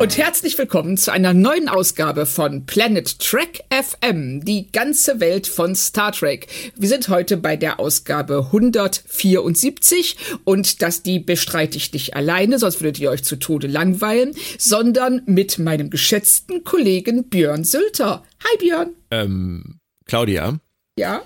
[0.00, 5.74] Und herzlich willkommen zu einer neuen Ausgabe von Planet Trek FM, die ganze Welt von
[5.74, 6.46] Star Trek.
[6.76, 12.80] Wir sind heute bei der Ausgabe 174 und das die bestreite ich nicht alleine, sonst
[12.80, 18.24] würdet ihr euch zu Tode langweilen, sondern mit meinem geschätzten Kollegen Björn Sülter.
[18.44, 18.90] Hi Björn.
[19.10, 20.60] Ähm, Claudia?
[20.96, 21.22] Ja?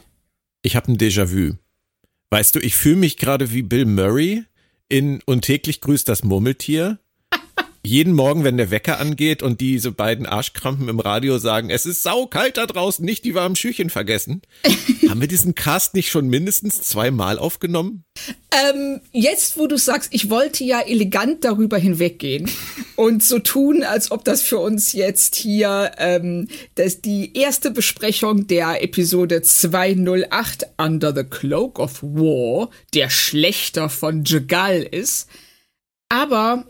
[0.62, 1.56] Ich habe ein Déjà-vu.
[2.30, 4.44] Weißt du, ich fühle mich gerade wie Bill Murray
[4.88, 6.98] in Und täglich grüßt das Murmeltier
[7.84, 12.02] jeden Morgen, wenn der Wecker angeht und diese beiden Arschkrampen im Radio sagen, es ist
[12.04, 14.42] saukalt da draußen, nicht die warmen Schüchen vergessen.
[15.08, 18.04] haben wir diesen Cast nicht schon mindestens zweimal aufgenommen?
[18.52, 22.48] Ähm, jetzt, wo du sagst, ich wollte ja elegant darüber hinweggehen
[22.96, 28.46] und so tun, als ob das für uns jetzt hier ähm, das die erste Besprechung
[28.46, 35.28] der Episode 208 Under the Cloak of War, der Schlechter von Jagal ist.
[36.08, 36.66] Aber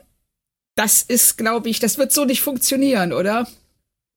[0.75, 3.47] das ist, glaube ich, das wird so nicht funktionieren, oder?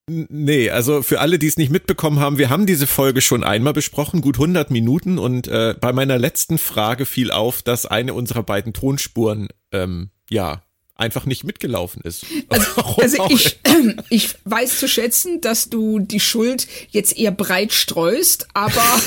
[0.07, 3.73] Nee, also für alle, die es nicht mitbekommen haben, wir haben diese Folge schon einmal
[3.73, 8.43] besprochen, gut 100 Minuten und äh, bei meiner letzten Frage fiel auf, dass eine unserer
[8.43, 10.61] beiden Tonspuren, ähm, ja,
[10.93, 12.25] einfach nicht mitgelaufen ist.
[12.49, 12.67] Also,
[13.01, 13.59] also ich,
[14.09, 18.81] ich weiß zu schätzen, dass du die Schuld jetzt eher breit streust, aber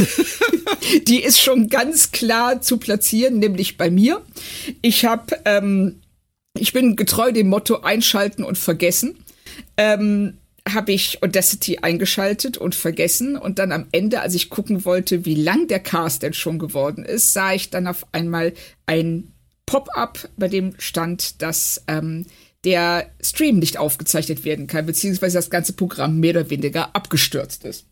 [1.07, 4.23] die ist schon ganz klar zu platzieren, nämlich bei mir.
[4.83, 6.01] Ich habe ähm,
[6.61, 9.19] ich bin getreu dem Motto einschalten und vergessen.
[9.77, 10.39] Ähm,
[10.75, 15.35] habe ich Audacity eingeschaltet und vergessen und dann am Ende, als ich gucken wollte, wie
[15.35, 18.53] lang der Cast denn schon geworden ist, sah ich dann auf einmal
[18.87, 19.33] ein
[19.67, 22.27] Pop-up, bei dem stand, dass ähm,
[22.65, 27.87] der Stream nicht aufgezeichnet werden kann, beziehungsweise das ganze Programm mehr oder weniger abgestürzt ist.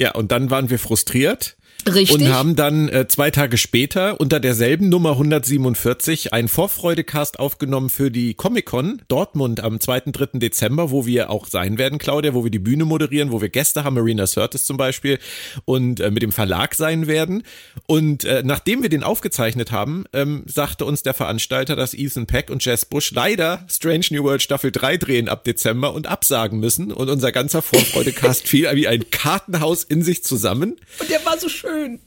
[0.00, 1.56] Ja, und dann waren wir frustriert
[1.86, 2.12] Richtig.
[2.12, 8.10] Und haben dann äh, zwei Tage später unter derselben Nummer 147 einen Vorfreudecast aufgenommen für
[8.10, 10.00] die Comic-Con Dortmund am 2.
[10.12, 10.38] 3.
[10.38, 13.84] Dezember, wo wir auch sein werden, Claudia, wo wir die Bühne moderieren, wo wir Gäste
[13.84, 15.18] haben, Marina Sirtis zum Beispiel,
[15.66, 17.42] und äh, mit dem Verlag sein werden.
[17.86, 22.50] Und äh, nachdem wir den aufgezeichnet haben, ähm, sagte uns der Veranstalter, dass Ethan Peck
[22.50, 26.92] und Jess Bush leider Strange New World Staffel 3 drehen ab Dezember und absagen müssen.
[26.92, 30.76] Und unser ganzer Vorfreudecast fiel wie ein Kartenhaus in sich zusammen.
[30.98, 32.00] Und der war so schön schön.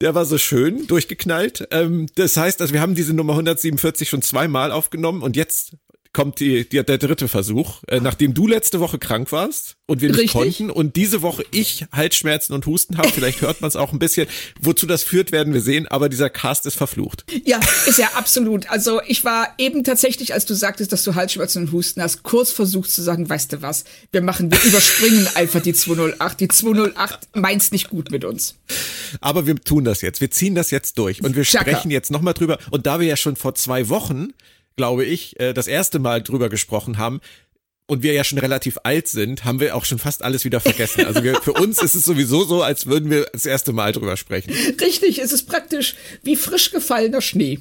[0.00, 1.68] Der war so schön durchgeknallt.
[1.70, 5.76] Ähm, das heißt, also wir haben diese Nummer 147 schon zweimal aufgenommen und jetzt
[6.14, 10.08] kommt die, die, der dritte Versuch, äh, nachdem du letzte Woche krank warst und wir
[10.08, 10.32] nicht Richtig.
[10.32, 13.98] konnten und diese Woche ich Halsschmerzen und Husten habe, vielleicht hört man es auch ein
[13.98, 14.28] bisschen.
[14.60, 17.26] Wozu das führt, werden wir sehen, aber dieser Cast ist verflucht.
[17.44, 18.70] Ja, ist ja absolut.
[18.70, 22.52] Also ich war eben tatsächlich, als du sagtest, dass du Halsschmerzen und Husten hast, kurz
[22.52, 26.40] versucht zu sagen, weißt du was, wir machen, wir überspringen einfach die 208.
[26.40, 28.54] Die 208 meint's nicht gut mit uns.
[29.20, 30.20] Aber wir tun das jetzt.
[30.20, 31.70] Wir ziehen das jetzt durch und wir Chaka.
[31.70, 32.58] sprechen jetzt nochmal drüber.
[32.70, 34.28] Und da wir ja schon vor zwei Wochen
[34.76, 37.20] glaube ich, äh, das erste Mal drüber gesprochen haben,
[37.86, 41.04] und wir ja schon relativ alt sind, haben wir auch schon fast alles wieder vergessen.
[41.04, 44.16] Also wir, für uns ist es sowieso so, als würden wir das erste Mal drüber
[44.16, 44.52] sprechen.
[44.80, 47.60] Richtig, es ist praktisch wie frisch gefallener Schnee.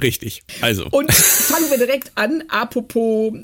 [0.00, 0.86] Richtig, also.
[0.90, 3.34] Und fangen wir direkt an, apropos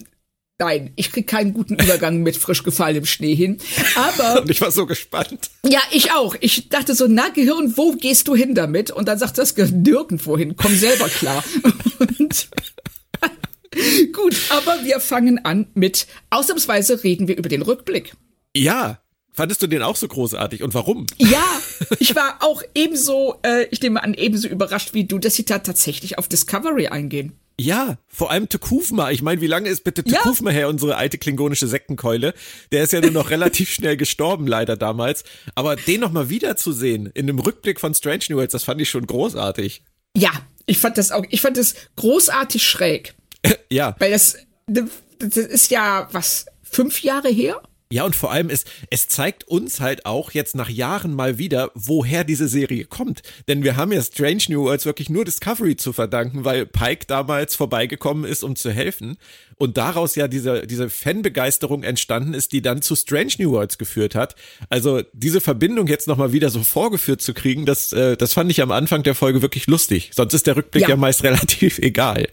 [0.59, 3.59] Nein, ich krieg keinen guten Übergang mit frisch gefallenem Schnee hin.
[3.95, 4.41] Aber.
[4.41, 5.51] Und ich war so gespannt.
[5.69, 6.35] Ja, ich auch.
[6.41, 8.91] Ich dachte so, na Gehirn, wo gehst du hin damit?
[8.91, 10.57] Und dann sagt das Gehirn nirgendwo hin.
[10.57, 11.45] Komm selber klar.
[11.99, 12.49] Und
[14.13, 18.15] Gut, aber wir fangen an mit, ausnahmsweise reden wir über den Rückblick.
[18.57, 19.01] Ja,
[19.37, 21.05] Fandest du den auch so großartig und warum?
[21.19, 21.45] Ja,
[21.99, 25.59] ich war auch ebenso, äh, ich nehme an, ebenso überrascht wie du, dass sie da
[25.59, 27.39] tatsächlich auf Discovery eingehen.
[27.61, 29.11] Ja, vor allem Tukufma.
[29.11, 30.57] Ich meine, wie lange ist bitte Tukufma ja.
[30.57, 32.33] her, unsere alte klingonische Sektenkeule?
[32.73, 35.25] Der ist ja nur noch relativ schnell gestorben, leider damals.
[35.55, 39.07] Aber den nochmal wiederzusehen in einem Rückblick von Strange New Worlds, das fand ich schon
[39.07, 39.83] großartig.
[40.17, 40.33] Ja,
[40.67, 43.15] ich fand das auch, ich fand das großartig schräg.
[43.71, 43.95] ja.
[43.99, 44.37] Weil das,
[44.67, 47.63] das ist ja, was, fünf Jahre her?
[47.93, 51.71] Ja, und vor allem, es, es zeigt uns halt auch jetzt nach Jahren mal wieder,
[51.75, 53.23] woher diese Serie kommt.
[53.47, 57.55] Denn wir haben ja Strange New Worlds wirklich nur Discovery zu verdanken, weil Pike damals
[57.55, 59.19] vorbeigekommen ist, um zu helfen.
[59.57, 64.17] Und daraus ja diese, diese Fanbegeisterung entstanden ist, die dann zu Strange New Worlds geführt
[64.17, 64.35] hat.
[64.69, 68.63] Also diese Verbindung jetzt nochmal wieder so vorgeführt zu kriegen, das, äh, das fand ich
[68.63, 70.11] am Anfang der Folge wirklich lustig.
[70.13, 72.27] Sonst ist der Rückblick ja, ja meist relativ egal.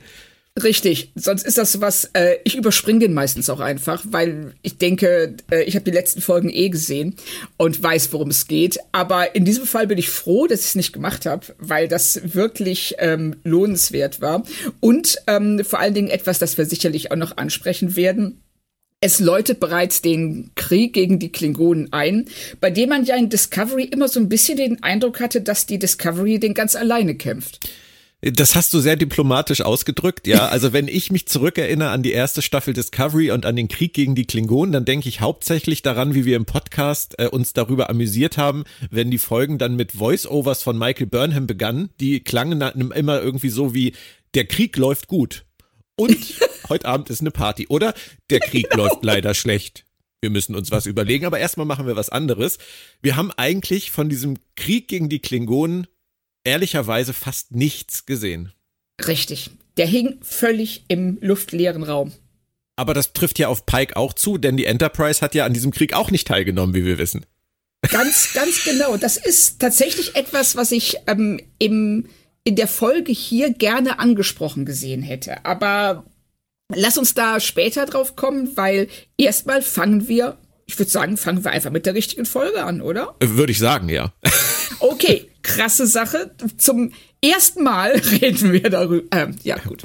[0.61, 5.35] Richtig, sonst ist das was, äh, ich überspringe den meistens auch einfach, weil ich denke,
[5.49, 7.15] äh, ich habe die letzten Folgen eh gesehen
[7.57, 8.77] und weiß, worum es geht.
[8.91, 12.35] Aber in diesem Fall bin ich froh, dass ich es nicht gemacht habe, weil das
[12.35, 14.43] wirklich ähm, lohnenswert war.
[14.79, 18.39] Und ähm, vor allen Dingen etwas, das wir sicherlich auch noch ansprechen werden.
[19.01, 22.27] Es läutet bereits den Krieg gegen die Klingonen ein,
[22.61, 25.79] bei dem man ja in Discovery immer so ein bisschen den Eindruck hatte, dass die
[25.79, 27.67] Discovery den ganz alleine kämpft.
[28.31, 30.47] Das hast du sehr diplomatisch ausgedrückt, ja.
[30.47, 34.15] Also wenn ich mich zurückerinnere an die erste Staffel Discovery und an den Krieg gegen
[34.15, 38.37] die Klingonen, dann denke ich hauptsächlich daran, wie wir im Podcast äh, uns darüber amüsiert
[38.37, 41.89] haben, wenn die Folgen dann mit Voice-Overs von Michael Burnham begannen.
[41.99, 43.93] Die klangen immer irgendwie so wie,
[44.35, 45.43] der Krieg läuft gut.
[45.97, 46.17] Und
[46.69, 47.67] heute Abend ist eine Party.
[47.67, 47.93] Oder
[48.29, 48.85] der Krieg genau.
[48.85, 49.83] läuft leider schlecht.
[50.21, 52.57] Wir müssen uns was überlegen, aber erstmal machen wir was anderes.
[53.01, 55.87] Wir haben eigentlich von diesem Krieg gegen die Klingonen
[56.43, 58.51] ehrlicherweise fast nichts gesehen.
[59.07, 59.51] Richtig.
[59.77, 62.13] Der hing völlig im luftleeren Raum.
[62.75, 65.71] Aber das trifft ja auf Pike auch zu, denn die Enterprise hat ja an diesem
[65.71, 67.25] Krieg auch nicht teilgenommen, wie wir wissen.
[67.89, 68.97] Ganz, ganz genau.
[68.97, 72.07] Das ist tatsächlich etwas, was ich ähm, im,
[72.43, 75.45] in der Folge hier gerne angesprochen gesehen hätte.
[75.45, 76.05] Aber
[76.73, 78.87] lass uns da später drauf kommen, weil
[79.17, 83.15] erstmal fangen wir, ich würde sagen, fangen wir einfach mit der richtigen Folge an, oder?
[83.19, 84.13] Würde ich sagen, ja.
[84.79, 86.31] Okay, krasse Sache.
[86.57, 86.91] Zum
[87.23, 89.05] ersten Mal reden wir darüber.
[89.15, 89.83] Äh, ja, gut.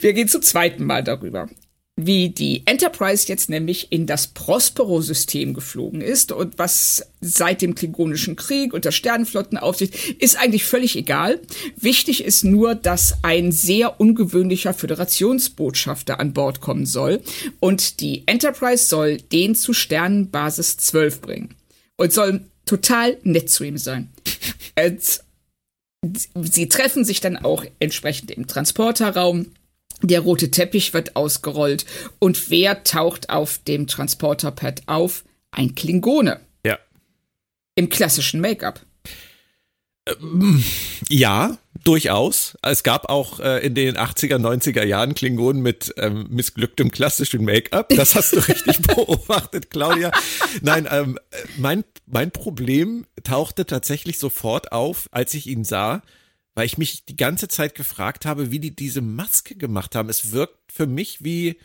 [0.00, 1.48] Wir gehen zum zweiten Mal darüber.
[1.96, 8.34] Wie die Enterprise jetzt nämlich in das Prospero-System geflogen ist und was seit dem Klingonischen
[8.34, 11.40] Krieg und der Sternenflottenaufsicht ist eigentlich völlig egal.
[11.76, 17.20] Wichtig ist nur, dass ein sehr ungewöhnlicher Föderationsbotschafter an Bord kommen soll
[17.60, 21.54] und die Enterprise soll den zu Sternenbasis 12 bringen
[21.96, 24.12] und soll total nett zu ihm sein.
[26.34, 29.46] Sie treffen sich dann auch entsprechend im Transporterraum.
[30.06, 31.86] Der rote Teppich wird ausgerollt.
[32.18, 35.24] Und wer taucht auf dem Transporterpad auf?
[35.50, 36.40] Ein Klingone.
[36.64, 36.78] Ja.
[37.74, 38.80] Im klassischen Make-up.
[41.08, 42.58] Ja, durchaus.
[42.62, 47.88] Es gab auch äh, in den 80er, 90er Jahren Klingonen mit ähm, missglücktem klassischen Make-up.
[47.88, 50.12] Das hast du richtig beobachtet, Claudia.
[50.60, 51.18] Nein, ähm,
[51.56, 56.02] mein, mein Problem tauchte tatsächlich sofort auf, als ich ihn sah,
[56.54, 60.08] weil ich mich die ganze Zeit gefragt habe, wie die diese Maske gemacht haben.
[60.08, 61.58] Es wirkt für mich wie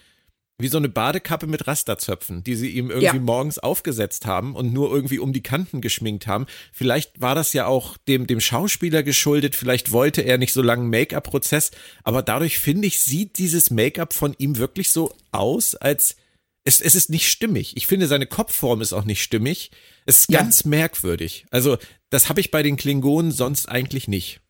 [0.61, 3.21] wie so eine Badekappe mit Rasterzöpfen, die sie ihm irgendwie ja.
[3.21, 6.47] morgens aufgesetzt haben und nur irgendwie um die Kanten geschminkt haben.
[6.73, 10.89] Vielleicht war das ja auch dem, dem Schauspieler geschuldet, vielleicht wollte er nicht so langen
[10.89, 11.71] Make-up-Prozess,
[12.03, 16.17] aber dadurch finde ich, sieht dieses Make-up von ihm wirklich so aus, als
[16.65, 17.77] es, es ist nicht stimmig.
[17.77, 19.71] Ich finde, seine Kopfform ist auch nicht stimmig.
[20.05, 20.39] Es ist ja.
[20.39, 21.45] ganz merkwürdig.
[21.51, 21.77] Also,
[22.09, 24.41] das habe ich bei den Klingonen sonst eigentlich nicht.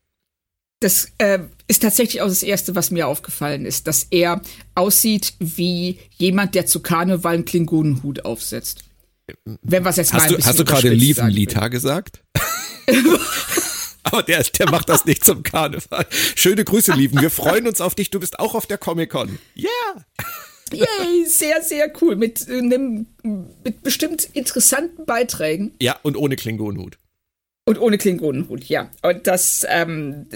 [0.80, 4.40] Das äh, ist tatsächlich auch das Erste, was mir aufgefallen ist, dass er
[4.74, 8.84] aussieht wie jemand, der zu Karneval einen Klingonenhut aufsetzt.
[9.62, 12.22] Wenn was jetzt hast du, Hast du gerade Lieven Lita gesagt?
[14.02, 16.06] Aber der, der macht das nicht zum Karneval.
[16.34, 17.20] Schöne Grüße, Lieven.
[17.20, 18.10] Wir freuen uns auf dich.
[18.10, 19.38] Du bist auch auf der Comic-Con.
[19.54, 19.68] Ja!
[20.72, 20.86] Yeah.
[21.02, 22.16] Yay, sehr, sehr cool.
[22.16, 25.74] Mit, äh, nem, mit bestimmt interessanten Beiträgen.
[25.80, 26.98] Ja, und ohne Klingonenhut.
[27.70, 28.90] Und ohne Klingonenhut, ja.
[29.02, 30.26] Und das ähm,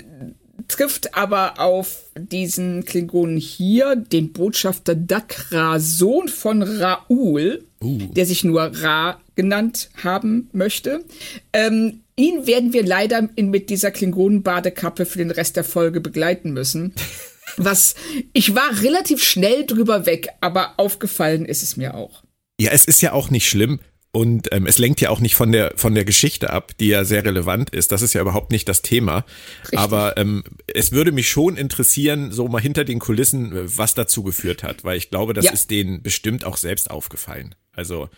[0.68, 7.98] trifft aber auf diesen Klingonen hier, den Botschafter Dakra, Sohn von Raul, uh.
[8.12, 11.04] der sich nur Ra genannt haben möchte.
[11.52, 16.52] Ähm, ihn werden wir leider in, mit dieser Klingonenbadekappe für den Rest der Folge begleiten
[16.52, 16.94] müssen.
[17.56, 17.96] Was
[18.32, 22.22] ich war relativ schnell drüber weg, aber aufgefallen ist es mir auch.
[22.60, 23.80] Ja, es ist ja auch nicht schlimm.
[24.14, 27.02] Und ähm, es lenkt ja auch nicht von der von der Geschichte ab, die ja
[27.02, 27.90] sehr relevant ist.
[27.90, 29.24] Das ist ja überhaupt nicht das Thema.
[29.64, 29.78] Richtig.
[29.80, 34.62] Aber ähm, es würde mich schon interessieren, so mal hinter den Kulissen, was dazu geführt
[34.62, 35.50] hat, weil ich glaube, das ja.
[35.50, 37.56] ist denen bestimmt auch selbst aufgefallen.
[37.72, 38.08] Also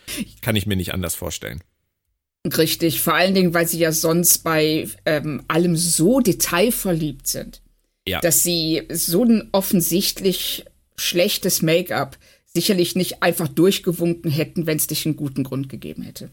[0.43, 1.63] kann ich mir nicht anders vorstellen.
[2.45, 7.63] Richtig, vor allen Dingen, weil sie ja sonst bei ähm, allem so detailverliebt sind,
[8.07, 8.21] ja.
[8.21, 10.67] dass sie so ein offensichtlich
[10.99, 12.19] schlechtes Make-up
[12.57, 16.31] sicherlich nicht einfach durchgewunken hätten, wenn es dich einen guten Grund gegeben hätte.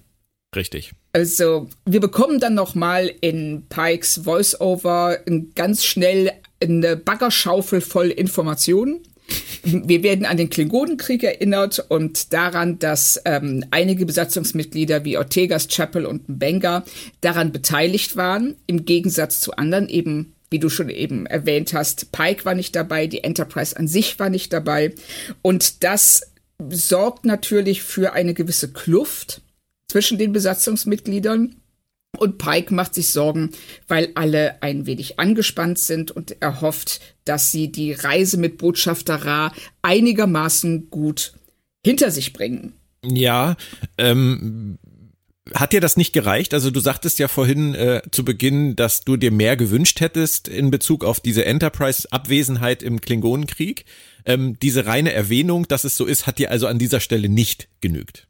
[0.55, 0.93] Richtig.
[1.11, 5.19] Also, wir bekommen dann noch mal in Pikes Voiceover
[5.55, 9.01] ganz schnell eine Baggerschaufel voll Informationen.
[9.63, 16.05] Wir werden an den Klingonenkrieg erinnert und daran, dass ähm, einige Besatzungsmitglieder wie Ortegas, Chapel
[16.05, 16.85] und Benga
[17.21, 22.45] daran beteiligt waren, im Gegensatz zu anderen eben wie du schon eben erwähnt hast, Pike
[22.45, 24.93] war nicht dabei, die Enterprise an sich war nicht dabei.
[25.41, 26.31] Und das
[26.69, 29.41] sorgt natürlich für eine gewisse Kluft
[29.88, 31.55] zwischen den Besatzungsmitgliedern.
[32.19, 33.50] Und Pike macht sich Sorgen,
[33.88, 39.15] weil alle ein wenig angespannt sind und er hofft, dass sie die Reise mit Botschafter
[39.15, 41.33] Ra einigermaßen gut
[41.83, 42.74] hinter sich bringen.
[43.03, 43.57] Ja,
[43.98, 44.77] ähm,
[45.53, 46.53] hat dir das nicht gereicht?
[46.53, 50.71] Also du sagtest ja vorhin äh, zu Beginn, dass du dir mehr gewünscht hättest in
[50.71, 53.85] Bezug auf diese Enterprise-Abwesenheit im Klingonenkrieg.
[54.25, 57.67] Ähm, diese reine Erwähnung, dass es so ist, hat dir also an dieser Stelle nicht
[57.81, 58.27] genügt.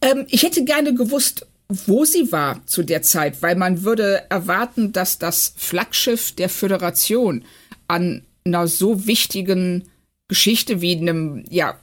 [0.00, 4.92] Ähm, ich hätte gerne gewusst, wo sie war zu der Zeit, weil man würde erwarten,
[4.92, 7.44] dass das Flaggschiff der Föderation
[7.88, 9.88] an einer so wichtigen
[10.28, 11.78] Geschichte wie einem, ja,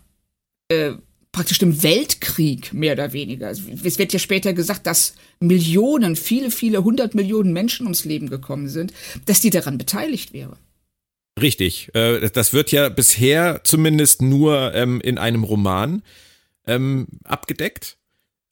[0.69, 0.93] äh,
[1.37, 3.45] praktisch dem Weltkrieg mehr oder weniger.
[3.45, 8.27] Also, es wird ja später gesagt, dass Millionen, viele, viele hundert Millionen Menschen ums Leben
[8.27, 8.91] gekommen sind,
[9.27, 10.57] dass die daran beteiligt wäre.
[11.39, 11.93] Richtig.
[11.93, 16.01] Äh, das wird ja bisher zumindest nur ähm, in einem Roman
[16.65, 17.97] ähm, abgedeckt.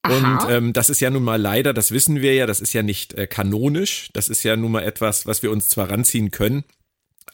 [0.03, 0.15] Aha.
[0.45, 2.83] Und ähm, das ist ja nun mal leider, das wissen wir ja, das ist ja
[2.83, 4.09] nicht äh, kanonisch.
[4.13, 6.63] Das ist ja nun mal etwas, was wir uns zwar ranziehen können,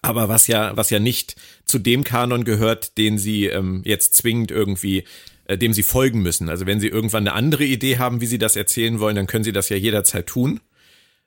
[0.01, 4.49] aber was ja, was ja nicht zu dem Kanon gehört, den sie ähm, jetzt zwingend
[4.49, 5.03] irgendwie
[5.45, 6.49] äh, dem sie folgen müssen.
[6.49, 9.43] Also wenn sie irgendwann eine andere Idee haben, wie sie das erzählen wollen, dann können
[9.43, 10.59] sie das ja jederzeit tun.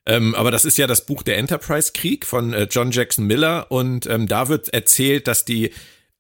[0.06, 3.70] Ähm, aber das ist ja das Buch der Enterprise Krieg von äh, John Jackson Miller
[3.70, 5.70] und ähm, da wird erzählt, dass die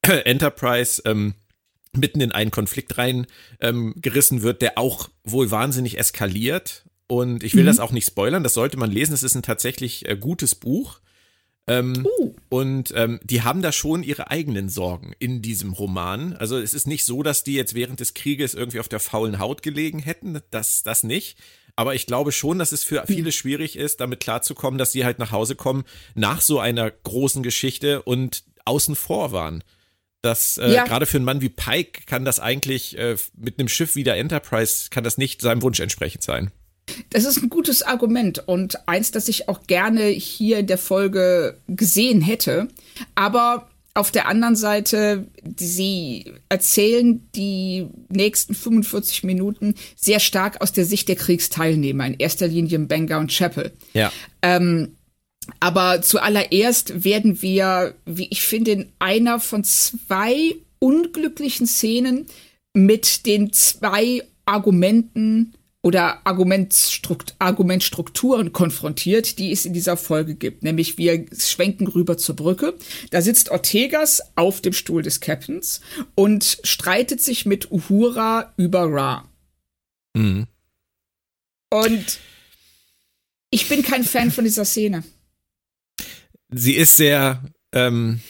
[0.02, 1.34] Enterprise ähm,
[1.96, 3.26] mitten in einen Konflikt rein
[3.60, 6.84] ähm, gerissen wird, der auch wohl wahnsinnig eskaliert.
[7.06, 7.68] Und ich will mhm.
[7.68, 9.12] das auch nicht spoilern, das sollte man lesen.
[9.12, 11.00] Es ist ein tatsächlich äh, gutes Buch.
[11.66, 12.34] Ähm, uh.
[12.50, 16.34] Und ähm, die haben da schon ihre eigenen Sorgen in diesem Roman.
[16.34, 19.38] Also es ist nicht so, dass die jetzt während des Krieges irgendwie auf der faulen
[19.38, 20.40] Haut gelegen hätten.
[20.50, 21.38] Das, das nicht.
[21.76, 23.06] Aber ich glaube schon, dass es für hm.
[23.06, 27.42] viele schwierig ist, damit klarzukommen, dass sie halt nach Hause kommen nach so einer großen
[27.42, 29.64] Geschichte und außen vor waren.
[30.22, 30.84] Das äh, ja.
[30.84, 34.16] gerade für einen Mann wie Pike kann das eigentlich äh, mit einem Schiff wie der
[34.16, 36.50] Enterprise kann das nicht seinem Wunsch entsprechend sein.
[37.10, 41.58] Das ist ein gutes Argument und eins, das ich auch gerne hier in der Folge
[41.68, 42.68] gesehen hätte.
[43.14, 50.84] Aber auf der anderen Seite, sie erzählen die nächsten 45 Minuten sehr stark aus der
[50.84, 53.72] Sicht der Kriegsteilnehmer, in erster Linie Benga und Chapel.
[53.92, 54.12] Ja.
[54.42, 54.96] Ähm,
[55.60, 62.26] aber zuallererst werden wir, wie ich finde, in einer von zwei unglücklichen Szenen
[62.72, 70.62] mit den zwei Argumenten oder Argumentstrukt Argumentstrukturen konfrontiert, die es in dieser Folge gibt.
[70.62, 72.74] Nämlich wir schwenken rüber zur Brücke.
[73.10, 75.82] Da sitzt Ortegas auf dem Stuhl des Captains
[76.14, 79.30] und streitet sich mit Uhura über Ra.
[80.14, 80.46] Mhm.
[81.70, 82.18] Und
[83.50, 85.04] ich bin kein Fan von dieser Szene.
[86.48, 88.22] Sie ist sehr, ähm,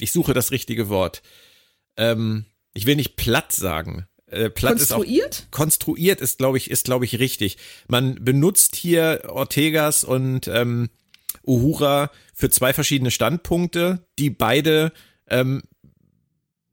[0.00, 1.22] ich suche das richtige Wort.
[1.96, 5.34] Ähm, ich will nicht platt sagen, äh, Platt konstruiert?
[5.34, 7.58] Ist auch, konstruiert ist, glaube ich, ist, glaube ich, richtig.
[7.88, 10.90] Man benutzt hier Ortegas und ähm,
[11.46, 14.92] Uhura für zwei verschiedene Standpunkte, die beide
[15.28, 15.62] ähm,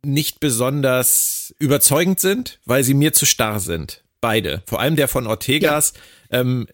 [0.03, 4.03] nicht besonders überzeugend sind, weil sie mir zu starr sind.
[4.21, 4.63] Beide.
[4.65, 5.93] Vor allem der von Ortegas.
[6.31, 6.41] Ja.
[6.41, 6.67] Ähm,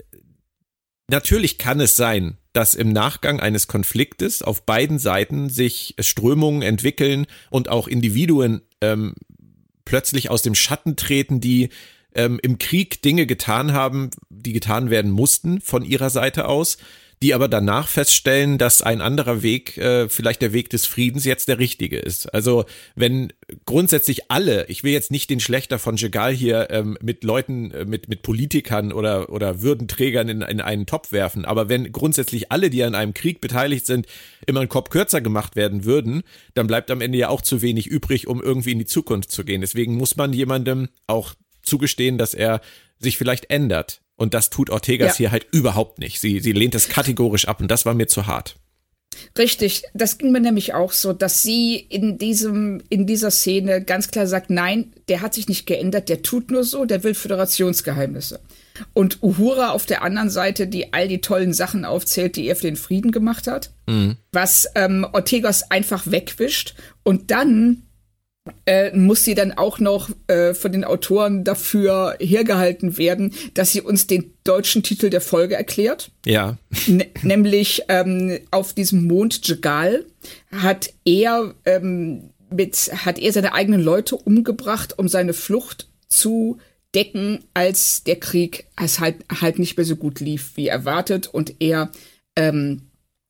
[1.07, 7.27] natürlich kann es sein, dass im Nachgang eines Konfliktes auf beiden Seiten sich Strömungen entwickeln
[7.49, 9.15] und auch Individuen ähm,
[9.85, 11.69] plötzlich aus dem Schatten treten, die
[12.13, 16.77] ähm, im Krieg Dinge getan haben, die getan werden mussten von ihrer Seite aus,
[17.25, 21.47] die aber danach feststellen, dass ein anderer Weg, äh, vielleicht der Weg des Friedens, jetzt
[21.47, 22.31] der richtige ist.
[22.35, 23.33] Also wenn
[23.65, 27.83] grundsätzlich alle, ich will jetzt nicht den Schlechter von Jegal hier ähm, mit Leuten, äh,
[27.83, 32.69] mit, mit Politikern oder, oder Würdenträgern in, in einen Topf werfen, aber wenn grundsätzlich alle,
[32.69, 34.05] die an einem Krieg beteiligt sind,
[34.45, 36.21] immer einen Kopf kürzer gemacht werden würden,
[36.53, 39.43] dann bleibt am Ende ja auch zu wenig übrig, um irgendwie in die Zukunft zu
[39.43, 39.61] gehen.
[39.61, 42.61] Deswegen muss man jemandem auch zugestehen, dass er
[42.99, 44.01] sich vielleicht ändert.
[44.17, 45.17] Und das tut Ortegas ja.
[45.17, 46.19] hier halt überhaupt nicht.
[46.19, 48.55] Sie, sie lehnt es kategorisch ab und das war mir zu hart.
[49.37, 54.11] Richtig, das ging mir nämlich auch so, dass sie in diesem, in dieser Szene ganz
[54.11, 58.41] klar sagt, nein, der hat sich nicht geändert, der tut nur so, der will Föderationsgeheimnisse.
[58.93, 62.67] Und Uhura auf der anderen Seite, die all die tollen Sachen aufzählt, die er für
[62.67, 64.17] den Frieden gemacht hat, mhm.
[64.31, 67.83] was ähm, Ortegas einfach wegwischt und dann
[68.65, 73.81] äh, muss sie dann auch noch äh, von den Autoren dafür hergehalten werden, dass sie
[73.81, 76.11] uns den deutschen Titel der Folge erklärt.
[76.25, 76.57] Ja.
[77.23, 80.05] Nämlich ähm, auf diesem Mond Jegal
[80.51, 86.59] hat er ähm, mit hat er seine eigenen Leute umgebracht, um seine Flucht zu
[86.93, 91.55] decken, als der Krieg es halt halt nicht mehr so gut lief wie erwartet und
[91.59, 91.91] er
[92.35, 92.83] ähm,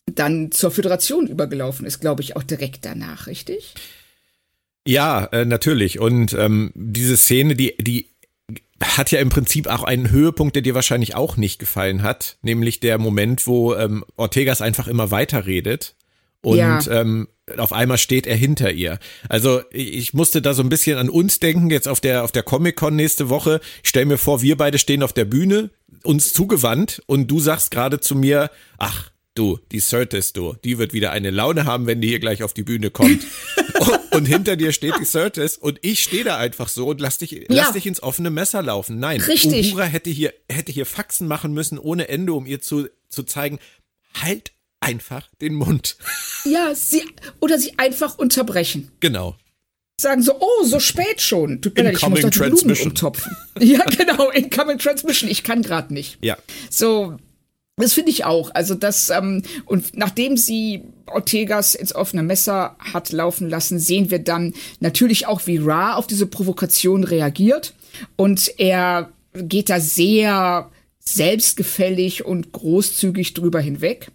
[0.06, 3.74] dann zur Föderation übergelaufen ist, glaube ich, auch direkt danach, richtig?
[4.88, 6.00] Ja, äh, natürlich.
[6.00, 8.10] Und ähm, diese Szene, die, die
[8.84, 12.80] hat ja im Prinzip auch einen Höhepunkt, der dir wahrscheinlich auch nicht gefallen hat, nämlich
[12.80, 15.96] der Moment, wo ähm, Ortegas einfach immer weiter redet
[16.46, 16.80] und ja.
[16.90, 17.28] ähm,
[17.58, 19.00] auf einmal steht er hinter ihr.
[19.30, 22.44] Also ich musste da so ein bisschen an uns denken, jetzt auf der, auf der
[22.44, 23.62] Comic-Con nächste Woche.
[23.82, 25.72] Ich stell mir vor, wir beide stehen auf der Bühne,
[26.04, 30.94] uns zugewandt und du sagst gerade zu mir, ach, du, die Certis, du, die wird
[30.94, 33.26] wieder eine Laune haben, wenn die hier gleich auf die Bühne kommt.
[34.12, 37.32] und hinter dir steht die Certis und ich stehe da einfach so und lass dich,
[37.32, 37.42] ja.
[37.50, 39.00] lass dich ins offene Messer laufen.
[39.00, 39.74] Nein, Richtig.
[39.74, 43.60] Uhura hätte hier, hätte hier Faxen machen müssen ohne Ende, um ihr zu, zu zeigen,
[44.22, 45.98] halt einfach den Mund.
[46.46, 47.04] Ja, sie,
[47.40, 48.92] oder sie einfach unterbrechen.
[49.00, 49.36] Genau.
[50.00, 51.62] Sagen so, oh, so spät schon.
[51.62, 53.36] Tut mir leid, ich muss doch die Blumen umtopfen.
[53.60, 56.18] ja, genau, Incoming Transmission, ich kann gerade nicht.
[56.22, 56.38] Ja.
[56.70, 57.18] So,
[57.78, 58.52] das finde ich auch.
[58.54, 64.20] Also das, ähm, und nachdem sie Ortegas ins offene Messer hat laufen lassen, sehen wir
[64.20, 67.74] dann natürlich auch, wie Ra auf diese Provokation reagiert.
[68.16, 74.12] Und er geht da sehr selbstgefällig und großzügig drüber hinweg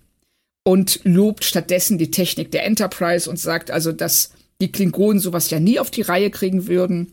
[0.64, 5.60] und lobt stattdessen die Technik der Enterprise und sagt also, dass die Klingonen sowas ja
[5.60, 7.12] nie auf die Reihe kriegen würden.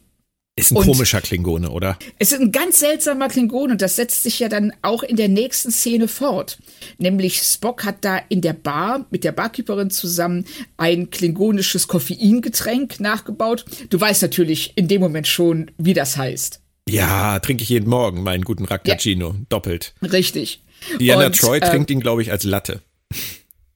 [0.58, 2.00] Ist ein und komischer Klingone, oder?
[2.18, 5.28] Es ist ein ganz seltsamer Klingone und das setzt sich ja dann auch in der
[5.28, 6.58] nächsten Szene fort.
[6.98, 10.46] Nämlich Spock hat da in der Bar mit der Barkeeperin zusammen
[10.76, 13.66] ein klingonisches Koffeingetränk nachgebaut.
[13.92, 16.60] Du weißt natürlich in dem Moment schon, wie das heißt.
[16.90, 19.36] Ja, trinke ich jeden Morgen meinen guten Raccacino, ja.
[19.50, 19.94] doppelt.
[20.02, 20.64] Richtig.
[21.00, 22.82] Diana und, Troy äh, trinkt ihn, glaube ich, als Latte.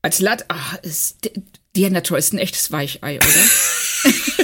[0.02, 1.30] Als Latte, ach, ist,
[1.76, 4.12] Diana Troy ist ein echtes Weichei, oder?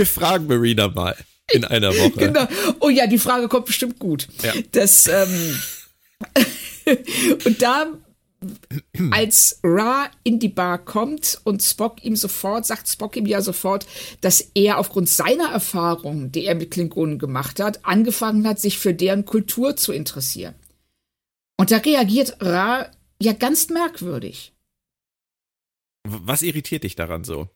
[0.00, 1.14] Wir fragen Marina mal
[1.52, 2.12] in einer Woche.
[2.12, 2.48] Genau.
[2.80, 4.28] Oh ja, die Frage kommt bestimmt gut.
[4.42, 4.54] Ja.
[4.72, 5.60] Das, ähm,
[7.44, 7.86] und da,
[9.10, 13.86] als Ra in die Bar kommt und Spock ihm sofort, sagt Spock ihm ja sofort,
[14.22, 18.94] dass er aufgrund seiner Erfahrungen, die er mit Klingonen gemacht hat, angefangen hat, sich für
[18.94, 20.54] deren Kultur zu interessieren.
[21.58, 22.90] Und da reagiert Ra
[23.20, 24.54] ja ganz merkwürdig.
[26.04, 27.50] Was irritiert dich daran so?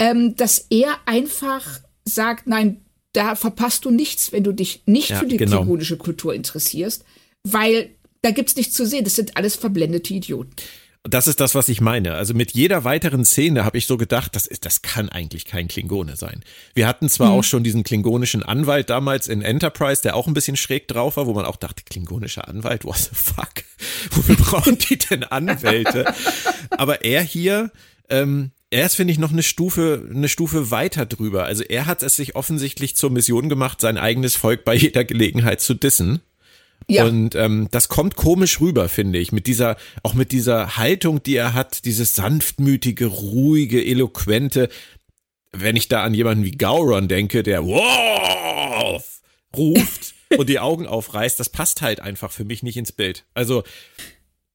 [0.00, 2.80] Ähm, dass er einfach sagt, nein,
[3.12, 5.58] da verpasst du nichts, wenn du dich nicht ja, für die genau.
[5.58, 7.04] klingonische Kultur interessierst,
[7.44, 7.90] weil
[8.22, 9.04] da gibt's nichts zu sehen.
[9.04, 10.54] Das sind alles verblendete Idioten.
[11.02, 12.14] Das ist das, was ich meine.
[12.14, 15.66] Also mit jeder weiteren Szene habe ich so gedacht, das ist, das kann eigentlich kein
[15.66, 16.44] Klingone sein.
[16.74, 17.38] Wir hatten zwar mhm.
[17.38, 21.26] auch schon diesen klingonischen Anwalt damals in Enterprise, der auch ein bisschen schräg drauf war,
[21.26, 23.64] wo man auch dachte, klingonischer Anwalt, what the fuck?
[24.10, 26.12] Wofür brauchen die denn Anwälte?
[26.70, 27.70] Aber er hier,
[28.10, 31.44] ähm, er ist, finde ich, noch eine Stufe, eine Stufe weiter drüber.
[31.44, 35.60] Also er hat es sich offensichtlich zur Mission gemacht, sein eigenes Volk bei jeder Gelegenheit
[35.60, 36.20] zu dissen.
[36.88, 37.04] Ja.
[37.04, 41.36] Und ähm, das kommt komisch rüber, finde ich, mit dieser, auch mit dieser Haltung, die
[41.36, 44.68] er hat, dieses sanftmütige, ruhige, eloquente.
[45.52, 49.04] Wenn ich da an jemanden wie Gauron denke, der wow
[49.56, 53.24] ruft und die Augen aufreißt, das passt halt einfach für mich nicht ins Bild.
[53.34, 53.64] Also,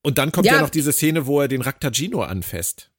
[0.02, 2.90] und dann kommt ja, ja noch diese Szene, wo er den Raktagino anfasst.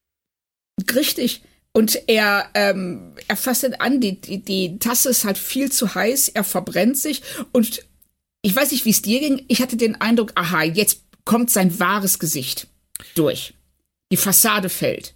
[0.93, 1.41] Richtig.
[1.73, 5.93] Und er, ähm, er fasst ihn an, die, die, die Tasse ist halt viel zu
[5.93, 7.21] heiß, er verbrennt sich.
[7.51, 7.85] Und
[8.41, 9.45] ich weiß nicht, wie es dir ging.
[9.47, 12.67] Ich hatte den Eindruck, aha, jetzt kommt sein wahres Gesicht
[13.13, 13.53] durch.
[14.11, 15.13] Die Fassade fällt.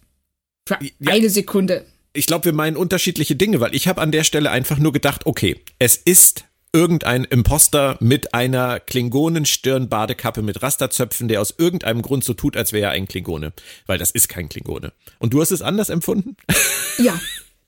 [0.67, 1.13] Für ja.
[1.13, 1.85] eine Sekunde.
[2.13, 5.25] Ich glaube, wir meinen unterschiedliche Dinge, weil ich habe an der Stelle einfach nur gedacht,
[5.25, 12.33] okay, es ist irgendein Imposter mit einer Klingonenstirnbadekappe mit Rasterzöpfen, der aus irgendeinem Grund so
[12.33, 13.53] tut, als wäre er ein Klingone.
[13.87, 14.93] Weil das ist kein Klingone.
[15.19, 16.37] Und du hast es anders empfunden?
[16.97, 17.19] Ja.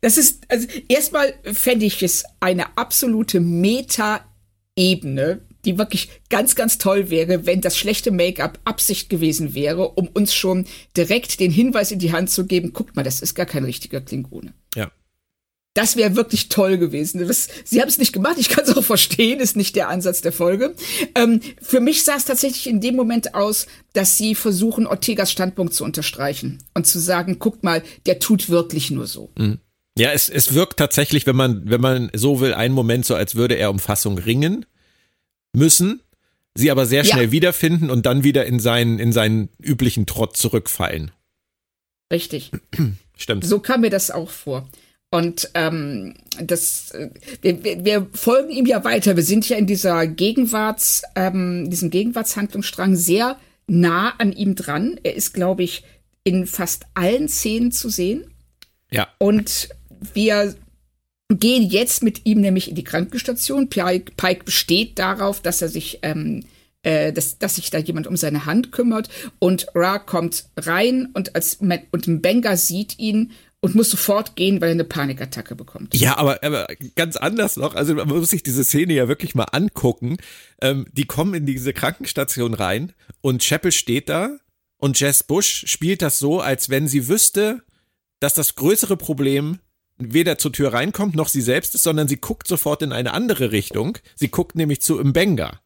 [0.02, 7.10] Das ist, also erstmal fände ich es eine absolute Meta-Ebene, die wirklich ganz, ganz toll
[7.10, 10.66] wäre, wenn das schlechte Make-up Absicht gewesen wäre, um uns schon
[10.98, 14.02] direkt den Hinweis in die Hand zu geben, guckt mal, das ist gar kein richtiger
[14.02, 14.54] Klingone.
[14.76, 14.92] Ja.
[15.74, 17.28] Das wäre wirklich toll gewesen.
[17.28, 20.22] Das, sie haben es nicht gemacht, ich kann es auch verstehen, ist nicht der Ansatz
[20.22, 20.76] der Folge.
[21.16, 25.74] Ähm, für mich sah es tatsächlich in dem Moment aus, dass sie versuchen, Ortegas Standpunkt
[25.74, 29.32] zu unterstreichen und zu sagen, guckt mal, der tut wirklich nur so.
[29.38, 29.60] Mhm.
[29.98, 33.36] Ja, es, es wirkt tatsächlich, wenn man, wenn man so will, einen Moment so, als
[33.36, 34.66] würde er um Fassung ringen
[35.54, 36.02] müssen,
[36.56, 37.32] sie aber sehr schnell ja.
[37.32, 41.12] wiederfinden und dann wieder in seinen, in seinen üblichen Trott zurückfallen.
[42.12, 42.52] Richtig.
[43.18, 43.46] Stimmt.
[43.46, 44.68] So kam mir das auch vor.
[45.14, 47.10] Und ähm, das, äh,
[47.44, 49.16] wir, wir folgen ihm ja weiter.
[49.16, 55.00] Wir sind ja in dieser Gegenwarts, ähm, diesem Gegenwartshandlungsstrang sehr nah an ihm dran.
[55.04, 55.84] Er ist, glaube ich,
[56.24, 58.24] in fast allen Szenen zu sehen.
[58.90, 59.08] Ja.
[59.20, 59.70] Und
[60.16, 60.56] wir
[61.30, 63.70] gehen jetzt mit ihm nämlich in die Krankenstation.
[63.70, 66.44] Pike, Pike besteht darauf, dass er sich, ähm,
[66.82, 69.10] äh, dass, dass sich da jemand um seine Hand kümmert.
[69.38, 73.32] Und Ra kommt rein und als und Benga sieht ihn
[73.64, 75.96] und muss sofort gehen, weil er eine Panikattacke bekommt.
[75.96, 77.76] Ja, aber, aber ganz anders noch.
[77.76, 80.18] Also man muss sich diese Szene ja wirklich mal angucken.
[80.62, 84.38] Ähm, die kommen in diese Krankenstation rein und Chapel steht da
[84.76, 87.64] und Jess Bush spielt das so, als wenn sie wüsste,
[88.20, 89.60] dass das größere Problem
[89.98, 93.54] weder zur Tür reinkommt noch sie selbst ist, sondern sie guckt sofort in eine andere
[93.54, 93.98] Richtung.
[94.16, 95.62] Sie guckt nämlich zu Mbenga.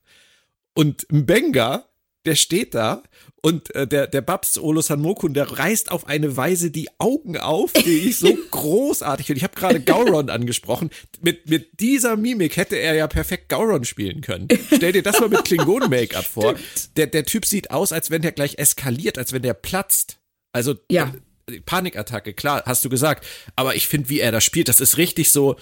[0.76, 1.86] Und Mbenga,
[2.26, 3.02] der steht da
[3.42, 7.72] und äh, der, der Babs Olo Sanmokun, der reißt auf eine Weise die Augen auf,
[7.74, 9.38] die ich so großartig finde.
[9.38, 10.90] Ich habe gerade Gauron angesprochen.
[11.22, 14.48] Mit, mit dieser Mimik hätte er ja perfekt Gauron spielen können.
[14.76, 16.56] Stell dir das mal mit Klingonen-Make-up vor.
[16.98, 20.18] Der, der Typ sieht aus, als wenn der gleich eskaliert, als wenn der platzt.
[20.52, 21.14] Also Ja.
[21.50, 23.26] äh, Panikattacke, klar, hast du gesagt.
[23.56, 25.56] Aber ich finde, wie er das spielt, das ist richtig so,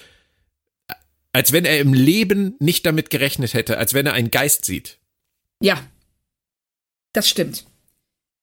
[1.34, 4.98] als wenn er im Leben nicht damit gerechnet hätte, als wenn er einen Geist sieht.
[5.62, 5.80] Ja,
[7.16, 7.66] das stimmt.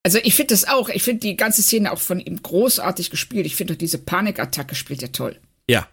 [0.03, 0.89] Also ich finde das auch.
[0.89, 3.47] Ich finde die ganze Szene auch von ihm großartig gespielt.
[3.47, 5.39] Ich finde auch diese Panikattacke spielt er toll.
[5.69, 5.89] Ja,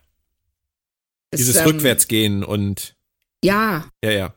[1.32, 2.96] Das, dieses ähm, Rückwärtsgehen und
[3.44, 4.34] Ja, Ja, ja.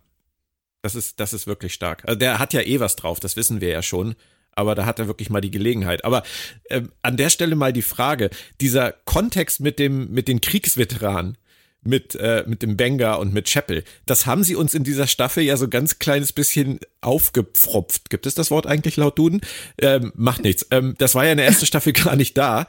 [0.83, 2.03] Das ist, das ist wirklich stark.
[2.07, 4.17] Also der hat ja eh was drauf, das wissen wir ja schon.
[4.55, 6.05] Aber da hat er wirklich mal die Gelegenheit.
[6.05, 6.25] Aber
[6.69, 8.29] ähm, an der Stelle mal die Frage:
[8.61, 11.39] Dieser Kontext mit dem, mit den Kriegsveteranen,
[11.83, 15.43] mit, äh, mit dem Benga und mit Chapel, das haben sie uns in dieser Staffel
[15.43, 18.11] ja so ganz kleines bisschen aufgepfropft.
[18.11, 19.41] Gibt es das Wort eigentlich laut Duden?
[19.79, 20.67] Ähm, macht nichts.
[20.71, 22.67] Ähm, das war ja in der ersten Staffel gar nicht da.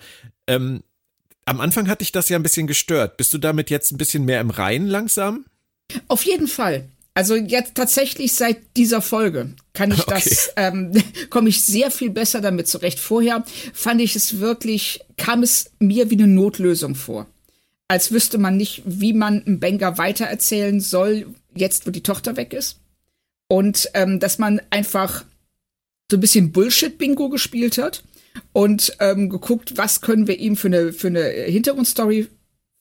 [0.48, 0.84] Ähm,
[1.46, 3.18] am Anfang hatte ich das ja ein bisschen gestört.
[3.18, 5.46] Bist du damit jetzt ein bisschen mehr im Reinen langsam?
[6.08, 6.86] auf jeden Fall.
[7.16, 10.92] Also jetzt tatsächlich seit dieser Folge kann ich das, ähm,
[11.30, 13.00] komme ich sehr viel besser damit zurecht.
[13.00, 17.28] Vorher fand ich es wirklich, kam es mir wie eine Notlösung vor.
[17.94, 22.52] Als wüsste man nicht, wie man einen Banger weitererzählen soll, jetzt wo die Tochter weg
[22.52, 22.80] ist.
[23.48, 25.24] Und ähm, dass man einfach
[26.10, 28.04] so ein bisschen Bullshit-Bingo gespielt hat
[28.52, 32.30] und ähm, geguckt, was können wir ihm für eine, für eine Hintergrundstory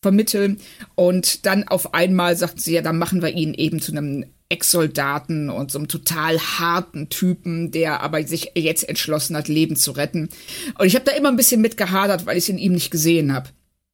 [0.01, 0.59] vermitteln.
[0.95, 5.51] Und dann auf einmal sagten sie, ja, dann machen wir ihn eben zu einem Ex-Soldaten
[5.51, 10.31] und so einem total harten Typen, der aber sich jetzt entschlossen hat, Leben zu retten.
[10.79, 12.91] Und ich habe da immer ein bisschen mit gehadert, weil ich es in ihm nicht
[12.91, 13.51] gesehen habe.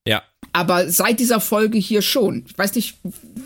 [0.09, 2.45] Ja, Aber seit dieser Folge hier schon.
[2.49, 2.97] Ich weiß nicht,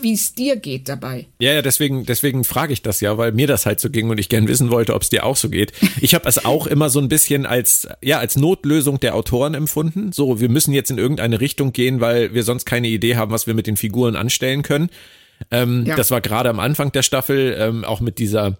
[0.01, 1.27] wie es dir geht dabei.
[1.39, 4.17] Ja, ja, deswegen, deswegen frage ich das ja, weil mir das halt so ging und
[4.19, 5.73] ich gern wissen wollte, ob es dir auch so geht.
[5.99, 10.11] Ich habe es auch immer so ein bisschen als, ja, als Notlösung der Autoren empfunden.
[10.13, 13.47] So, wir müssen jetzt in irgendeine Richtung gehen, weil wir sonst keine Idee haben, was
[13.47, 14.89] wir mit den Figuren anstellen können.
[15.51, 15.95] Ähm, Ja.
[15.97, 18.57] Das war gerade am Anfang der Staffel, ähm, auch mit dieser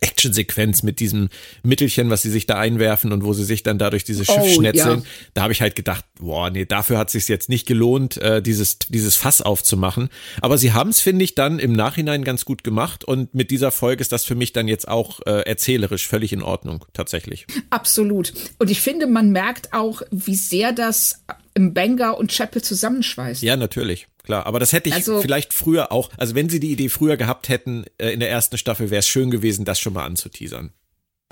[0.00, 1.28] Actionsequenz, mit diesem
[1.62, 4.48] Mittelchen, was sie sich da einwerfen und wo sie sich dann dadurch dieses Schiff Oh,
[4.54, 5.00] schnetzeln.
[5.00, 5.04] ja.
[5.34, 8.78] Da habe ich halt gedacht, boah, nee, dafür hat sich jetzt nicht gelohnt, äh, dieses,
[8.78, 10.10] dieses Fass aufzumachen.
[10.42, 13.70] Aber sie haben es, finde ich, dann im Nachhinein ganz gut gemacht und mit dieser
[13.70, 17.46] Folge ist das für mich dann jetzt auch äh, erzählerisch völlig in Ordnung, tatsächlich.
[17.70, 18.34] Absolut.
[18.58, 21.22] Und ich finde, man merkt auch, wie sehr das
[21.54, 23.42] im Banger und Chapel zusammenschweißt.
[23.42, 24.44] Ja, natürlich, klar.
[24.46, 27.48] Aber das hätte ich Also- vielleicht früher auch, also wenn sie die Idee früher gehabt
[27.48, 30.72] hätten äh, in der ersten Staffel, wäre es schön gewesen, das schon mal anzuteasern.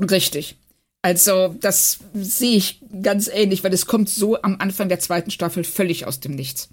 [0.00, 0.57] Richtig.
[1.02, 5.62] Also, das sehe ich ganz ähnlich, weil es kommt so am Anfang der zweiten Staffel
[5.62, 6.70] völlig aus dem Nichts.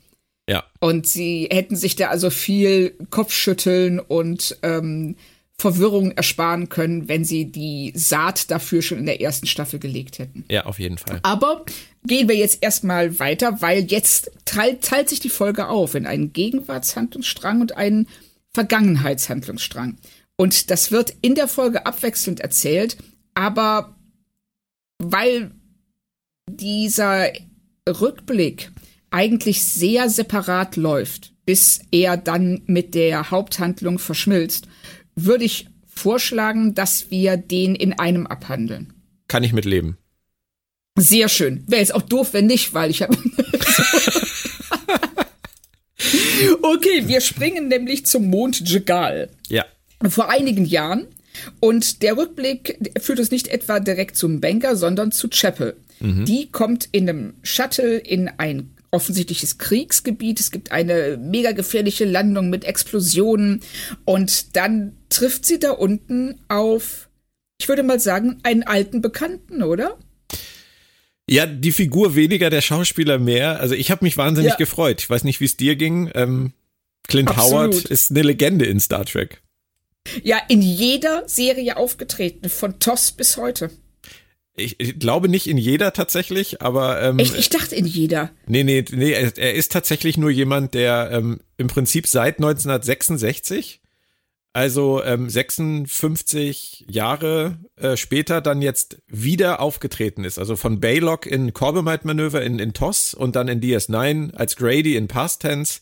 [0.49, 5.15] Ja, Und sie hätten sich da also viel Kopfschütteln und ähm,
[5.57, 10.43] Verwirrung ersparen können, wenn sie die Saat dafür schon in der ersten Staffel gelegt hätten.
[10.49, 11.19] ja, auf jeden Fall.
[11.21, 11.65] Aber
[12.03, 16.33] gehen wir jetzt erstmal weiter, weil jetzt teilt, teilt sich die Folge auf in einen
[16.33, 18.07] Gegenwartshandlungsstrang und einen
[18.53, 19.97] Vergangenheitshandlungsstrang.
[20.35, 22.97] Und das wird in der Folge abwechselnd erzählt,
[23.35, 23.95] aber
[24.97, 25.51] weil
[26.49, 27.31] dieser
[27.87, 28.71] Rückblick
[29.11, 34.67] eigentlich sehr separat läuft, bis er dann mit der Haupthandlung verschmilzt,
[35.25, 38.93] würde ich vorschlagen, dass wir den in einem abhandeln.
[39.27, 39.97] Kann ich mitleben.
[40.97, 41.63] Sehr schön.
[41.67, 43.15] Wäre jetzt auch doof, wenn nicht, weil ich habe.
[46.62, 49.29] okay, wir springen nämlich zum Mond Jegal.
[49.47, 49.65] Ja.
[50.07, 51.07] Vor einigen Jahren.
[51.60, 55.77] Und der Rückblick führt uns nicht etwa direkt zum Banker, sondern zu Chapel.
[56.03, 60.39] Die kommt in einem Shuttle in ein offensichtliches Kriegsgebiet.
[60.39, 63.62] Es gibt eine mega gefährliche Landung mit Explosionen.
[64.06, 67.10] Und dann trifft sie da unten auf,
[67.60, 69.97] ich würde mal sagen, einen alten Bekannten, oder?
[71.30, 73.60] Ja, die Figur weniger, der Schauspieler mehr.
[73.62, 74.58] Also ich habe mich wahnsinnig Ja.
[74.58, 75.01] gefreut.
[75.01, 76.12] Ich weiß nicht, wie es dir ging.
[76.13, 76.51] Ähm,
[77.08, 77.73] Clint Absolut.
[77.73, 79.41] Howard ist eine Legende in Star Trek.
[80.23, 83.69] Ja, in jeder Serie aufgetreten, von TOS bis heute.
[84.62, 88.32] Ich, ich glaube nicht in jeder tatsächlich, aber ähm, Echt, ich dachte in jeder.
[88.47, 93.82] nee, nee, nee, er, er ist tatsächlich nur jemand, der ähm, im Prinzip seit 1966
[94.54, 100.38] also ähm, 56 Jahre äh, später dann jetzt wieder aufgetreten ist.
[100.39, 105.08] Also von Baylock in Corbomite-Manöver in, in TOS und dann in DS9 als Grady in
[105.08, 105.80] Past Tense.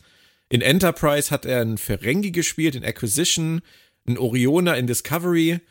[0.49, 3.61] In Enterprise hat er einen Ferengi gespielt, in Acquisition,
[4.05, 5.61] einen Oriona in Discovery.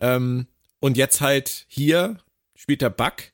[0.00, 0.46] Ähm,
[0.80, 2.18] und jetzt halt hier
[2.60, 3.32] spielt er Buck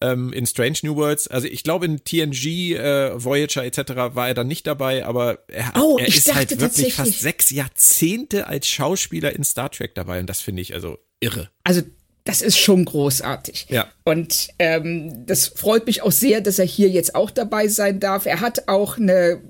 [0.00, 1.26] ähm, in Strange New Worlds.
[1.26, 4.14] Also ich glaube in TNG, äh, Voyager etc.
[4.14, 8.46] war er dann nicht dabei, aber er, Oh, er ist halt wirklich fast sechs Jahrzehnte
[8.46, 11.50] als Schauspieler in Star Trek dabei und das finde ich also irre.
[11.64, 11.82] Also
[12.22, 13.66] das ist schon großartig.
[13.70, 13.88] Ja.
[14.04, 18.26] Und ähm, das freut mich auch sehr, dass er hier jetzt auch dabei sein darf.
[18.26, 19.42] Er hat auch eine,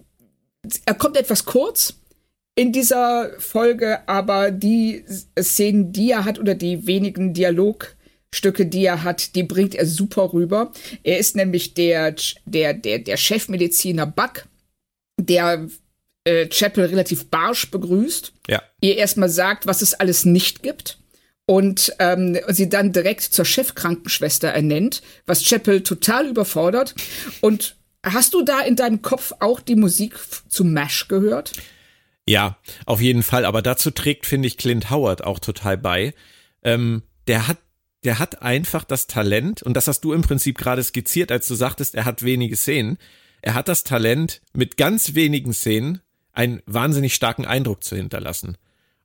[0.86, 1.94] er kommt etwas kurz
[2.54, 5.04] in dieser Folge, aber die
[5.38, 7.34] Szenen, die er hat oder die wenigen
[8.30, 10.72] Dialogstücke, die er hat, die bringt er super rüber.
[11.02, 12.14] Er ist nämlich der,
[12.44, 14.46] der, der, der Chefmediziner Buck,
[15.18, 15.68] der
[16.24, 18.62] äh, Chapel relativ barsch begrüßt Ja.
[18.80, 20.98] ihr erstmal sagt, was es alles nicht gibt
[21.46, 26.94] und ähm, sie dann direkt zur Chefkrankenschwester ernennt, was Chapel total überfordert.
[27.40, 30.14] Und hast du da in deinem Kopf auch die Musik
[30.48, 31.52] zu MASH gehört?
[32.26, 33.44] Ja, auf jeden Fall.
[33.44, 36.14] Aber dazu trägt, finde ich, Clint Howard auch total bei.
[36.62, 37.58] Ähm, der hat,
[38.04, 41.54] der hat einfach das Talent, und das hast du im Prinzip gerade skizziert, als du
[41.54, 42.98] sagtest, er hat wenige Szenen.
[43.42, 46.00] Er hat das Talent, mit ganz wenigen Szenen
[46.32, 48.56] einen wahnsinnig starken Eindruck zu hinterlassen.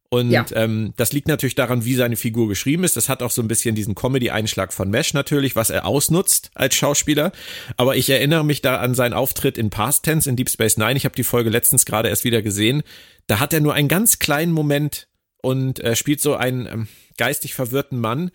[0.10, 0.46] Und Ja.
[0.54, 2.96] ähm, das liegt natürlich daran, wie seine Figur geschrieben ist.
[2.96, 6.76] Das hat auch so ein bisschen diesen Comedy-Einschlag von Mesh natürlich, was er ausnutzt als
[6.76, 7.32] Schauspieler.
[7.76, 10.96] Aber ich erinnere mich da an seinen Auftritt in Past Tense in Deep Space Nine.
[10.96, 12.84] Ich habe die Folge letztens gerade erst wieder gesehen.
[13.28, 15.08] Da hat er nur einen ganz kleinen Moment
[15.42, 18.32] und äh, spielt so einen ähm, geistig verwirrten Mann,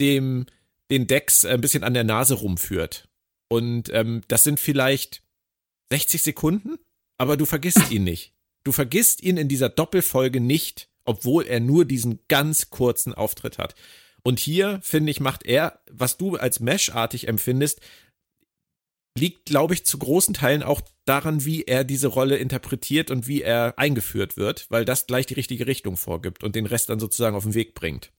[0.00, 0.46] dem
[0.90, 3.08] den Dex ein bisschen an der Nase rumführt.
[3.48, 5.22] Und ähm, das sind vielleicht
[5.90, 6.78] 60 Sekunden,
[7.18, 8.32] aber du vergisst ihn nicht.
[8.64, 13.74] Du vergisst ihn in dieser Doppelfolge nicht, obwohl er nur diesen ganz kurzen Auftritt hat.
[14.22, 17.80] Und hier, finde ich, macht er, was du als Mesh-artig empfindest,
[19.16, 23.42] liegt, glaube ich, zu großen Teilen auch daran, wie er diese Rolle interpretiert und wie
[23.42, 27.36] er eingeführt wird, weil das gleich die richtige Richtung vorgibt und den Rest dann sozusagen
[27.36, 28.12] auf den Weg bringt.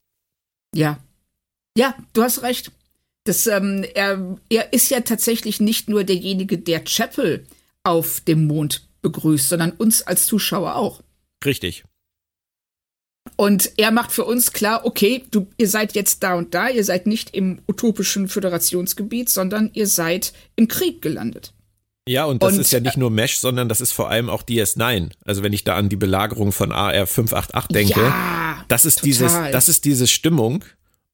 [0.74, 1.04] Ja.
[1.78, 2.72] Ja, du hast recht.
[3.26, 7.46] Das, ähm, er, er ist ja tatsächlich nicht nur derjenige, der Chapel
[7.84, 11.02] auf dem Mond begrüßt, sondern uns als Zuschauer auch.
[11.44, 11.84] Richtig.
[13.38, 16.84] Und er macht für uns klar, okay, du, ihr seid jetzt da und da, ihr
[16.84, 21.52] seid nicht im utopischen Föderationsgebiet, sondern ihr seid im Krieg gelandet.
[22.08, 24.44] Ja, und das Und, ist ja nicht nur Mesh, sondern das ist vor allem auch
[24.44, 25.10] DS9.
[25.26, 29.06] Also wenn ich da an die Belagerung von AR 588 denke, Ja, das ist total.
[29.08, 30.64] dieses, das ist diese Stimmung.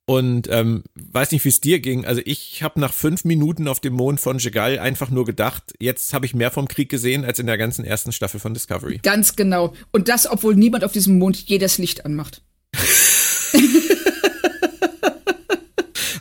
[0.08, 2.06] Und ähm, weiß nicht, wie es dir ging.
[2.06, 6.14] Also ich habe nach fünf Minuten auf dem Mond von Jegal einfach nur gedacht, jetzt
[6.14, 9.00] habe ich mehr vom Krieg gesehen als in der ganzen ersten Staffel von Discovery.
[9.04, 9.74] Ganz genau.
[9.92, 12.42] Und das, obwohl niemand auf diesem Mond je das Licht anmacht.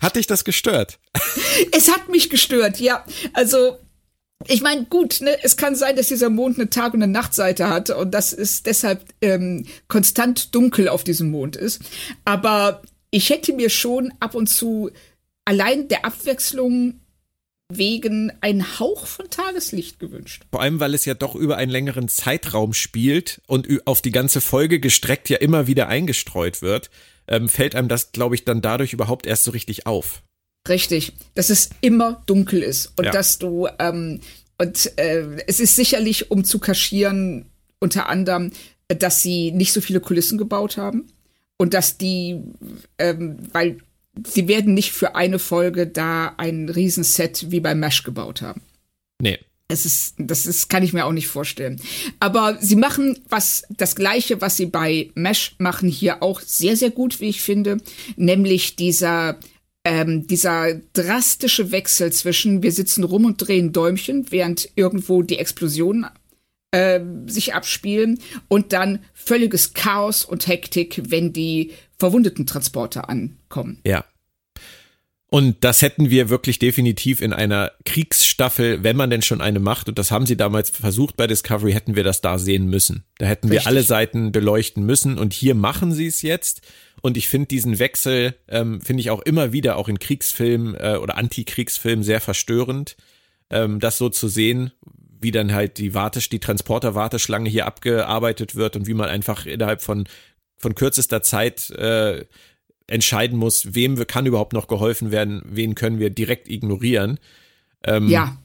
[0.00, 0.98] Hat dich das gestört?
[1.72, 3.04] Es hat mich gestört, ja.
[3.34, 3.76] Also,
[4.46, 7.68] ich meine, gut, ne, es kann sein, dass dieser Mond eine Tag- und eine Nachtseite
[7.68, 11.82] hat und dass es deshalb ähm, konstant dunkel auf diesem Mond ist.
[12.24, 14.90] Aber ich hätte mir schon ab und zu
[15.44, 17.00] allein der Abwechslung
[17.72, 20.42] wegen einen Hauch von Tageslicht gewünscht.
[20.50, 24.40] Vor allem, weil es ja doch über einen längeren Zeitraum spielt und auf die ganze
[24.40, 26.90] Folge gestreckt ja immer wieder eingestreut wird,
[27.28, 30.22] ähm, fällt einem das, glaube ich, dann dadurch überhaupt erst so richtig auf.
[30.68, 33.12] Richtig, dass es immer dunkel ist und Ja.
[33.12, 34.20] dass du ähm,
[34.58, 37.46] und äh, es ist sicherlich, um zu kaschieren,
[37.78, 38.52] unter anderem,
[38.88, 41.06] dass sie nicht so viele Kulissen gebaut haben
[41.60, 42.40] und dass die,
[42.98, 43.80] ähm, weil
[44.26, 48.62] sie werden nicht für eine Folge da ein Riesenset wie bei Mesh gebaut haben.
[49.20, 49.38] Nee.
[49.68, 51.78] Es ist, das ist, kann ich mir auch nicht vorstellen.
[52.18, 56.90] Aber sie machen was, das Gleiche, was sie bei Mesh machen, hier auch sehr, sehr
[56.90, 57.76] gut, wie ich finde.
[58.16, 59.38] Nämlich dieser,
[59.84, 66.06] ähm, dieser drastische Wechsel zwischen, wir sitzen rum und drehen Däumchen, während irgendwo die Explosionen
[66.72, 73.80] äh, sich abspielen und dann völliges Chaos und Hektik, wenn die verwundeten Transporter ankommen.
[73.84, 74.04] Ja.
[75.32, 79.88] Und das hätten wir wirklich definitiv in einer Kriegsstaffel, wenn man denn schon eine macht,
[79.88, 83.04] und das haben sie damals versucht bei Discovery, hätten wir das da sehen müssen.
[83.18, 83.68] Da hätten wir Richtig.
[83.68, 86.62] alle Seiten beleuchten müssen und hier machen sie es jetzt.
[87.00, 90.98] Und ich finde diesen Wechsel, ähm, finde ich auch immer wieder, auch in Kriegsfilmen äh,
[91.00, 92.96] oder Antikriegsfilmen sehr verstörend,
[93.50, 94.72] ähm, das so zu sehen,
[95.20, 99.82] wie dann halt die Wartes, die Transporter-Warteschlange hier abgearbeitet wird und wie man einfach innerhalb
[99.82, 100.08] von,
[100.56, 102.24] von kürzester Zeit äh,
[102.86, 107.18] entscheiden muss, wem kann überhaupt noch geholfen werden, wen können wir direkt ignorieren.
[107.84, 108.36] Ähm, Ja,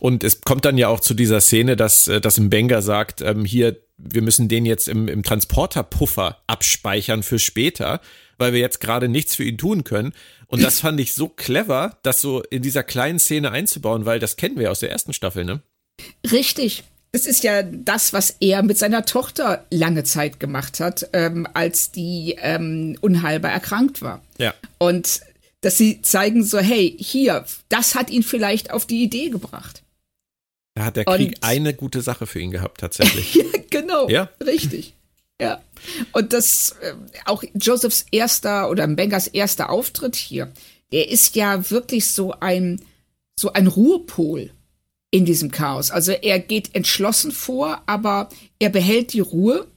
[0.00, 3.44] Und es kommt dann ja auch zu dieser Szene, dass, äh, dass Mbenga sagt, ähm,
[3.44, 8.00] hier, wir müssen den jetzt im, im Transporterpuffer abspeichern für später,
[8.36, 10.12] weil wir jetzt gerade nichts für ihn tun können.
[10.48, 14.36] Und das fand ich so clever, das so in dieser kleinen Szene einzubauen, weil das
[14.36, 15.62] kennen wir aus der ersten Staffel, ne?
[16.30, 16.84] Richtig.
[17.12, 21.92] Das ist ja das, was er mit seiner Tochter lange Zeit gemacht hat, ähm, als
[21.92, 24.20] die ähm, unheilbar erkrankt war.
[24.38, 24.52] Ja.
[24.78, 25.20] Und
[25.60, 29.82] dass sie zeigen so, hey, hier, das hat ihn vielleicht auf die Idee gebracht.
[30.74, 33.34] Da hat der Krieg Und, eine gute Sache für ihn gehabt, tatsächlich.
[33.34, 34.08] ja, genau.
[34.08, 34.28] Ja.
[34.44, 34.94] Richtig.
[35.40, 35.62] Ja.
[36.12, 36.94] Und das, äh,
[37.26, 40.52] auch Josephs erster oder Bengers erster Auftritt hier,
[40.92, 42.80] der ist ja wirklich so ein,
[43.38, 44.50] so ein Ruhepol
[45.14, 45.92] in diesem Chaos.
[45.92, 49.68] Also er geht entschlossen vor, aber er behält die Ruhe.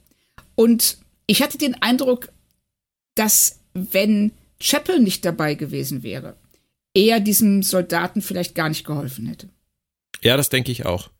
[0.55, 0.97] Und
[1.27, 2.29] ich hatte den Eindruck,
[3.13, 6.35] dass wenn Chapel nicht dabei gewesen wäre,
[6.95, 9.47] er diesem Soldaten vielleicht gar nicht geholfen hätte.
[10.23, 11.11] Ja, das denke ich auch.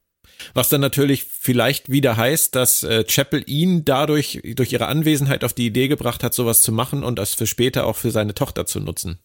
[0.55, 5.53] Was dann natürlich vielleicht wieder heißt, dass äh, Chapel ihn dadurch durch ihre Anwesenheit auf
[5.53, 8.65] die Idee gebracht hat, sowas zu machen und das für später auch für seine Tochter
[8.65, 9.19] zu nutzen.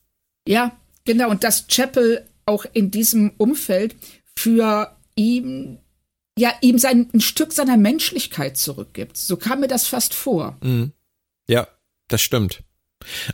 [0.46, 0.76] Ja,
[1.06, 1.30] genau.
[1.30, 3.94] Und dass Chapel auch in diesem Umfeld
[4.42, 5.78] für ihn
[6.38, 9.16] ja ihm sein ein Stück seiner Menschlichkeit zurückgibt.
[9.16, 10.56] So kam mir das fast vor.
[10.62, 10.92] Mhm.
[11.48, 11.68] Ja,
[12.08, 12.62] das stimmt.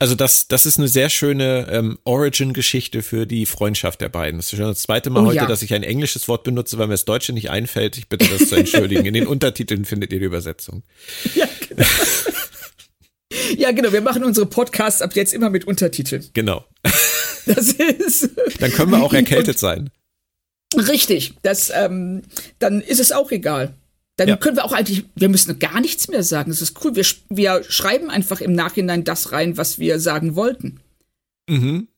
[0.01, 4.39] Also das, das ist eine sehr schöne ähm, Origin-Geschichte für die Freundschaft der beiden.
[4.39, 5.47] Das ist schon das zweite Mal oh, heute, ja.
[5.47, 7.99] dass ich ein englisches Wort benutze, weil mir das Deutsche nicht einfällt.
[7.99, 9.05] Ich bitte das zu entschuldigen.
[9.05, 10.85] In den Untertiteln findet ihr die Übersetzung.
[11.35, 11.85] Ja, genau.
[13.59, 13.93] ja, genau.
[13.93, 16.27] Wir machen unsere Podcasts ab jetzt immer mit Untertiteln.
[16.33, 16.65] Genau.
[17.45, 18.31] Das ist.
[18.61, 19.91] Dann können wir auch erkältet sein.
[20.77, 22.23] Richtig, das, ähm,
[22.59, 23.75] dann ist es auch egal.
[24.17, 24.37] Dann ja.
[24.37, 26.51] können wir auch eigentlich, wir müssen gar nichts mehr sagen.
[26.51, 26.97] Das ist cool.
[26.97, 30.81] Wir, wir schreiben einfach im Nachhinein das rein, was wir sagen wollten.
[31.49, 31.89] Mhm.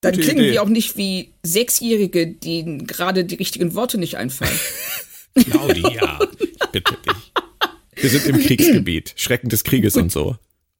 [0.00, 0.52] Dann Gute klingen Idee.
[0.52, 4.58] wir auch nicht wie Sechsjährige, denen gerade die richtigen Worte nicht einfallen.
[5.34, 6.20] Claudia,
[6.72, 7.32] bitte dich.
[7.96, 10.36] Wir sind im Kriegsgebiet, Schrecken des Krieges und so.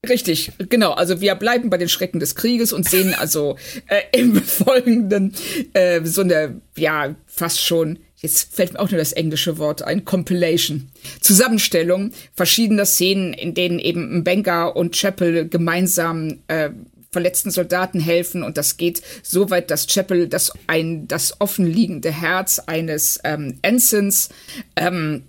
[0.07, 0.93] Richtig, genau.
[0.93, 3.57] Also wir bleiben bei den Schrecken des Krieges und sehen also
[3.89, 5.35] äh, im Folgenden
[5.73, 10.05] äh, so eine, ja, fast schon, jetzt fällt mir auch nur das englische Wort ein,
[10.05, 10.91] Compilation.
[11.21, 16.71] Zusammenstellung verschiedener Szenen, in denen eben Benga und Chapel gemeinsam äh,
[17.11, 22.59] verletzten Soldaten helfen und das geht so weit, dass Chapel das ein das offenliegende Herz
[22.59, 24.29] eines ähm, Ensigns
[24.77, 25.25] ähm,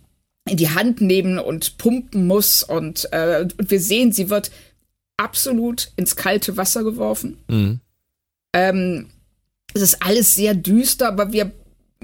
[0.49, 2.63] in die Hand nehmen und pumpen muss.
[2.63, 4.51] Und, äh, und wir sehen, sie wird
[5.17, 7.37] absolut ins kalte Wasser geworfen.
[7.47, 7.79] Mhm.
[8.53, 9.07] Ähm,
[9.73, 11.51] es ist alles sehr düster, aber wir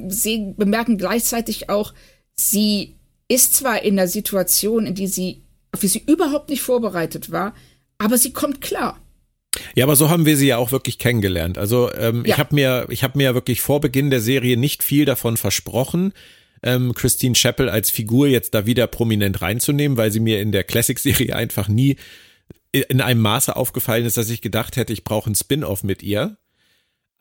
[0.08, 1.93] sehen, bemerken gleichzeitig auch,
[2.36, 2.95] sie
[3.27, 7.55] ist zwar in der Situation, in die sie, auf die sie überhaupt nicht vorbereitet war,
[7.97, 8.99] aber sie kommt klar.
[9.73, 11.58] Ja, aber so haben wir sie ja auch wirklich kennengelernt.
[11.58, 12.34] Also ähm, ja.
[12.34, 16.13] ich habe mir, ich habe mir wirklich vor Beginn der Serie nicht viel davon versprochen
[16.65, 20.63] ähm, Christine Chappell als Figur jetzt da wieder prominent reinzunehmen, weil sie mir in der
[20.63, 21.95] Classic-Serie einfach nie
[22.71, 26.38] in einem Maße aufgefallen ist, dass ich gedacht hätte, ich brauche einen Spin-off mit ihr.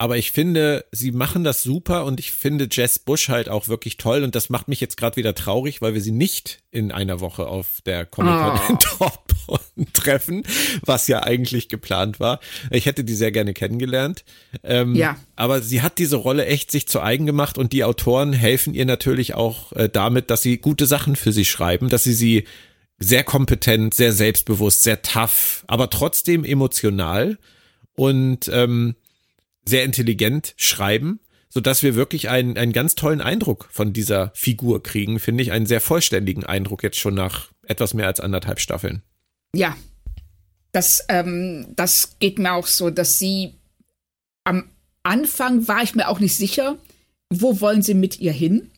[0.05, 3.97] Aber ich finde, sie machen das super und ich finde Jess Bush halt auch wirklich
[3.97, 7.21] toll und das macht mich jetzt gerade wieder traurig, weil wir sie nicht in einer
[7.21, 8.73] Woche auf der Comic-Con oh.
[8.73, 10.43] in Dortmund treffen,
[10.85, 12.40] was ja eigentlich geplant war.
[12.71, 14.27] Ich hätte die sehr gerne kennengelernt.
[14.62, 15.17] Ähm, ja.
[15.37, 18.85] Aber sie hat diese Rolle echt sich zu eigen gemacht und die Autoren helfen ihr
[18.85, 22.45] natürlich auch äh, damit, dass sie gute Sachen für sie schreiben, dass sie sie
[22.99, 27.38] sehr kompetent, sehr selbstbewusst, sehr tough, aber trotzdem emotional
[27.95, 28.97] und ähm,
[29.64, 34.83] sehr intelligent schreiben, so dass wir wirklich einen, einen ganz tollen Eindruck von dieser Figur
[34.83, 39.03] kriegen, finde ich, einen sehr vollständigen Eindruck jetzt schon nach etwas mehr als anderthalb Staffeln.
[39.55, 39.77] Ja,
[40.72, 43.55] das, ähm, das geht mir auch so, dass sie
[44.42, 44.68] am
[45.05, 46.77] Anfang war ich mir auch nicht sicher,
[47.31, 48.70] wo wollen sie mit ihr hin?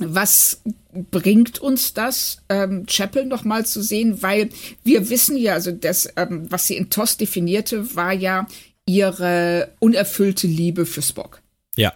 [0.00, 0.60] Was
[0.92, 4.22] bringt uns das, ähm, Chapel noch mal zu sehen?
[4.22, 4.50] Weil
[4.82, 8.46] wir wissen ja, also das, ähm, was sie in TOS definierte, war ja
[8.86, 11.40] ihre unerfüllte Liebe für Spock.
[11.76, 11.92] Ja.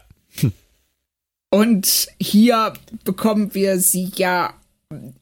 [1.50, 2.74] Und hier
[3.04, 4.54] bekommen wir sie ja,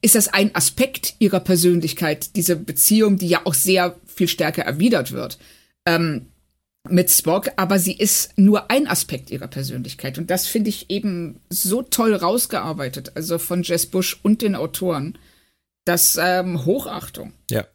[0.01, 5.11] ist das ein Aspekt ihrer Persönlichkeit, diese Beziehung, die ja auch sehr viel stärker erwidert
[5.11, 5.37] wird
[5.85, 6.27] ähm,
[6.89, 10.17] mit Spock, aber sie ist nur ein Aspekt ihrer Persönlichkeit.
[10.17, 15.17] Und das finde ich eben so toll rausgearbeitet, also von Jess Bush und den Autoren.
[15.85, 17.33] Das ähm, Hochachtung.
[17.49, 17.65] Ja.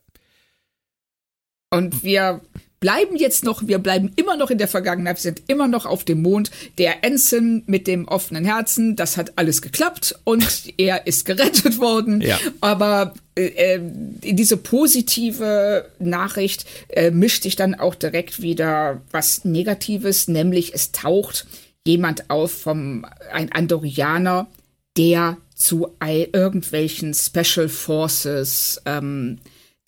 [1.70, 2.42] Und wir
[2.82, 6.02] bleiben jetzt noch, wir bleiben immer noch in der Vergangenheit, wir sind immer noch auf
[6.04, 6.50] dem Mond.
[6.78, 12.20] Der Ensign mit dem offenen Herzen, das hat alles geklappt und er ist gerettet worden.
[12.20, 12.40] Ja.
[12.60, 20.26] Aber äh, äh, diese positive Nachricht äh, mischt sich dann auch direkt wieder was Negatives,
[20.26, 21.46] nämlich es taucht
[21.86, 24.48] jemand auf vom ein Andorianer,
[24.96, 29.38] der zu irgendwelchen Special Forces ähm,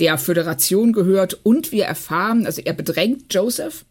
[0.01, 1.41] der Föderation gehört.
[1.45, 3.85] Und wir erfahren, also er bedrängt Joseph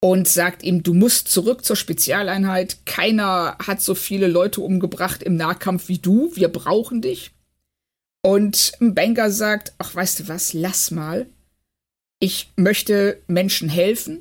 [0.00, 2.86] und sagt ihm, du musst zurück zur Spezialeinheit.
[2.86, 6.30] Keiner hat so viele Leute umgebracht im Nahkampf wie du.
[6.34, 7.32] Wir brauchen dich.
[8.22, 11.26] Und Banger sagt, ach, weißt du was, lass mal.
[12.20, 14.20] Ich möchte Menschen helfen.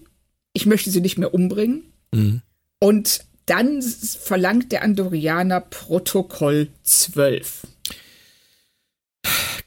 [0.53, 1.83] Ich möchte sie nicht mehr umbringen.
[2.11, 2.41] Mhm.
[2.79, 7.65] Und dann verlangt der Andorianer Protokoll 12.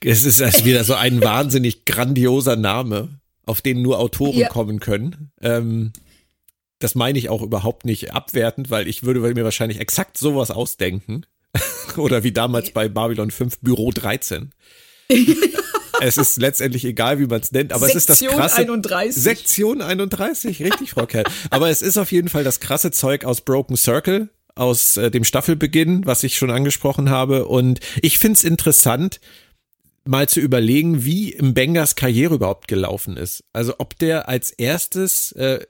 [0.04, 4.48] Es ist erst wieder so ein wahnsinnig grandioser Name, auf den nur Autoren ja.
[4.48, 5.32] kommen können.
[5.40, 5.92] Ähm,
[6.78, 11.26] das meine ich auch überhaupt nicht abwertend, weil ich würde mir wahrscheinlich exakt sowas ausdenken.
[11.96, 14.52] Oder wie damals bei Babylon 5 Büro 13.
[16.00, 18.56] es ist letztendlich egal, wie man es nennt, aber Sektion es ist das krasse.
[18.56, 19.22] 31.
[19.22, 21.24] Sektion 31, richtig, Frau Kerr.
[21.50, 25.24] Aber es ist auf jeden Fall das krasse Zeug aus Broken Circle, aus äh, dem
[25.24, 27.46] Staffelbeginn, was ich schon angesprochen habe.
[27.46, 29.20] Und ich find's interessant,
[30.10, 33.44] mal zu überlegen, wie im Bengers Karriere überhaupt gelaufen ist.
[33.52, 35.60] Also ob der als erstes äh,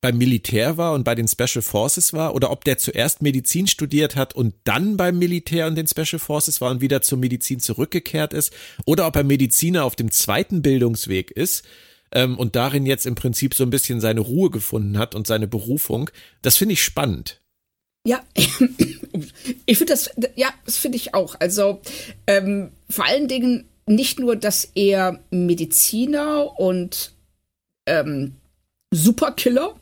[0.00, 4.14] beim Militär war und bei den Special Forces war oder ob der zuerst Medizin studiert
[4.14, 8.32] hat und dann beim Militär und den Special Forces war und wieder zur Medizin zurückgekehrt
[8.32, 8.52] ist
[8.86, 11.64] oder ob er Mediziner auf dem zweiten Bildungsweg ist
[12.12, 15.48] ähm, und darin jetzt im Prinzip so ein bisschen seine Ruhe gefunden hat und seine
[15.48, 16.08] Berufung.
[16.40, 17.40] Das finde ich spannend.
[18.06, 18.22] Ja,
[19.66, 21.34] ich finde das, ja, das finde ich auch.
[21.40, 21.80] Also
[22.28, 27.12] ähm, vor allen Dingen nicht nur, dass er Mediziner und
[27.86, 28.34] ähm,
[28.90, 29.74] Superkiller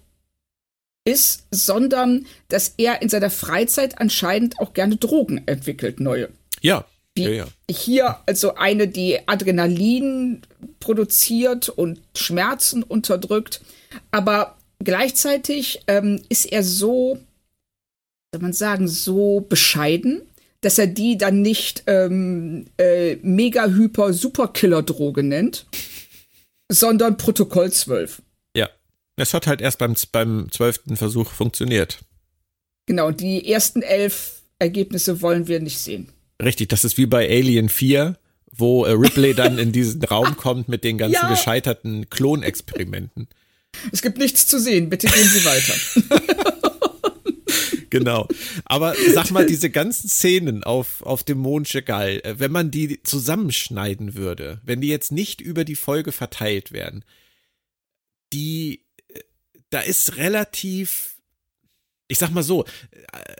[1.04, 6.28] ist, sondern dass er in seiner Freizeit anscheinend auch gerne Drogen entwickelt, neue.
[6.60, 6.84] Ja.
[7.18, 7.46] Ja, ja.
[7.70, 10.42] Hier also eine, die Adrenalin
[10.80, 13.62] produziert und Schmerzen unterdrückt.
[14.10, 17.18] Aber gleichzeitig ähm, ist er so,
[18.34, 20.20] soll man sagen, so bescheiden,
[20.66, 25.66] dass er die dann nicht ähm, äh, mega hyper superkiller Droge nennt,
[26.68, 28.20] sondern Protokoll 12.
[29.16, 32.00] Es hat halt erst beim, beim zwölften Versuch funktioniert.
[32.86, 36.08] Genau, die ersten elf Ergebnisse wollen wir nicht sehen.
[36.42, 38.16] Richtig, das ist wie bei Alien 4,
[38.52, 41.30] wo äh, Ripley dann in diesen Raum kommt mit den ganzen ja.
[41.30, 43.28] gescheiterten Klonexperimenten.
[43.90, 46.52] Es gibt nichts zu sehen, bitte gehen Sie weiter.
[47.98, 48.28] genau.
[48.64, 53.02] Aber sag mal, diese ganzen Szenen auf, auf dem Mond Chagall, äh, wenn man die
[53.02, 57.04] zusammenschneiden würde, wenn die jetzt nicht über die Folge verteilt wären,
[58.32, 58.86] die
[59.70, 61.16] da ist relativ,
[62.08, 62.64] ich sag mal so,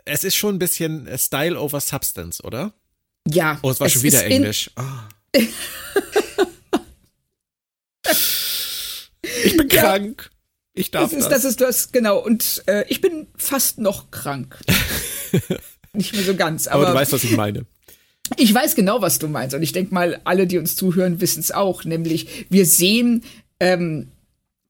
[0.05, 2.73] es ist schon ein bisschen Style over Substance, oder?
[3.27, 3.59] Ja.
[3.61, 4.69] Oh, es war es schon wieder Englisch.
[4.75, 4.83] Oh.
[9.43, 10.29] ich bin krank.
[10.77, 11.19] Ich darf das.
[11.19, 12.19] Ist, das ist das, genau.
[12.19, 14.57] Und äh, ich bin fast noch krank.
[15.93, 16.67] Nicht mehr so ganz.
[16.67, 17.65] Aber, aber du weißt, was ich meine.
[18.35, 19.55] Ich weiß genau, was du meinst.
[19.55, 21.85] Und ich denke mal, alle, die uns zuhören, wissen es auch.
[21.85, 23.23] Nämlich, wir sehen
[23.59, 24.11] ähm,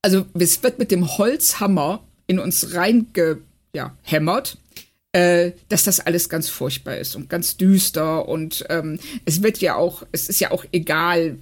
[0.01, 4.58] also es wird mit dem Holzhammer in uns reingehämmert,
[5.14, 9.58] ja, äh, dass das alles ganz furchtbar ist und ganz düster und ähm, es wird
[9.60, 11.38] ja auch, es ist ja auch egal,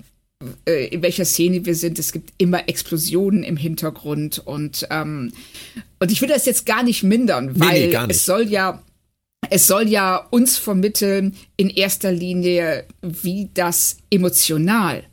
[0.65, 5.31] in welcher Szene wir sind, es gibt immer Explosionen im Hintergrund und ähm,
[5.99, 8.11] und ich will das jetzt gar nicht mindern, weil nee, nee, nicht.
[8.11, 8.83] es soll ja
[9.49, 15.03] es soll ja uns vermitteln in erster Linie, wie das emotional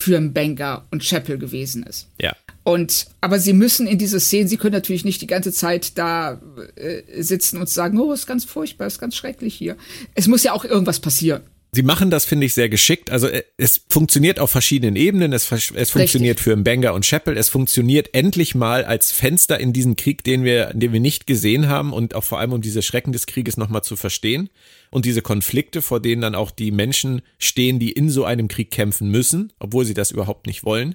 [0.00, 2.08] für Banger und Chapel gewesen ist.
[2.20, 2.34] Ja.
[2.64, 6.40] Und aber sie müssen in diese Szenen, sie können natürlich nicht die ganze Zeit da
[6.76, 9.76] äh, sitzen und sagen, oh, ist ganz furchtbar, ist ganz schrecklich hier.
[10.14, 11.42] Es muss ja auch irgendwas passieren.
[11.74, 13.10] Sie machen das, finde ich, sehr geschickt.
[13.10, 15.32] Also äh, es funktioniert auf verschiedenen Ebenen.
[15.32, 16.44] Es, es funktioniert Richtig.
[16.44, 17.38] für Mbenga und Chappell.
[17.38, 21.68] Es funktioniert endlich mal als Fenster in diesen Krieg, den wir, den wir nicht gesehen
[21.68, 24.50] haben und auch vor allem um diese Schrecken des Krieges nochmal zu verstehen
[24.90, 28.70] und diese Konflikte, vor denen dann auch die Menschen stehen, die in so einem Krieg
[28.70, 30.94] kämpfen müssen, obwohl sie das überhaupt nicht wollen.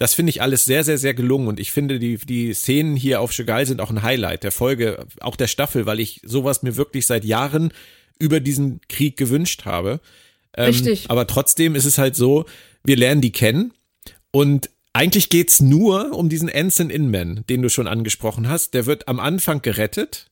[0.00, 3.20] Das finde ich alles sehr, sehr, sehr gelungen und ich finde, die, die Szenen hier
[3.20, 6.76] auf Chegal sind auch ein Highlight der Folge, auch der Staffel, weil ich sowas mir
[6.76, 7.72] wirklich seit Jahren
[8.18, 10.00] über diesen Krieg gewünscht habe.
[10.56, 11.06] Ähm, Richtig.
[11.08, 12.46] Aber trotzdem ist es halt so,
[12.84, 13.72] wir lernen die kennen
[14.30, 18.74] und eigentlich geht's nur um diesen Anson Inman, den du schon angesprochen hast.
[18.74, 20.26] Der wird am Anfang gerettet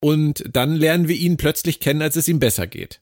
[0.00, 3.00] und dann lernen wir ihn plötzlich kennen, als es ihm besser geht.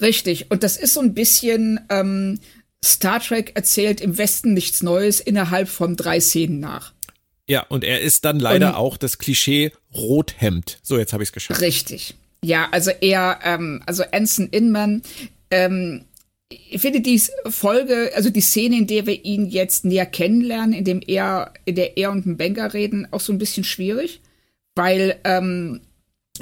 [0.00, 0.50] Richtig.
[0.50, 2.38] Und das ist so ein bisschen ähm,
[2.84, 6.92] Star Trek erzählt im Westen nichts Neues innerhalb von drei Szenen nach.
[7.48, 10.78] Ja, und er ist dann leider und, auch das Klischee Rothemd.
[10.82, 11.60] So, jetzt habe ich es geschafft.
[11.60, 12.14] Richtig.
[12.44, 15.02] Ja, also er, ähm, also Anson Inman,
[15.50, 16.04] ähm,
[16.48, 20.84] ich finde die Folge, also die Szene, in der wir ihn jetzt näher kennenlernen, in
[20.84, 24.20] dem er, in der er und ein Banker reden, auch so ein bisschen schwierig,
[24.74, 25.80] weil ähm,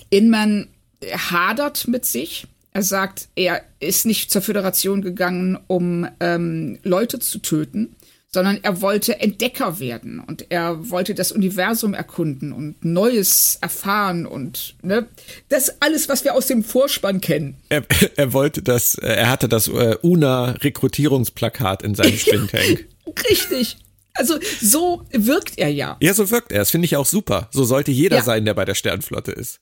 [0.08, 0.68] Inman
[1.02, 2.46] hadert mit sich.
[2.72, 7.96] Er sagt, er ist nicht zur Föderation gegangen, um ähm, Leute zu töten,
[8.32, 14.76] sondern er wollte Entdecker werden und er wollte das Universum erkunden und Neues erfahren und
[14.82, 15.08] ne,
[15.48, 17.56] das alles, was wir aus dem Vorspann kennen.
[17.68, 17.82] Er,
[18.16, 22.86] er wollte das, er hatte das äh, UNA-Rekrutierungsplakat in seinem Spintank.
[23.28, 23.78] Richtig.
[24.14, 25.96] Also so wirkt er ja.
[26.00, 26.60] Ja, so wirkt er.
[26.60, 27.48] Das finde ich auch super.
[27.50, 28.22] So sollte jeder ja.
[28.22, 29.58] sein, der bei der Sternflotte ist.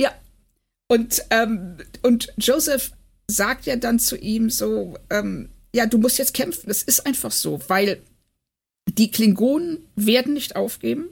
[0.00, 0.12] Ja.
[0.88, 2.92] Und, ähm, und Joseph
[3.28, 6.68] sagt ja dann zu ihm so, ähm, ja, du musst jetzt kämpfen.
[6.68, 8.02] Das ist einfach so, weil
[8.88, 11.08] die Klingonen werden nicht aufgeben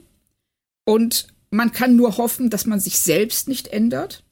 [0.85, 4.23] und man kann nur hoffen, dass man sich selbst nicht ändert.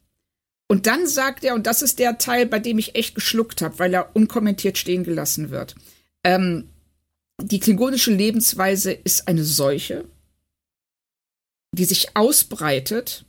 [0.68, 3.80] Und dann sagt er, und das ist der Teil, bei dem ich echt geschluckt habe,
[3.80, 5.76] weil er unkommentiert stehen gelassen wird.
[6.24, 6.70] Ähm,
[7.42, 10.06] die klingonische Lebensweise ist eine Seuche,
[11.76, 13.26] die sich ausbreitet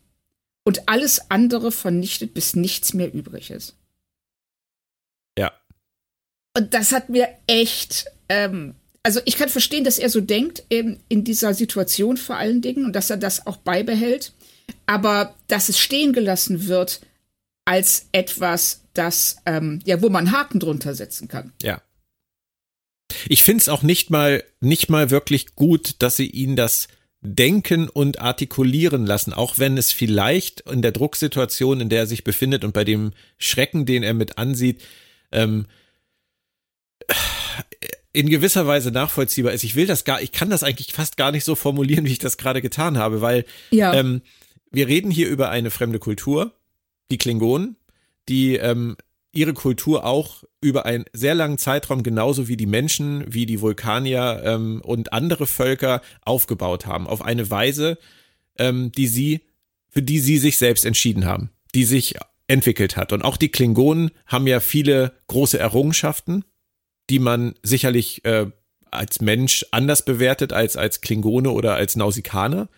[0.64, 3.76] und alles andere vernichtet, bis nichts mehr übrig ist.
[6.56, 8.74] Und das hat mir echt, ähm,
[9.05, 12.86] also ich kann verstehen, dass er so denkt, in, in dieser Situation vor allen Dingen
[12.86, 14.32] und dass er das auch beibehält.
[14.86, 17.02] Aber dass es stehen gelassen wird
[17.66, 21.52] als etwas, das, ähm, ja, wo man Haken drunter setzen kann.
[21.62, 21.82] Ja.
[23.28, 26.88] Ich finde es auch nicht mal, nicht mal wirklich gut, dass sie ihn das
[27.20, 32.24] denken und artikulieren lassen, auch wenn es vielleicht in der Drucksituation, in der er sich
[32.24, 34.82] befindet und bei dem Schrecken, den er mit ansieht,
[35.30, 35.66] ähm,
[38.14, 39.64] in gewisser Weise nachvollziehbar ist.
[39.64, 42.20] Ich will das gar, ich kann das eigentlich fast gar nicht so formulieren, wie ich
[42.20, 43.92] das gerade getan habe, weil ja.
[43.92, 44.22] ähm,
[44.70, 46.54] wir reden hier über eine fremde Kultur,
[47.10, 47.76] die Klingonen,
[48.28, 48.96] die ähm,
[49.32, 54.42] ihre Kultur auch über einen sehr langen Zeitraum genauso wie die Menschen, wie die Vulkanier
[54.44, 57.98] ähm, und andere Völker aufgebaut haben, auf eine Weise,
[58.58, 59.40] ähm, die sie,
[59.90, 62.14] für die sie sich selbst entschieden haben, die sich
[62.46, 63.12] entwickelt hat.
[63.12, 66.44] Und auch die Klingonen haben ja viele große Errungenschaften,
[67.11, 68.46] die man sicherlich äh,
[68.90, 72.68] als Mensch anders bewertet als als Klingone oder als Nausikaner.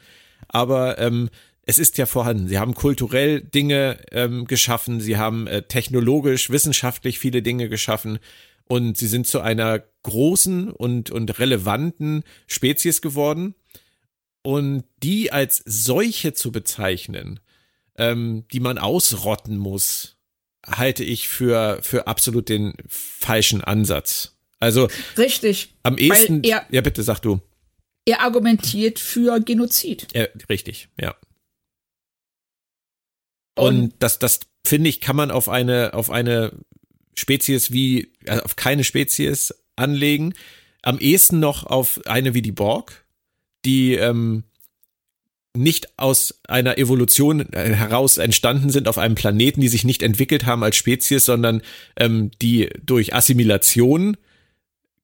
[0.49, 1.31] Aber ähm,
[1.63, 2.49] es ist ja vorhanden.
[2.49, 8.19] Sie haben kulturell Dinge ähm, geschaffen, sie haben äh, technologisch, wissenschaftlich viele Dinge geschaffen
[8.69, 13.55] und sie sind zu einer großen und, und relevanten Spezies geworden.
[14.43, 17.41] Und die als solche zu bezeichnen,
[17.99, 20.16] ähm, die man ausrotten muss,
[20.67, 24.37] halte ich für, für absolut den falschen Ansatz.
[24.59, 24.89] Also.
[25.17, 25.75] Richtig.
[25.83, 26.43] Am ehesten.
[26.43, 27.41] Er, ja, bitte, sag du.
[28.05, 30.09] Er argumentiert für Genozid.
[30.15, 31.17] Ja, richtig, ja.
[33.57, 36.53] Und, Und das, das finde ich, kann man auf eine, auf eine
[37.17, 40.35] Spezies wie, also auf keine Spezies anlegen.
[40.83, 43.07] Am ehesten noch auf eine wie die Borg,
[43.65, 44.45] die ähm,
[45.57, 50.47] nicht aus einer Evolution äh, heraus entstanden sind auf einem Planeten, die sich nicht entwickelt
[50.47, 51.63] haben als Spezies, sondern
[51.97, 54.17] ähm, die durch Assimilation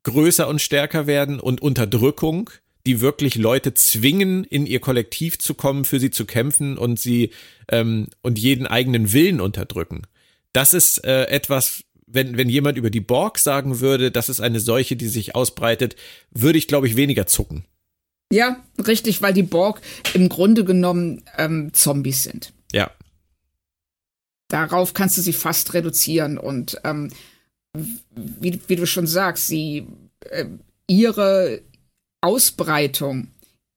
[0.03, 2.51] größer und stärker werden und Unterdrückung,
[2.87, 7.31] die wirklich Leute zwingen, in ihr Kollektiv zu kommen, für sie zu kämpfen und sie
[7.69, 10.03] ähm, und jeden eigenen Willen unterdrücken.
[10.53, 14.61] Das ist äh, etwas, wenn, wenn jemand über die Borg sagen würde, das ist eine
[14.61, 15.97] Seuche, die sich ausbreitet,
[16.31, 17.65] würde ich, glaube ich, weniger zucken.
[18.33, 18.57] Ja,
[18.87, 19.83] richtig, weil die Borg
[20.15, 22.55] im Grunde genommen ähm, Zombies sind.
[22.73, 22.91] Ja.
[24.49, 27.11] Darauf kannst du sie fast reduzieren und ähm,
[28.15, 29.87] wie, wie, du schon sagst, sie
[30.31, 30.47] äh,
[30.87, 31.61] ihre
[32.23, 33.29] Ausbreitung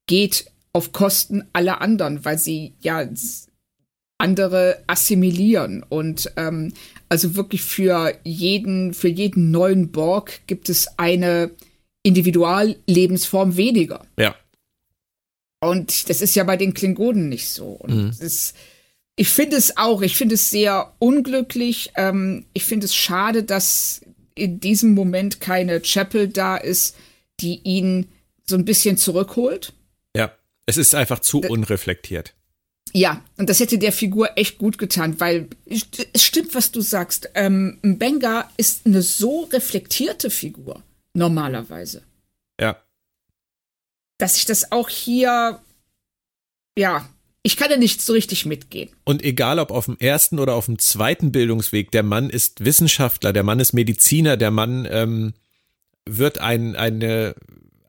[0.07, 3.05] geht auf Kosten aller anderen, weil sie ja
[4.17, 6.73] andere assimilieren und ähm,
[7.09, 11.51] also wirklich für jeden für jeden neuen Borg gibt es eine
[12.03, 14.05] Individuallebensform weniger.
[14.17, 14.35] Ja.
[15.59, 17.67] Und das ist ja bei den Klingonen nicht so.
[17.67, 18.13] Und mhm.
[18.19, 18.55] ist,
[19.15, 21.91] ich finde es auch, ich finde es sehr unglücklich.
[21.95, 24.01] Ähm, ich finde es schade, dass
[24.35, 26.95] in diesem Moment keine Chapel da ist,
[27.39, 28.07] die ihn
[28.45, 29.73] so ein bisschen zurückholt.
[30.15, 30.31] Ja,
[30.65, 32.35] es ist einfach zu das, unreflektiert.
[32.93, 37.29] Ja, und das hätte der Figur echt gut getan, weil es stimmt, was du sagst.
[37.33, 40.83] Ähm, Benga ist eine so reflektierte Figur,
[41.13, 42.03] normalerweise.
[42.59, 42.84] Ja
[44.17, 45.59] dass ich das auch hier,
[46.77, 47.09] ja,
[47.43, 48.89] ich kann ja nicht so richtig mitgehen.
[49.03, 53.33] Und egal ob auf dem ersten oder auf dem zweiten Bildungsweg, der Mann ist Wissenschaftler,
[53.33, 55.33] der Mann ist Mediziner, der Mann ähm,
[56.07, 57.35] wird ein, eine,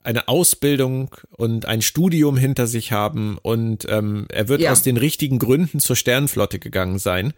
[0.03, 4.71] eine Ausbildung und ein Studium hinter sich haben und ähm, er wird ja.
[4.71, 7.33] aus den richtigen Gründen zur Sternenflotte gegangen sein.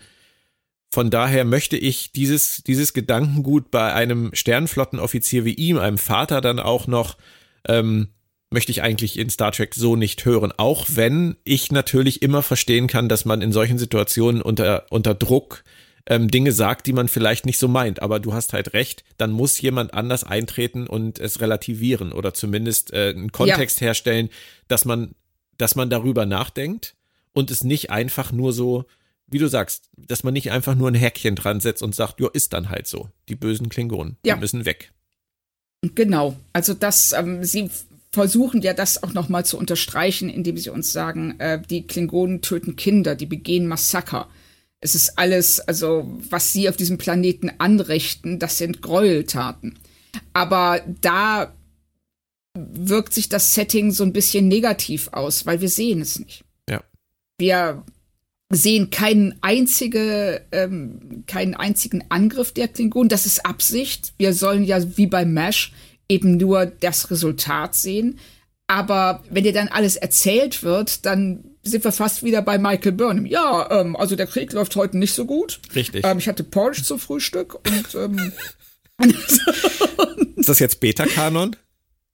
[0.91, 6.59] Von daher möchte ich dieses, dieses Gedankengut bei einem Sternenflottenoffizier wie ihm, einem Vater dann
[6.59, 7.17] auch noch
[7.67, 8.09] ähm,
[8.51, 10.51] möchte ich eigentlich in Star Trek so nicht hören.
[10.57, 15.63] Auch wenn ich natürlich immer verstehen kann, dass man in solchen Situationen unter, unter Druck
[16.07, 18.01] ähm, Dinge sagt, die man vielleicht nicht so meint.
[18.01, 22.91] Aber du hast halt recht, dann muss jemand anders eintreten und es relativieren oder zumindest
[22.91, 23.87] äh, einen Kontext ja.
[23.87, 24.29] herstellen,
[24.67, 25.13] dass man,
[25.57, 26.95] dass man darüber nachdenkt
[27.33, 28.85] und es nicht einfach nur so,
[29.27, 32.27] wie du sagst, dass man nicht einfach nur ein Häkchen dran setzt und sagt, ja,
[32.33, 33.09] ist dann halt so.
[33.29, 34.33] Die bösen Klingonen, ja.
[34.33, 34.91] die müssen weg.
[35.81, 36.35] Genau.
[36.51, 37.69] Also das, ähm, sie
[38.11, 42.75] versuchen ja das auch nochmal zu unterstreichen, indem sie uns sagen, äh, die Klingonen töten
[42.75, 44.29] Kinder, die begehen Massaker.
[44.81, 49.77] Es ist alles, also was sie auf diesem Planeten anrichten, das sind Gräueltaten.
[50.33, 51.53] Aber da
[52.55, 56.43] wirkt sich das Setting so ein bisschen negativ aus, weil wir sehen es nicht.
[56.69, 56.83] Ja.
[57.37, 57.83] Wir
[58.51, 63.09] sehen keinen einzige, ähm, keinen einzigen Angriff der Klingonen.
[63.09, 64.13] Das ist Absicht.
[64.17, 65.73] Wir sollen ja wie bei Mesh
[66.09, 68.19] eben nur das Resultat sehen.
[68.67, 73.25] Aber wenn dir dann alles erzählt wird, dann sind wir fast wieder bei Michael Burnham.
[73.25, 75.59] Ja, ähm, also der Krieg läuft heute nicht so gut.
[75.73, 76.05] Richtig.
[76.05, 78.31] Ähm, ich hatte Porridge zum Frühstück und ähm,
[80.35, 81.55] ist das jetzt Beta-Kanon?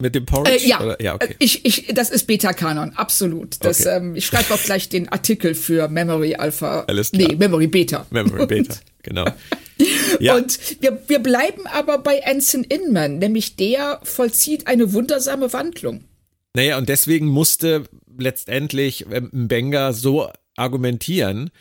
[0.01, 0.65] Mit dem Porridge?
[0.65, 1.35] Äh, ja, ja okay.
[1.39, 3.63] ich, ich, das ist Beta-Kanon, absolut.
[3.63, 3.97] Das, okay.
[3.97, 6.81] ähm, ich schreibe auch gleich den Artikel für Memory Alpha.
[6.87, 7.29] Alles klar.
[7.29, 8.05] Nee, Memory Beta.
[8.09, 9.25] Memory Beta, genau.
[10.19, 10.35] Ja.
[10.35, 16.03] Und wir, wir bleiben aber bei Anson Inman, nämlich der vollzieht eine wundersame Wandlung.
[16.55, 17.83] Naja, und deswegen musste
[18.17, 21.51] letztendlich ähm, Mbenga so argumentieren,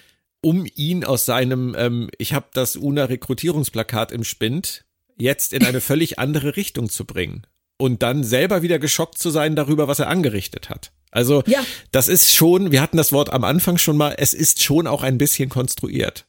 [0.40, 4.84] um ihn aus seinem, ähm, ich habe das UNA-Rekrutierungsplakat im Spind,
[5.16, 7.46] jetzt in eine völlig andere Richtung zu bringen.
[7.76, 10.92] Und dann selber wieder geschockt zu sein darüber, was er angerichtet hat.
[11.10, 11.64] Also, ja.
[11.90, 15.02] das ist schon, wir hatten das Wort am Anfang schon mal, es ist schon auch
[15.02, 16.26] ein bisschen konstruiert.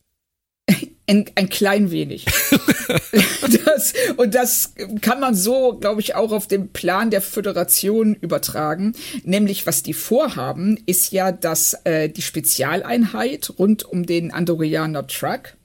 [1.08, 2.26] Ein, ein klein wenig.
[3.66, 8.94] das, und das kann man so, glaube ich, auch auf den Plan der Föderation übertragen.
[9.24, 15.56] Nämlich, was die vorhaben, ist ja, dass äh, die Spezialeinheit rund um den Andorianer Truck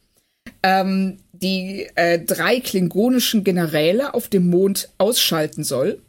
[0.63, 6.01] ähm, die äh, drei klingonischen Generäle auf dem Mond ausschalten soll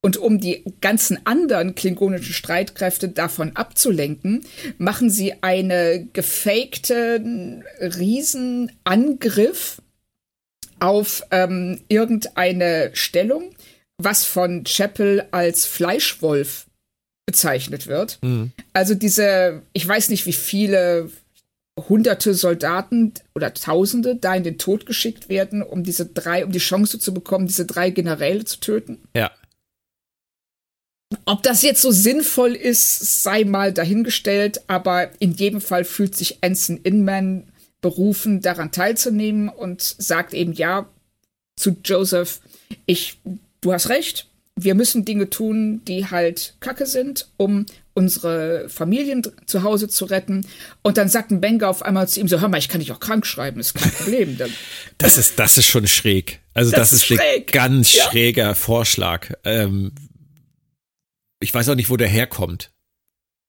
[0.00, 4.44] und um die ganzen anderen klingonischen Streitkräfte davon abzulenken,
[4.78, 9.82] machen sie eine gefakte Riesenangriff
[10.78, 13.50] auf ähm, irgendeine Stellung,
[14.00, 16.66] was von Chapel als Fleischwolf
[17.26, 18.18] bezeichnet wird.
[18.22, 18.52] Mhm.
[18.72, 21.10] Also diese, ich weiß nicht, wie viele
[21.88, 26.58] hunderte Soldaten oder Tausende da in den Tod geschickt werden, um diese drei, um die
[26.58, 28.98] Chance zu bekommen, diese drei Generäle zu töten.
[29.14, 29.30] Ja.
[31.24, 36.42] Ob das jetzt so sinnvoll ist, sei mal dahingestellt, aber in jedem Fall fühlt sich
[36.42, 37.44] Anson Inman
[37.80, 40.88] berufen, daran teilzunehmen und sagt eben ja
[41.56, 42.40] zu Joseph,
[42.86, 43.18] ich,
[43.60, 49.62] du hast recht, wir müssen Dinge tun, die halt Kacke sind, um unsere Familien zu
[49.62, 50.46] Hause zu retten.
[50.82, 52.92] Und dann sagt ein Benga auf einmal zu ihm so, hör mal, ich kann dich
[52.92, 54.38] auch krank schreiben, ist kein Problem.
[54.98, 56.40] das ist, das ist schon schräg.
[56.54, 58.04] Also das, das ist, ist ein ganz ja.
[58.04, 59.32] schräger Vorschlag.
[59.44, 59.92] Ähm,
[61.40, 62.72] ich weiß auch nicht, wo der herkommt.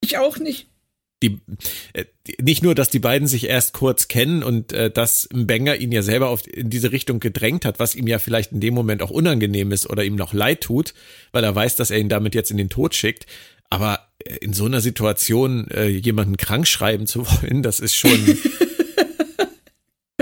[0.02, 0.68] Ich auch nicht.
[1.22, 1.42] Die,
[1.92, 2.06] äh,
[2.42, 6.02] nicht nur, dass die beiden sich erst kurz kennen und äh, dass Mbenga ihn ja
[6.02, 9.10] selber auf, in diese Richtung gedrängt hat, was ihm ja vielleicht in dem Moment auch
[9.10, 10.94] unangenehm ist oder ihm noch leid tut,
[11.34, 13.26] weil er weiß, dass er ihn damit jetzt in den Tod schickt.
[13.70, 18.12] Aber äh, in so einer Situation äh, jemanden krank schreiben zu wollen, das ist schon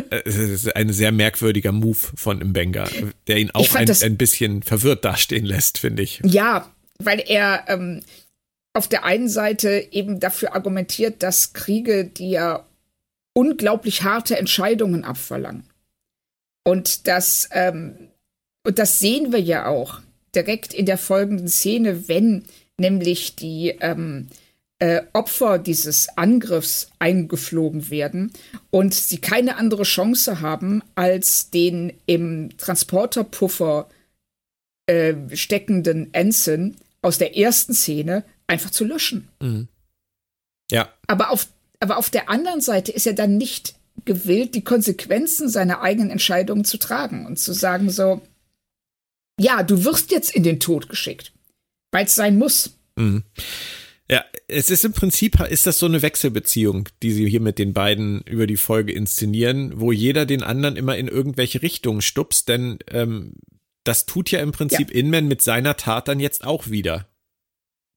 [0.10, 2.90] äh, ist ein sehr merkwürdiger Move von Mbenga,
[3.28, 6.22] der ihn auch ein, ein bisschen verwirrt dastehen lässt, finde ich.
[6.26, 8.02] Ja, weil er ähm,
[8.74, 12.66] auf der einen Seite eben dafür argumentiert, dass Kriege, ja
[13.34, 15.64] unglaublich harte Entscheidungen abverlangen.
[16.64, 18.10] Und das, ähm,
[18.66, 20.02] und das sehen wir ja auch
[20.36, 22.44] direkt in der folgenden Szene, wenn
[22.78, 24.28] nämlich die ähm,
[24.80, 28.32] äh, Opfer dieses Angriffs eingeflogen werden
[28.70, 33.90] und sie keine andere Chance haben, als den im Transporterpuffer
[34.88, 39.30] äh, steckenden Ensign aus der ersten Szene einfach zu löschen.
[39.42, 39.68] Mhm.
[40.72, 40.94] Ja.
[41.08, 41.48] Aber auf,
[41.80, 43.76] aber auf der anderen Seite ist er dann nicht
[44.06, 48.22] gewillt, die Konsequenzen seiner eigenen Entscheidungen zu tragen und zu sagen so,
[49.40, 51.34] ja, du wirst jetzt in den Tod geschickt,
[51.92, 52.78] weil es sein muss.
[52.96, 53.24] Mhm.
[54.10, 57.74] Ja, es ist im Prinzip, ist das so eine Wechselbeziehung, die sie hier mit den
[57.74, 62.80] beiden über die Folge inszenieren, wo jeder den anderen immer in irgendwelche Richtungen stupst, denn
[62.90, 63.34] ähm,
[63.88, 65.00] das tut ja im Prinzip ja.
[65.00, 67.08] Inman mit seiner Tat dann jetzt auch wieder.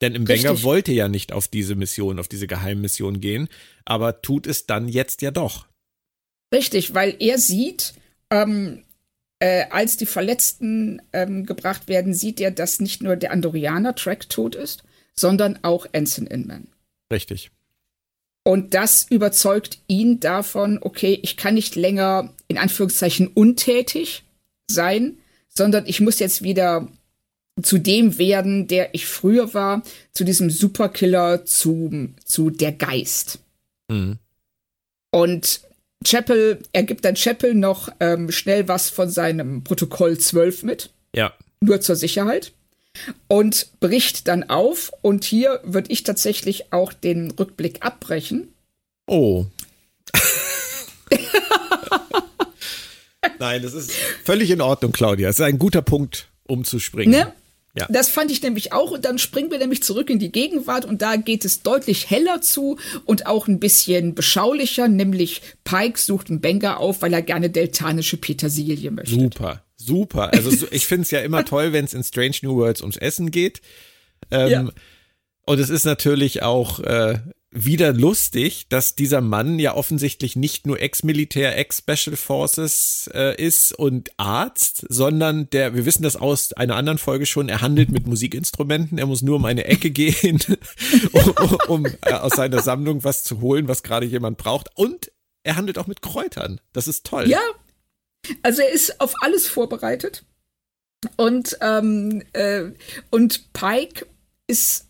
[0.01, 3.49] Denn im Banger wollte ja nicht auf diese Mission, auf diese Geheimmission gehen,
[3.85, 5.67] aber tut es dann jetzt ja doch.
[6.55, 7.95] Richtig, weil er sieht,
[8.31, 8.85] ähm,
[9.41, 14.29] äh, als die Verletzten ähm, gebracht werden, sieht er, dass nicht nur der Andorianer Track
[14.31, 14.85] tot ist,
[15.15, 16.69] sondern auch Anson Inman.
[17.13, 17.51] Richtig.
[18.43, 24.25] Und das überzeugt ihn davon, okay, ich kann nicht länger in Anführungszeichen untätig
[24.67, 25.19] sein,
[25.51, 26.89] sondern ich muss jetzt wieder
[27.63, 29.83] zu dem werden, der ich früher war,
[30.13, 33.41] zu diesem Superkiller, zu, zu der Geist.
[33.89, 34.19] Mhm.
[35.11, 35.61] Und
[36.05, 40.91] Chapel, er gibt dann Chapel noch ähm, schnell was von seinem Protokoll 12 mit.
[41.15, 41.35] Ja.
[41.61, 42.53] Nur zur Sicherheit.
[43.29, 44.93] Und bricht dann auf.
[45.03, 48.49] Und hier würde ich tatsächlich auch den Rückblick abbrechen.
[49.07, 49.47] Oh.
[53.39, 53.93] Nein, das ist
[54.25, 55.29] völlig in Ordnung, Claudia.
[55.29, 57.13] Es ist ein guter Punkt, um zu springen.
[57.13, 57.33] Ne?
[57.79, 57.87] Ja.
[57.89, 61.03] Das fand ich nämlich auch und dann springen wir nämlich zurück in die Gegenwart und
[61.03, 66.41] da geht es deutlich heller zu und auch ein bisschen beschaulicher, nämlich Pike sucht einen
[66.41, 69.15] Benga auf, weil er gerne deltanische Petersilie möchte.
[69.15, 70.33] Super, super.
[70.35, 73.31] Also ich finde es ja immer toll, wenn es in Strange New Worlds ums Essen
[73.31, 73.61] geht.
[74.33, 74.69] Ähm, ja.
[75.47, 77.19] Und es ist natürlich auch äh,
[77.53, 84.11] wieder lustig, dass dieser Mann ja offensichtlich nicht nur Ex-Militär, Ex-Special Forces äh, ist und
[84.19, 88.99] Arzt, sondern der, wir wissen das aus einer anderen Folge schon, er handelt mit Musikinstrumenten,
[88.99, 90.41] er muss nur um eine Ecke gehen,
[91.13, 94.69] um, um äh, aus seiner Sammlung was zu holen, was gerade jemand braucht.
[94.77, 95.11] Und
[95.43, 96.61] er handelt auch mit Kräutern.
[96.73, 97.29] Das ist toll.
[97.29, 97.41] Ja,
[98.43, 100.25] also er ist auf alles vorbereitet.
[101.17, 102.67] Und, ähm, äh,
[103.11, 104.07] und Pike
[104.47, 104.90] ist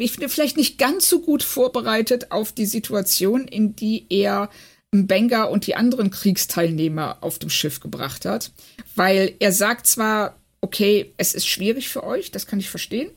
[0.00, 4.50] ich finde, vielleicht nicht ganz so gut vorbereitet auf die Situation, in die er
[4.92, 8.52] Benga und die anderen Kriegsteilnehmer auf dem Schiff gebracht hat.
[8.96, 13.10] Weil er sagt zwar, okay, es ist schwierig für euch, das kann ich verstehen.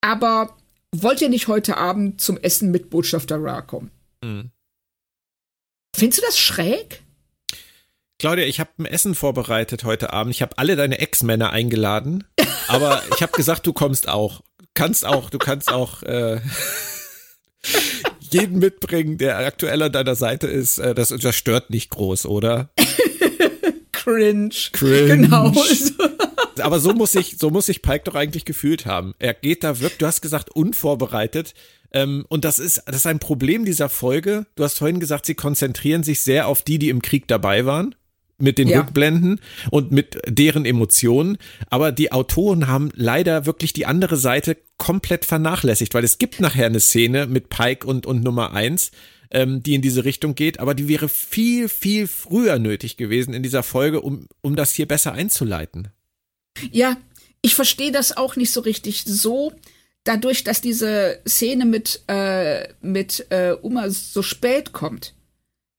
[0.00, 0.56] Aber
[0.94, 3.90] wollt ihr nicht heute Abend zum Essen mit Botschafter Ra kommen?
[4.22, 4.50] Mhm.
[5.96, 7.02] Findest du das schräg?
[8.18, 10.34] Claudia, ich habe ein Essen vorbereitet heute Abend.
[10.34, 12.24] Ich habe alle deine Ex-Männer eingeladen,
[12.68, 14.42] aber ich habe gesagt, du kommst auch
[14.76, 16.40] kannst auch, du kannst auch äh,
[18.30, 20.78] jeden mitbringen, der aktuell an deiner Seite ist.
[20.78, 22.70] Äh, das, das stört nicht groß, oder?
[23.92, 24.54] Cringe.
[24.72, 25.16] Cringe.
[25.16, 25.52] Genau.
[26.60, 29.14] Aber so muss ich, so muss sich Pike doch eigentlich gefühlt haben.
[29.18, 31.54] Er geht da wirklich, du hast gesagt, unvorbereitet.
[31.92, 34.46] Ähm, und das ist, das ist ein Problem dieser Folge.
[34.54, 37.94] Du hast vorhin gesagt, sie konzentrieren sich sehr auf die, die im Krieg dabei waren
[38.38, 38.80] mit den ja.
[38.80, 41.38] Rückblenden und mit deren Emotionen.
[41.70, 46.66] Aber die Autoren haben leider wirklich die andere Seite komplett vernachlässigt, weil es gibt nachher
[46.66, 48.90] eine Szene mit Pike und, und Nummer eins,
[49.30, 53.42] ähm, die in diese Richtung geht, aber die wäre viel, viel früher nötig gewesen in
[53.42, 55.88] dieser Folge, um, um das hier besser einzuleiten.
[56.70, 56.96] Ja,
[57.42, 59.04] ich verstehe das auch nicht so richtig.
[59.04, 59.52] So,
[60.04, 65.14] dadurch, dass diese Szene mit, äh, mit äh, Uma so spät kommt,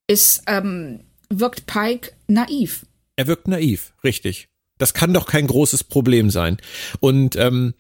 [0.08, 2.86] ist, ähm, wirkt Pike naiv.
[3.16, 4.50] Er wirkt naiv, richtig.
[4.78, 6.58] Das kann doch kein großes Problem sein.
[7.00, 7.74] Und ähm,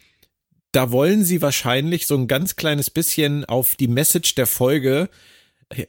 [0.72, 5.10] da wollen sie wahrscheinlich so ein ganz kleines bisschen auf die Message der Folge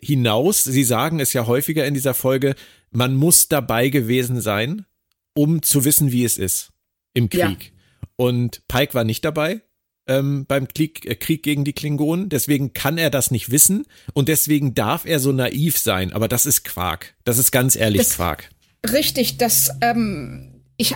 [0.01, 0.65] hinaus.
[0.65, 2.55] Sie sagen es ja häufiger in dieser Folge,
[2.91, 4.87] man muss dabei gewesen sein,
[5.35, 6.73] um zu wissen, wie es ist
[7.15, 7.41] im Krieg.
[7.41, 7.71] Ja.
[8.17, 9.63] Und Pike war nicht dabei
[10.09, 12.29] ähm, beim Krieg, äh, Krieg gegen die Klingonen.
[12.29, 16.13] Deswegen kann er das nicht wissen und deswegen darf er so naiv sein.
[16.13, 17.15] Aber das ist Quark.
[17.25, 18.51] Das ist ganz ehrlich das, Quark.
[18.93, 20.95] Richtig, das, ähm, ich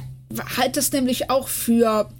[0.57, 2.11] halte es nämlich auch für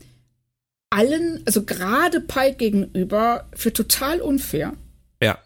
[0.91, 4.75] allen, also gerade Pike gegenüber, für total unfair.
[5.23, 5.39] Ja.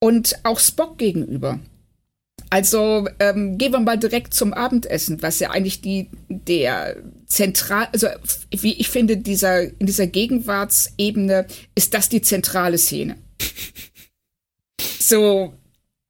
[0.00, 1.60] Und auch Spock gegenüber.
[2.56, 6.96] Also ähm, gehen wir mal direkt zum Abendessen, was ja eigentlich die der
[7.26, 8.06] zentral, also
[8.50, 13.18] wie ich finde, dieser in dieser Gegenwartsebene ist das die zentrale Szene.
[14.98, 15.52] So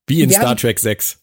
[0.06, 1.18] wie in Star haben, Trek 6.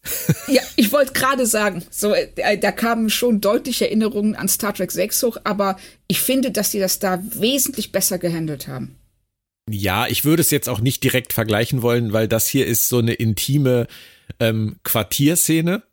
[0.48, 4.92] ja, ich wollte gerade sagen, so äh, da kamen schon deutliche Erinnerungen an Star Trek
[4.92, 8.98] 6 hoch, aber ich finde, dass die das da wesentlich besser gehandelt haben.
[9.70, 12.98] Ja, ich würde es jetzt auch nicht direkt vergleichen wollen, weil das hier ist so
[12.98, 13.88] eine intime
[14.40, 15.84] ähm, Quartierszene,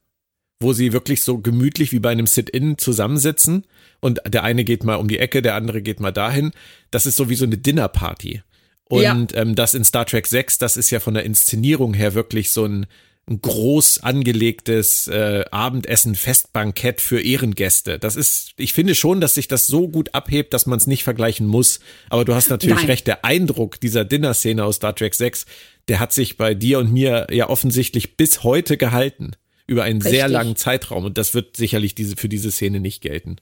[0.60, 3.64] wo sie wirklich so gemütlich wie bei einem Sit-In zusammensitzen
[4.00, 6.52] und der eine geht mal um die Ecke, der andere geht mal dahin.
[6.90, 8.42] Das ist so wie so eine Dinnerparty.
[8.84, 9.26] Und ja.
[9.34, 12.64] ähm, das in Star Trek 6, das ist ja von der Inszenierung her wirklich so
[12.64, 12.86] ein,
[13.28, 18.00] ein groß angelegtes äh, Abendessen, Festbankett für Ehrengäste.
[18.00, 21.04] Das ist, ich finde schon, dass sich das so gut abhebt, dass man es nicht
[21.04, 21.78] vergleichen muss.
[22.08, 22.86] Aber du hast natürlich Nein.
[22.86, 25.46] recht, der Eindruck dieser Dinner-Szene aus Star Trek 6,
[25.90, 29.32] der hat sich bei dir und mir ja offensichtlich bis heute gehalten.
[29.66, 30.20] Über einen Richtig.
[30.20, 31.04] sehr langen Zeitraum.
[31.04, 33.38] Und das wird sicherlich diese, für diese Szene nicht gelten.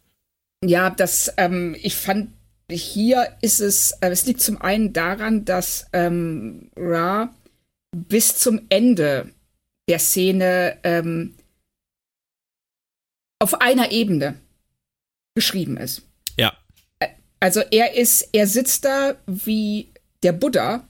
[0.64, 2.30] Ja, das, ähm, ich fand,
[2.70, 7.34] hier ist es, äh, es liegt zum einen daran, dass ähm, Ra
[7.94, 9.28] bis zum Ende
[9.86, 11.34] der Szene ähm,
[13.40, 14.36] auf einer Ebene
[15.34, 16.00] geschrieben ist.
[16.38, 16.56] Ja.
[17.40, 19.90] Also er ist, er sitzt da wie
[20.22, 20.87] der Buddha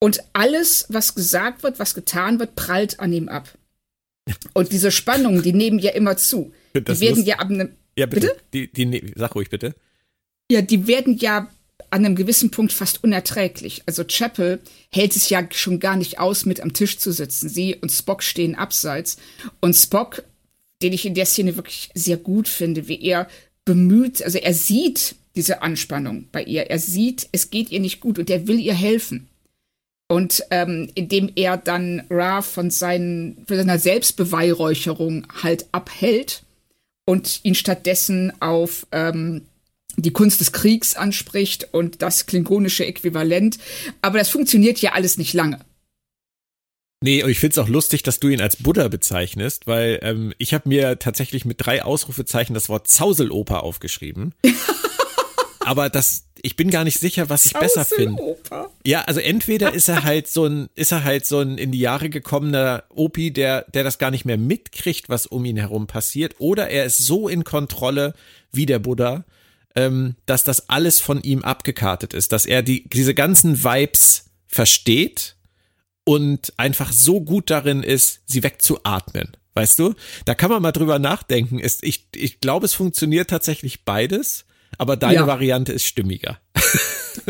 [0.00, 3.56] Und alles, was gesagt wird, was getan wird, prallt an ihm ab.
[4.52, 6.52] Und diese Spannungen, die nehmen ja immer zu.
[6.74, 8.28] Das die werden muss- ja ab einem, Ja, bitte.
[8.28, 8.40] Bitte?
[8.52, 9.74] Die, die, nee, sag ruhig bitte.
[10.50, 11.50] ja, die werden ja
[11.90, 13.82] an einem gewissen Punkt fast unerträglich.
[13.86, 14.60] Also Chapel
[14.92, 17.48] hält es ja schon gar nicht aus, mit am Tisch zu sitzen.
[17.48, 19.16] Sie und Spock stehen abseits.
[19.60, 20.22] Und Spock,
[20.82, 23.28] den ich in der Szene wirklich sehr gut finde, wie er
[23.64, 26.68] bemüht, also er sieht diese Anspannung bei ihr.
[26.68, 29.27] Er sieht, es geht ihr nicht gut und er will ihr helfen.
[30.08, 36.42] Und ähm, indem er dann Ra von, seinen, von seiner Selbstbeweihräucherung halt abhält
[37.04, 39.42] und ihn stattdessen auf ähm,
[39.96, 43.58] die Kunst des Kriegs anspricht und das klingonische Äquivalent.
[44.00, 45.58] Aber das funktioniert ja alles nicht lange.
[47.00, 50.52] Nee, und ich find's auch lustig, dass du ihn als Buddha bezeichnest, weil ähm, ich
[50.52, 54.34] habe mir tatsächlich mit drei Ausrufezeichen das Wort Zauseloper aufgeschrieben.
[55.68, 58.38] Aber das, ich bin gar nicht sicher, was ich besser finde.
[58.86, 61.78] Ja, also entweder ist er halt so ein, ist er halt so ein in die
[61.78, 66.36] Jahre gekommener Opi, der, der das gar nicht mehr mitkriegt, was um ihn herum passiert,
[66.38, 68.14] oder er ist so in Kontrolle
[68.50, 69.26] wie der Buddha,
[69.76, 75.36] ähm, dass das alles von ihm abgekartet ist, dass er die, diese ganzen Vibes versteht
[76.04, 79.36] und einfach so gut darin ist, sie wegzuatmen.
[79.52, 79.94] Weißt du?
[80.24, 81.58] Da kann man mal drüber nachdenken.
[81.58, 84.46] Ist, ich, ich glaube, es funktioniert tatsächlich beides,
[84.76, 85.26] aber deine Ja.
[85.26, 86.38] Variante ist stimmiger.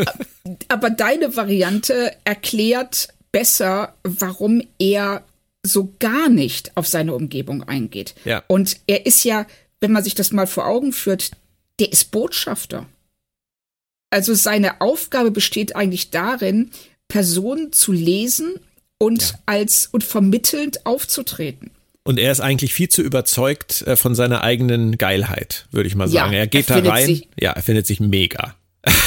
[0.67, 5.23] Aber deine Variante erklärt besser, warum er
[5.63, 8.15] so gar nicht auf seine Umgebung eingeht.
[8.25, 8.43] Ja.
[8.47, 9.45] Und er ist ja,
[9.79, 11.31] wenn man sich das mal vor Augen führt,
[11.79, 12.85] der ist Botschafter.
[14.09, 16.71] Also seine Aufgabe besteht eigentlich darin,
[17.07, 18.55] Personen zu lesen
[18.97, 19.39] und Ja.
[19.45, 21.71] als und vermittelnd aufzutreten.
[22.03, 26.05] Und er ist eigentlich viel zu überzeugt äh, von seiner eigenen Geilheit, würde ich mal
[26.09, 26.33] Ja, sagen.
[26.33, 27.05] er geht er da rein.
[27.05, 28.55] sich- ja, er findet sich mega.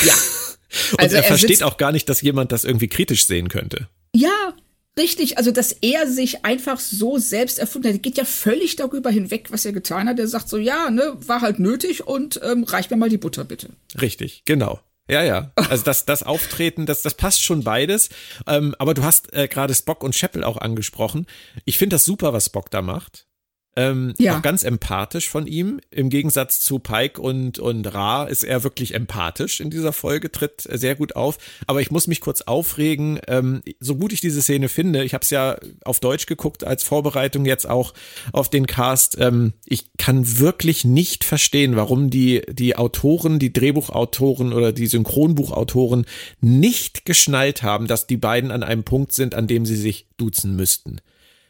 [0.04, 0.14] Ja.
[0.92, 3.88] Und Also er, er versteht auch gar nicht, dass jemand das irgendwie kritisch sehen könnte.
[4.14, 4.54] Ja,
[4.98, 5.36] richtig.
[5.36, 9.64] Also, dass er sich einfach so selbst erfunden hat, geht ja völlig darüber hinweg, was
[9.66, 10.18] er getan hat.
[10.18, 13.44] Er sagt so, ja, ne, war halt nötig und ähm, reich mir mal die Butter
[13.44, 13.70] bitte.
[14.00, 14.80] Richtig, genau.
[15.12, 15.52] Ja, ja.
[15.56, 18.08] Also das, das Auftreten, das, das passt schon beides.
[18.46, 21.26] Ähm, aber du hast äh, gerade Spock und Chapel auch angesprochen.
[21.66, 23.26] Ich finde das super, was Spock da macht.
[23.74, 24.36] Ähm, Ja.
[24.36, 25.80] Auch ganz empathisch von ihm.
[25.90, 30.62] Im Gegensatz zu Pike und, und Ra ist er wirklich empathisch in dieser Folge, tritt
[30.62, 31.38] sehr gut auf.
[31.66, 33.18] Aber ich muss mich kurz aufregen.
[33.28, 36.82] Ähm, so gut ich diese Szene finde, ich habe es ja auf Deutsch geguckt als
[36.82, 37.94] Vorbereitung jetzt auch
[38.32, 39.16] auf den Cast.
[39.18, 46.04] Ähm, ich kann wirklich nicht verstehen, warum die, die Autoren, die Drehbuchautoren oder die Synchronbuchautoren
[46.40, 50.56] nicht geschnallt haben, dass die beiden an einem Punkt sind, an dem sie sich duzen
[50.56, 51.00] müssten.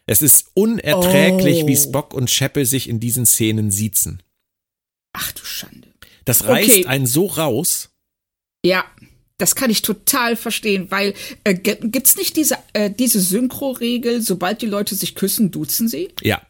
[0.07, 1.67] Es ist unerträglich, Oh.
[1.69, 4.23] wie Spock und Chapel sich in diesen Szenen siezen.
[5.13, 5.89] Ach du Schande.
[6.25, 6.87] Das reißt Okay.
[6.87, 7.91] einen so raus.
[8.65, 8.85] Ja,
[9.39, 14.67] das kann ich total verstehen, weil äh, gibt's nicht diese, äh, diese Synchro-Regel, sobald die
[14.67, 16.11] Leute sich küssen, duzen sie?
[16.23, 16.43] Ja.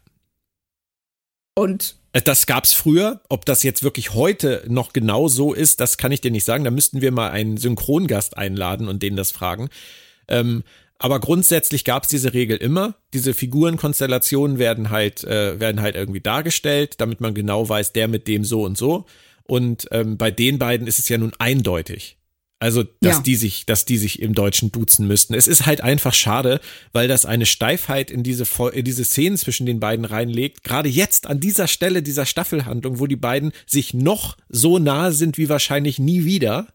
[1.54, 3.22] Und Äh, Das gab's früher.
[3.30, 6.64] Ob das jetzt wirklich heute noch genau so ist, das kann ich dir nicht sagen.
[6.64, 9.70] Da müssten wir mal einen Synchrongast einladen und den das fragen.
[10.28, 10.62] Ähm,
[11.02, 12.94] aber grundsätzlich gab's diese Regel immer.
[13.12, 18.28] Diese Figurenkonstellationen werden halt, äh, werden halt irgendwie dargestellt, damit man genau weiß, der mit
[18.28, 19.06] dem so und so.
[19.44, 22.16] Und ähm, bei den beiden ist es ja nun eindeutig.
[22.60, 23.22] Also, dass Ja.
[23.22, 25.34] die sich, dass die sich im Deutschen duzen müssten.
[25.34, 26.60] Es ist halt einfach schade,
[26.92, 30.62] weil das eine Steifheit in diese, in diese Szenen zwischen den beiden reinlegt.
[30.62, 35.38] Gerade jetzt an dieser Stelle dieser Staffelhandlung, wo die beiden sich noch so nahe sind
[35.38, 36.68] wie wahrscheinlich nie wieder,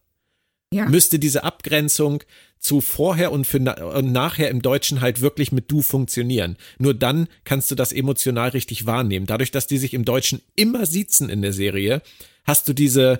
[0.73, 2.23] ja, müsste diese Abgrenzung
[2.59, 6.57] zu vorher und, für und nachher im Deutschen halt wirklich mit du funktionieren.
[6.79, 9.25] Nur dann kannst du das emotional richtig wahrnehmen.
[9.25, 12.01] Dadurch, dass die sich im Deutschen immer siezen in der Serie,
[12.45, 13.19] hast du diese,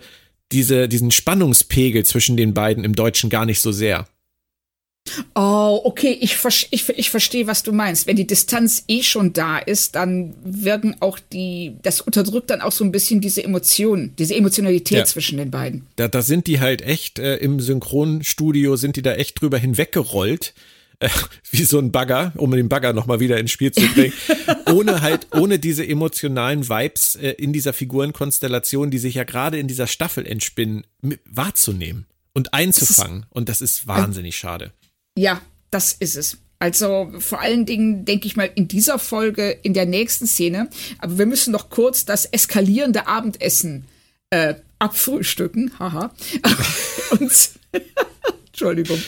[0.51, 4.07] diese, diesen Spannungspegel zwischen den beiden im Deutschen gar nicht so sehr.
[5.35, 6.37] Oh, okay, ich,
[6.71, 8.07] ich, ich verstehe, was du meinst.
[8.07, 12.71] Wenn die Distanz eh schon da ist, dann wirken auch die, das unterdrückt dann auch
[12.71, 15.05] so ein bisschen diese Emotionen, diese Emotionalität Ja.
[15.05, 15.87] zwischen den beiden.
[15.95, 20.53] Da, da sind die halt echt äh, im Synchronstudio, sind die da echt drüber hinweggerollt.
[20.99, 21.09] Äh,
[21.51, 24.13] wie so ein Bagger, um den Bagger nochmal wieder ins Spiel zu bringen.
[24.73, 29.67] ohne halt, ohne diese emotionalen Vibes äh, in dieser Figurenkonstellation, die sich ja gerade in
[29.67, 30.85] dieser Staffel entspinnen,
[31.25, 33.25] wahrzunehmen und einzufangen.
[33.29, 34.71] Und das ist wahnsinnig schade.
[35.17, 35.41] Ja,
[35.71, 36.37] das ist es.
[36.59, 40.69] Also vor allen Dingen denke ich mal in dieser Folge, in der nächsten Szene.
[40.99, 43.85] Aber wir müssen noch kurz das eskalierende Abendessen
[44.31, 45.77] äh, abfrühstücken.
[45.77, 46.11] Haha.
[47.19, 47.31] Und
[48.47, 48.99] Entschuldigung.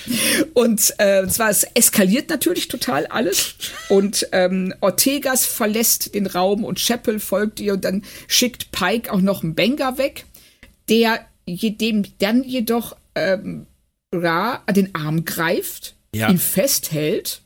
[0.53, 3.55] Und äh, zwar, es eskaliert natürlich total alles.
[3.87, 9.21] Und ähm, Ortegas verlässt den Raum und Chapel folgt ihr und dann schickt Pike auch
[9.21, 10.25] noch einen Banger weg,
[10.87, 13.65] der dem dann jedoch ähm,
[14.13, 16.29] Ra den Arm greift ja.
[16.29, 17.41] ihn festhält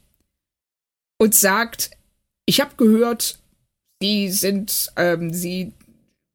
[1.17, 1.91] und sagt,
[2.45, 3.39] ich habe gehört,
[4.01, 5.73] sie sind, ähm, sie,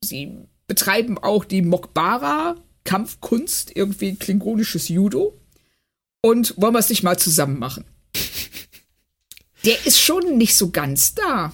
[0.03, 5.39] sie betreiben auch die Mokbara Kampfkunst, irgendwie klingonisches Judo.
[6.23, 7.85] Und wollen wir es nicht mal zusammen machen?
[9.65, 11.53] Der ist schon nicht so ganz da.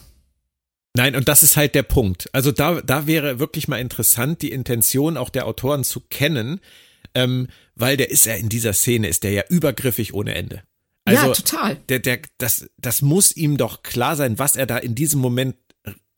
[0.96, 2.28] Nein, und das ist halt der Punkt.
[2.32, 6.60] Also da, da wäre wirklich mal interessant, die Intention auch der Autoren zu kennen,
[7.14, 10.62] ähm, weil der ist ja in dieser Szene, ist der ja übergriffig ohne Ende.
[11.04, 11.76] Also, ja, total.
[11.88, 15.56] Der, der, das, das muss ihm doch klar sein, was er da in diesem Moment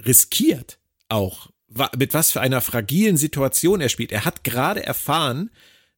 [0.05, 0.79] riskiert.
[1.09, 1.51] Auch
[1.97, 4.13] mit was für einer fragilen Situation er spielt.
[4.13, 5.51] Er hat gerade erfahren,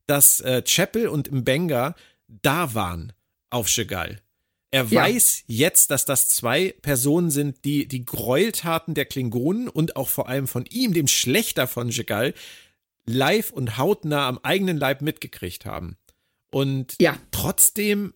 [0.07, 1.95] dass äh, Chapel und Mbenga
[2.27, 3.13] da waren
[3.51, 4.21] auf Chagall.
[4.71, 5.03] Er ja.
[5.03, 10.29] weiß jetzt, dass das zwei Personen sind, die die Gräueltaten der Klingonen und auch vor
[10.29, 12.35] allem von ihm, dem Schlechter von Chagall,
[13.09, 15.97] live und hautnah am eigenen Leib mitgekriegt haben.
[16.51, 17.17] Und ja.
[17.31, 18.15] trotzdem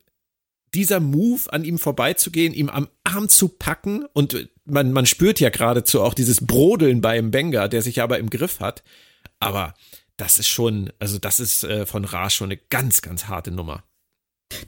[0.75, 5.51] dieser Move, an ihm vorbeizugehen, ihm am Arm zu packen und man, man spürt ja
[5.51, 8.83] geradezu auch dieses Brodeln bei Benga, der sich aber im Griff hat.
[9.39, 9.75] Aber
[10.17, 13.85] das ist schon, also das ist äh, von Ra schon eine ganz, ganz harte Nummer.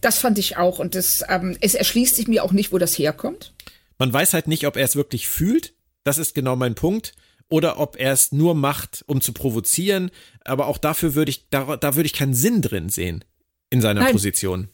[0.01, 2.99] Das fand ich auch und das, ähm, es erschließt sich mir auch nicht, wo das
[2.99, 3.55] herkommt.
[3.99, 5.75] Man weiß halt nicht, ob er es wirklich fühlt.
[6.03, 7.15] Das ist genau mein Punkt.
[7.49, 10.11] Oder ob er es nur macht, um zu provozieren.
[10.45, 13.25] Aber auch dafür würde ich, da, da würde ich keinen Sinn drin sehen
[13.71, 14.13] in seiner Nein.
[14.13, 14.69] Position.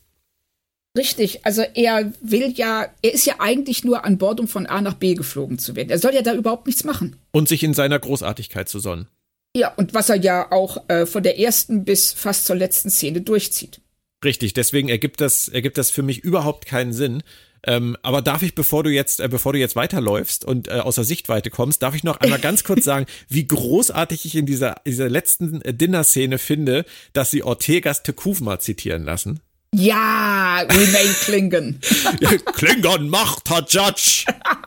[0.96, 4.80] Richtig, also er will ja, er ist ja eigentlich nur an Bord, um von A
[4.80, 5.90] nach B geflogen zu werden.
[5.90, 7.16] Er soll ja da überhaupt nichts machen.
[7.30, 9.06] Und sich in seiner Großartigkeit zu sonnen.
[9.54, 13.20] Ja, und was er ja auch äh, von der ersten bis fast zur letzten Szene
[13.20, 13.80] durchzieht.
[14.24, 17.22] Richtig, deswegen ergibt das, ergibt das für mich überhaupt keinen Sinn.
[17.66, 21.04] Ähm, aber darf ich, bevor du jetzt, äh, bevor du jetzt weiterläufst und äh, außer
[21.04, 25.08] Sichtweite kommst, darf ich noch einmal ganz kurz sagen, wie großartig ich in dieser, dieser
[25.08, 29.40] letzten äh, Dinner-Szene finde, dass sie Ortegas Tekufma zitieren lassen.
[29.72, 31.78] Ja, Remain Klingon.
[32.54, 34.24] Klingon macht, Judge.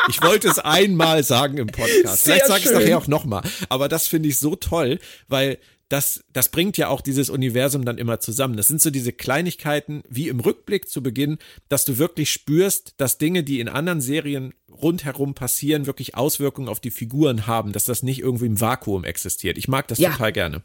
[0.07, 2.23] Ich wollte es einmal sagen im Podcast.
[2.23, 3.43] Sehr Vielleicht sage ich es nachher auch nochmal.
[3.67, 5.57] Aber das finde ich so toll, weil
[5.93, 8.57] das, das bringt ja auch dieses Universum dann immer zusammen.
[8.57, 11.37] Das sind so diese Kleinigkeiten wie im Rückblick zu Beginn,
[11.69, 16.79] dass du wirklich spürst, dass Dinge, die in anderen Serien rundherum passieren, wirklich Auswirkungen auf
[16.79, 19.59] die Figuren haben, dass das nicht irgendwie im Vakuum existiert.
[19.59, 20.09] Ich mag das ja.
[20.09, 20.63] total gerne.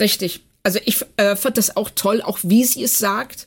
[0.00, 0.40] Richtig.
[0.64, 3.46] Also ich äh, fand das auch toll, auch wie sie es sagt.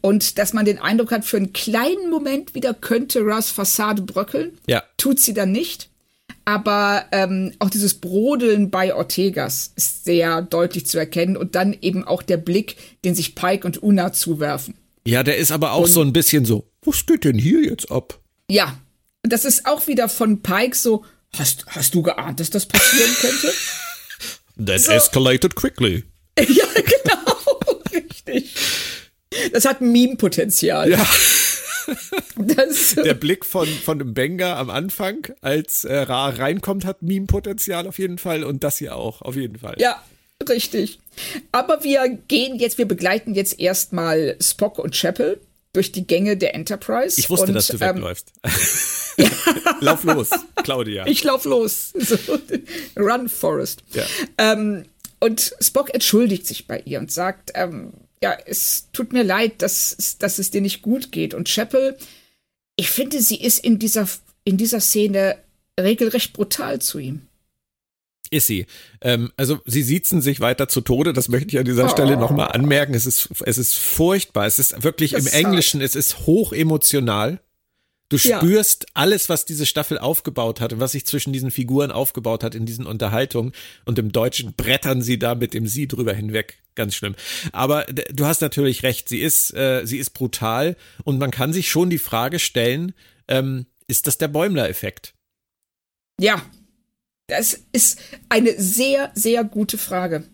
[0.00, 4.56] Und dass man den Eindruck hat, für einen kleinen Moment wieder könnte Russ Fassade bröckeln.
[4.68, 4.84] Ja.
[4.96, 5.90] Tut sie dann nicht.
[6.46, 11.36] Aber ähm, auch dieses Brodeln bei Ortegas ist sehr deutlich zu erkennen.
[11.36, 14.74] Und dann eben auch der Blick, den sich Pike und Una zuwerfen.
[15.04, 17.90] Ja, der ist aber auch und, so ein bisschen so, was geht denn hier jetzt
[17.90, 18.20] ab?
[18.48, 18.78] Ja.
[19.24, 21.04] Und das ist auch wieder von Pike so,
[21.36, 23.52] hast, hast du geahnt, dass das passieren könnte?
[24.64, 24.92] That so.
[24.92, 26.04] escalated quickly.
[26.38, 27.80] Ja, genau.
[27.92, 28.54] Richtig.
[29.52, 30.90] Das hat Meme-Potenzial.
[30.90, 31.06] Ja.
[32.36, 37.86] Das, der Blick von, von dem Benga am Anfang, als äh, Ra reinkommt, hat Meme-Potenzial
[37.86, 39.76] auf jeden Fall und das hier auch, auf jeden Fall.
[39.78, 40.02] Ja,
[40.48, 40.98] richtig.
[41.52, 45.40] Aber wir gehen jetzt, wir begleiten jetzt erstmal Spock und Chapel
[45.72, 47.18] durch die Gänge der Enterprise.
[47.18, 48.32] Ich wusste, und, dass du ähm, wegläufst.
[49.80, 50.30] lauf los,
[50.62, 51.06] Claudia.
[51.06, 51.92] Ich lauf los.
[51.94, 52.16] So,
[52.96, 53.82] run, Forest.
[53.92, 54.04] Ja.
[54.38, 54.84] Ähm,
[55.20, 60.16] und Spock entschuldigt sich bei ihr und sagt, ähm, ja, es tut mir leid, dass,
[60.18, 61.34] dass es dir nicht gut geht.
[61.34, 61.96] Und Chapel,
[62.76, 64.08] ich finde, sie ist in dieser,
[64.44, 65.38] in dieser Szene
[65.78, 67.22] regelrecht brutal zu ihm.
[68.30, 68.66] Ist sie.
[69.02, 71.88] Ähm, also sie siezen sich weiter zu Tode, das möchte ich an dieser oh.
[71.88, 72.94] Stelle nochmal anmerken.
[72.94, 74.46] Es ist, es ist furchtbar.
[74.46, 77.40] Es ist wirklich das im Englischen, es ist hoch emotional.
[78.08, 78.88] Du spürst ja.
[78.94, 82.64] alles, was diese Staffel aufgebaut hat und was sich zwischen diesen Figuren aufgebaut hat in
[82.64, 83.52] diesen Unterhaltungen.
[83.84, 86.58] Und im Deutschen brettern sie da mit dem Sie drüber hinweg.
[86.76, 87.16] Ganz schlimm.
[87.52, 89.08] Aber du hast natürlich recht.
[89.08, 92.94] Sie ist, äh, sie ist brutal und man kann sich schon die Frage stellen,
[93.26, 95.14] ähm, ist das der Bäumler-Effekt?
[96.20, 96.40] Ja.
[97.28, 97.98] Das ist
[98.28, 100.28] eine sehr, sehr gute Frage.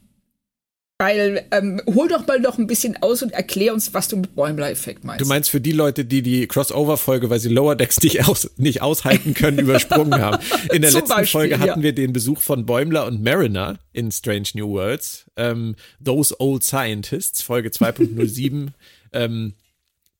[1.02, 4.36] Weil, ähm, hol doch mal noch ein bisschen aus und erklär uns, was du mit
[4.36, 5.20] Bäumler-Effekt meinst.
[5.20, 8.82] Du meinst für die Leute, die die Crossover-Folge, weil sie Lower Decks nicht, aus, nicht
[8.82, 10.40] aushalten können, übersprungen haben.
[10.72, 11.82] In der letzten Beispiel, Folge hatten ja.
[11.82, 15.24] wir den Besuch von Bäumler und Mariner in Strange New Worlds.
[15.36, 15.74] Ähm,
[16.04, 18.68] Those Old Scientists, Folge 2.07.
[19.12, 19.54] ähm,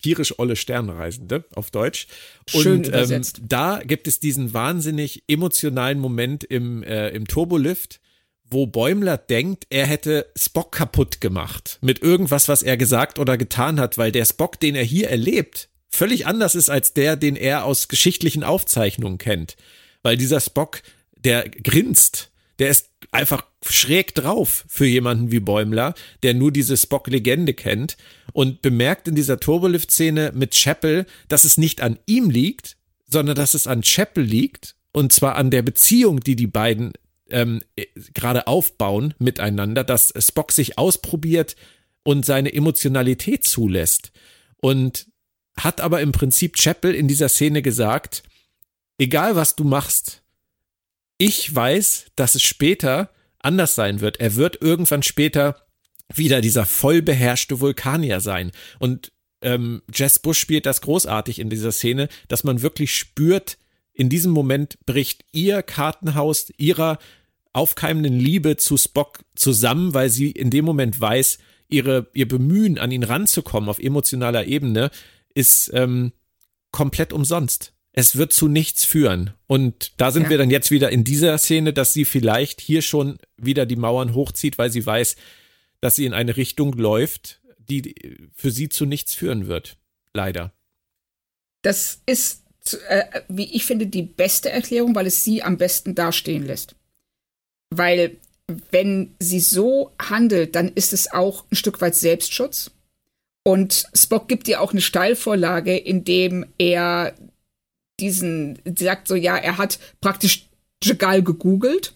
[0.03, 2.09] tierisch olle Sternreisende auf Deutsch.
[2.49, 8.01] Schön und ähm, da gibt es diesen wahnsinnig emotionalen Moment im, äh, im Turbolift,
[8.53, 13.81] wo Bäumler denkt, er hätte Spock kaputt gemacht mit irgendwas, was er gesagt oder getan
[13.81, 17.65] hat, weil der Spock, den er hier erlebt, völlig anders ist als der, den er
[17.65, 19.57] aus geschichtlichen Aufzeichnungen kennt.
[20.03, 20.83] Weil dieser Spock,
[21.17, 27.55] der grinst, Der ist einfach schräg drauf für jemanden wie Bäumler, der nur diese Spock-Legende
[27.55, 27.97] kennt
[28.33, 32.77] und bemerkt in dieser Turbolift-Szene mit Chapel, dass es nicht an ihm liegt,
[33.09, 36.93] sondern dass es an Chapel liegt und zwar an der Beziehung, die die beiden
[37.33, 37.61] ähm,
[38.15, 41.57] gerade aufbauen miteinander, dass Spock sich ausprobiert
[42.03, 44.13] und seine Emotionalität zulässt.
[44.57, 45.07] Und
[45.57, 48.23] hat aber im Prinzip Chapel in dieser Szene gesagt,
[48.99, 50.23] egal was du machst,
[51.19, 54.21] ich weiß, dass es später anders sein wird.
[54.21, 55.67] Er wird irgendwann später
[56.13, 58.53] wieder dieser voll beherrschte Vulkanier sein.
[58.79, 59.13] Und
[59.43, 63.59] ähm, Jess Bush spielt das großartig in dieser Szene, dass man wirklich spürt,
[63.93, 66.99] in diesem Moment bricht ihr Kartenhaus ihrer
[67.53, 71.39] aufkeimenden Liebe zu Spock zusammen, weil sie in dem Moment weiß,
[71.69, 74.91] ihre, ihr Bemühen, an ihn ranzukommen auf emotionaler Ebene,
[75.35, 76.13] ist ähm,
[76.71, 77.73] komplett umsonst.
[77.93, 79.35] Es wird zu nichts führen.
[79.47, 80.31] Und da sind ja.
[80.31, 84.15] wir dann jetzt wieder in dieser Szene, dass sie vielleicht hier schon wieder die Mauern
[84.15, 85.17] hochzieht, weil sie weiß,
[85.81, 87.95] dass sie in eine Richtung läuft, die
[88.35, 89.77] für sie zu nichts führen wird.
[90.15, 90.53] Leider.
[91.63, 92.45] Das ist,
[92.89, 96.75] äh, wie ich finde, die beste Erklärung, weil es sie am besten dastehen lässt.
[97.77, 98.17] Weil
[98.71, 102.71] wenn sie so handelt, dann ist es auch ein Stück weit Selbstschutz.
[103.45, 107.15] Und Spock gibt ihr auch eine Steilvorlage, indem er
[107.99, 110.49] diesen, sagt so, ja, er hat praktisch
[110.83, 111.95] Jagal gegoogelt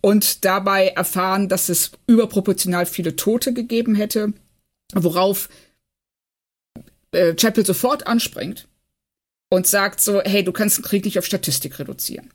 [0.00, 4.32] und dabei erfahren, dass es überproportional viele Tote gegeben hätte,
[4.94, 5.48] worauf
[7.12, 8.68] äh, Chapel sofort anspringt
[9.50, 12.30] und sagt so, hey, du kannst den Krieg nicht auf Statistik reduzieren.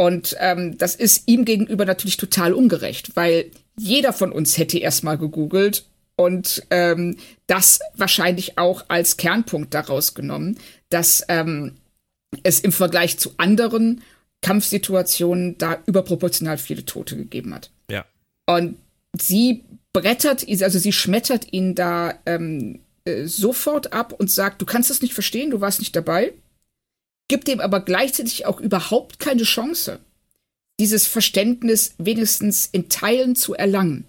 [0.00, 5.18] Und ähm, das ist ihm gegenüber natürlich total ungerecht, weil jeder von uns hätte erstmal
[5.18, 5.84] gegoogelt
[6.14, 7.16] und ähm,
[7.48, 10.56] das wahrscheinlich auch als Kernpunkt daraus genommen,
[10.88, 11.74] dass ähm,
[12.44, 14.02] es im Vergleich zu anderen
[14.40, 17.70] Kampfsituationen da überproportional viele Tote gegeben hat.
[17.90, 18.04] Ja.
[18.46, 18.78] Und
[19.20, 24.90] sie brettert, also sie schmettert ihn da ähm, äh, sofort ab und sagt, du kannst
[24.90, 26.32] das nicht verstehen, du warst nicht dabei
[27.28, 30.00] gibt dem aber gleichzeitig auch überhaupt keine Chance,
[30.80, 34.06] dieses Verständnis wenigstens in Teilen zu erlangen.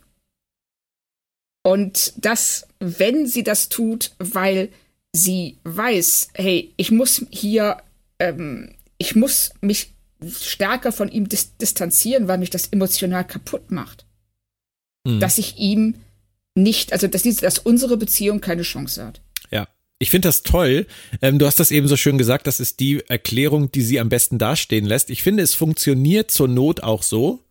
[1.64, 4.70] Und das, wenn sie das tut, weil
[5.12, 7.82] sie weiß, hey, ich muss hier,
[8.20, 9.94] ähm, ich muss mich
[10.28, 14.06] stärker von ihm dis distanzieren, weil mich das emotional kaputt macht.
[15.06, 15.20] Mhm.
[15.20, 15.96] Dass ich ihm
[16.56, 19.22] nicht, also dass, diese, dass unsere Beziehung keine Chance hat.
[20.00, 20.88] Ich finde das toll.
[21.22, 24.08] Ähm, du hast das eben so schön gesagt, das ist die Erklärung, die sie am
[24.08, 25.10] besten dastehen lässt.
[25.10, 27.44] Ich finde, es funktioniert zur Not auch so,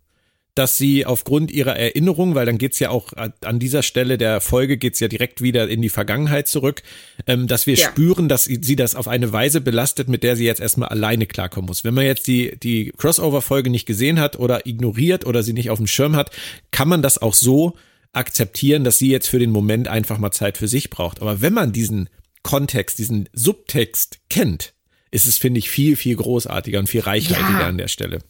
[0.54, 4.76] dass sie aufgrund ihrer Erinnerung, weil dann geht's ja auch an dieser Stelle der Folge
[4.76, 6.82] geht's ja direkt wieder in die Vergangenheit zurück,
[7.26, 7.86] ähm, dass wir ja.
[7.86, 11.66] spüren, dass sie das auf eine Weise belastet, mit der sie jetzt erstmal alleine klarkommen
[11.68, 11.84] muss.
[11.84, 15.78] Wenn man jetzt die, die Crossover-Folge nicht gesehen hat oder ignoriert oder sie nicht auf
[15.78, 16.30] dem Schirm hat,
[16.72, 17.76] kann man das auch so
[18.12, 21.22] akzeptieren, dass sie jetzt für den Moment einfach mal Zeit für sich braucht.
[21.22, 22.08] Aber wenn man diesen
[22.48, 24.72] Kontext, diesen Subtext kennt,
[25.10, 28.20] ist es, finde ich, viel, viel großartiger und viel reichhaltiger ja, an der Stelle.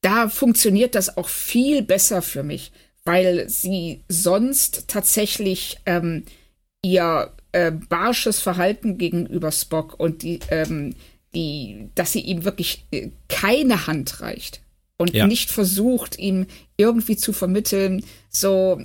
[0.00, 2.70] Da funktioniert das auch viel besser für mich,
[3.02, 6.22] weil sie sonst tatsächlich ähm,
[6.82, 10.94] ihr äh, barsches Verhalten gegenüber Spock und die, ähm,
[11.34, 14.60] die, dass sie ihm wirklich äh, keine Hand reicht
[14.98, 15.26] und ja.
[15.26, 16.46] nicht versucht, ihm
[16.76, 18.80] irgendwie zu vermitteln, so,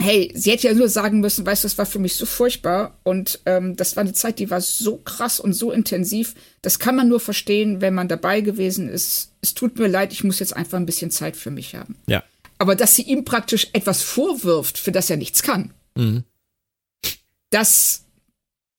[0.00, 2.98] hey, sie hätte ja nur sagen müssen, weißt du, das war für mich so furchtbar
[3.02, 6.34] und ähm, das war eine Zeit, die war so krass und so intensiv.
[6.62, 9.32] Das kann man nur verstehen, wenn man dabei gewesen ist.
[9.40, 11.96] Es tut mir leid, ich muss jetzt einfach ein bisschen Zeit für mich haben.
[12.06, 12.22] Ja.
[12.58, 16.24] Aber dass sie ihm praktisch etwas vorwirft, für das er nichts kann, mhm.
[17.50, 18.04] das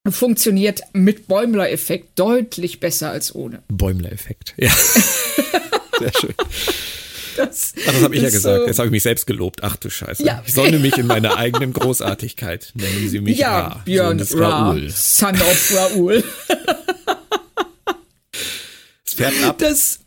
[0.10, 3.64] funktioniert mit Bäumler-Effekt deutlich besser als ohne.
[3.68, 4.70] Bäumler-Effekt, ja.
[6.00, 6.34] Sehr schön.
[7.38, 8.62] Das, Ach, das habe ich ja gesagt.
[8.62, 9.64] So Jetzt habe ich mich selbst gelobt.
[9.64, 10.24] Ach du Scheiße.
[10.24, 10.44] Ja.
[10.46, 12.72] Ich sonne mich in meiner eigenen Großartigkeit.
[12.74, 13.82] Nennen Sie mich ja, Ra.
[13.86, 14.90] Björn Sohn Ra, Raoul.
[14.90, 16.24] Son of Raoul.
[19.06, 19.58] es färbt ab.
[19.60, 20.00] Das.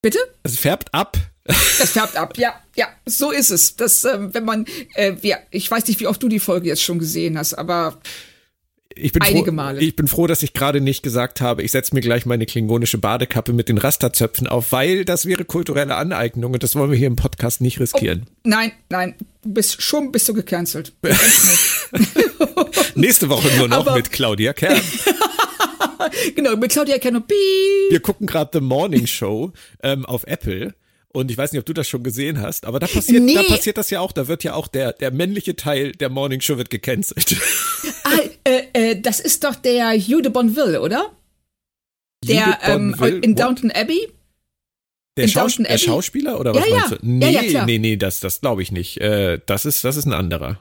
[0.00, 0.18] Bitte?
[0.42, 1.18] Es färbt ab.
[1.44, 3.74] Es färbt ab, ja, ja, so ist es.
[3.74, 6.82] Das, ähm, wenn man, äh, ja, ich weiß nicht, wie oft du die Folge jetzt
[6.82, 7.98] schon gesehen hast, aber
[8.94, 9.80] ich bin Einige froh, Male.
[9.80, 12.98] Ich bin froh, dass ich gerade nicht gesagt habe, ich setze mir gleich meine klingonische
[12.98, 17.06] Badekappe mit den Rasterzöpfen auf, weil das wäre kulturelle Aneignung und das wollen wir hier
[17.06, 18.26] im Podcast nicht riskieren.
[18.26, 19.14] Oh, nein, nein,
[19.44, 20.92] bist, schon bist du gecancelt.
[22.94, 24.80] Nächste Woche nur noch Aber mit Claudia Kern.
[26.34, 27.36] genau, mit Claudia Kern und Piep.
[27.90, 29.52] Wir gucken gerade The Morning Show
[29.82, 30.74] ähm, auf Apple
[31.12, 33.34] und ich weiß nicht, ob du das schon gesehen hast, aber da passiert, nee.
[33.34, 34.12] da passiert das ja auch.
[34.12, 37.36] Da wird ja auch der, der männliche Teil der Morning Show wird gecancelt.
[38.04, 41.10] Ah, äh, äh, das ist doch der Hugh de Bonville, oder?
[42.24, 44.08] Der ähm, in Downton Abbey?
[45.16, 45.78] Der, Schaus Downton der?
[45.78, 46.76] Schauspieler oder Ja, was ja.
[46.76, 46.94] meinst du?
[46.96, 47.66] Ja, Nee, ja, klar.
[47.66, 49.00] nee, nee, das, das glaube ich nicht.
[49.00, 50.60] Äh, das, ist, das ist ein anderer.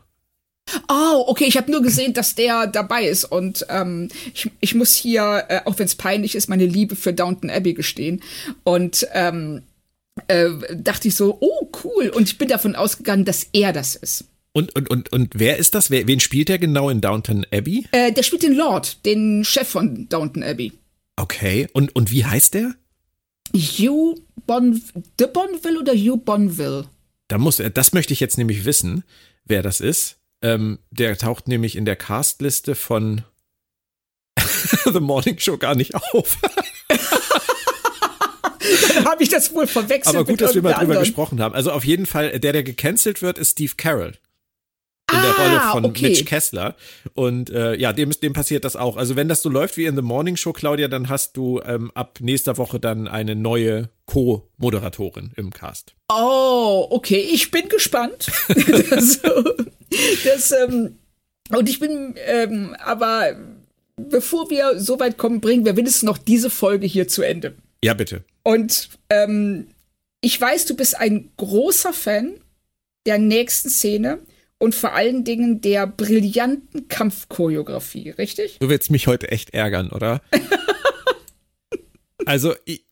[0.87, 4.95] Oh, okay, ich habe nur gesehen, dass der dabei ist und ähm, ich, ich muss
[4.95, 8.21] hier, äh, auch wenn es peinlich ist, meine Liebe für Downton Abbey gestehen
[8.63, 9.63] und ähm,
[10.27, 14.25] äh, dachte ich so, oh cool und ich bin davon ausgegangen, dass er das ist.
[14.53, 15.91] Und, und, und, und wer ist das?
[15.91, 17.87] Wen spielt er genau in Downton Abbey?
[17.91, 20.73] Äh, der spielt den Lord, den Chef von Downton Abbey.
[21.15, 21.67] Okay.
[21.73, 22.75] Und, und wie heißt der?
[23.55, 24.81] Hugh Bon
[25.19, 26.89] de Bonville oder Hugh Bonville?
[27.29, 29.03] Da muss er, das möchte ich jetzt nämlich wissen,
[29.45, 30.17] wer das ist.
[30.41, 33.23] Ähm, der taucht nämlich in der Castliste von
[34.91, 36.39] The Morning Show gar nicht auf.
[38.93, 40.15] Dann habe ich das wohl verwechselt.
[40.15, 40.99] Aber gut, dass wir mal drüber anderen.
[41.01, 41.53] gesprochen haben.
[41.55, 44.13] Also auf jeden Fall, der, der gecancelt wird, ist Steve Carroll.
[45.11, 46.09] In Ah, der Rolle von okay.
[46.09, 46.75] Mitch Kessler.
[47.13, 48.95] Und äh, ja, dem, dem passiert das auch.
[48.95, 51.91] Also wenn das so läuft wie in The Morning Show, Claudia, dann hast du ähm,
[51.95, 55.95] ab nächster Woche dann eine neue Co-Moderatorin im Cast.
[56.09, 58.27] Oh, okay, ich bin gespannt.
[58.89, 59.21] das,
[60.23, 60.97] das, ähm,
[61.49, 63.35] und ich bin, ähm, aber
[63.97, 67.55] bevor wir so weit kommen, bringen wir wenigstens noch diese Folge hier zu Ende.
[67.83, 68.23] Ja, bitte.
[68.43, 69.67] Und ähm,
[70.21, 72.39] ich weiß, du bist ein großer Fan
[73.05, 74.19] der nächsten Szene
[74.57, 78.59] und vor allen Dingen der brillanten Kampfchoreografie, richtig?
[78.59, 80.21] Du willst mich heute echt ärgern, oder?
[82.25, 82.85] also, ich,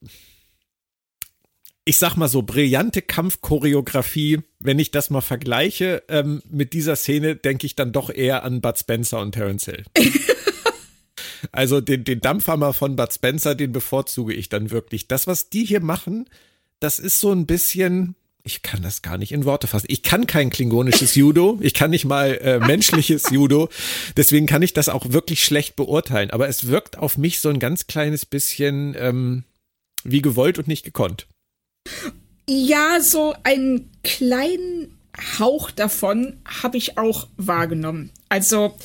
[1.86, 7.36] ich sag mal so, brillante Kampfchoreografie, wenn ich das mal vergleiche ähm, mit dieser Szene,
[7.36, 9.86] denke ich dann doch eher an Bud Spencer und Terence Hill.
[11.52, 15.08] also den, den Dampfhammer von Bud Spencer, den bevorzuge ich dann wirklich.
[15.08, 16.30] Das, was die hier machen,
[16.80, 19.88] das ist so ein bisschen, ich kann das gar nicht in Worte fassen.
[19.90, 23.70] Ich kann kein klingonisches Judo, ich kann nicht mal äh, menschliches Judo,
[24.16, 26.32] deswegen kann ich das auch wirklich schlecht beurteilen.
[26.32, 29.44] Aber es wirkt auf mich so ein ganz kleines bisschen ähm,
[30.04, 31.28] wie gewollt und nicht gekonnt.
[32.48, 34.98] Ja, so einen kleinen
[35.38, 38.12] Hauch davon habe ich auch wahrgenommen.
[38.30, 38.76] Also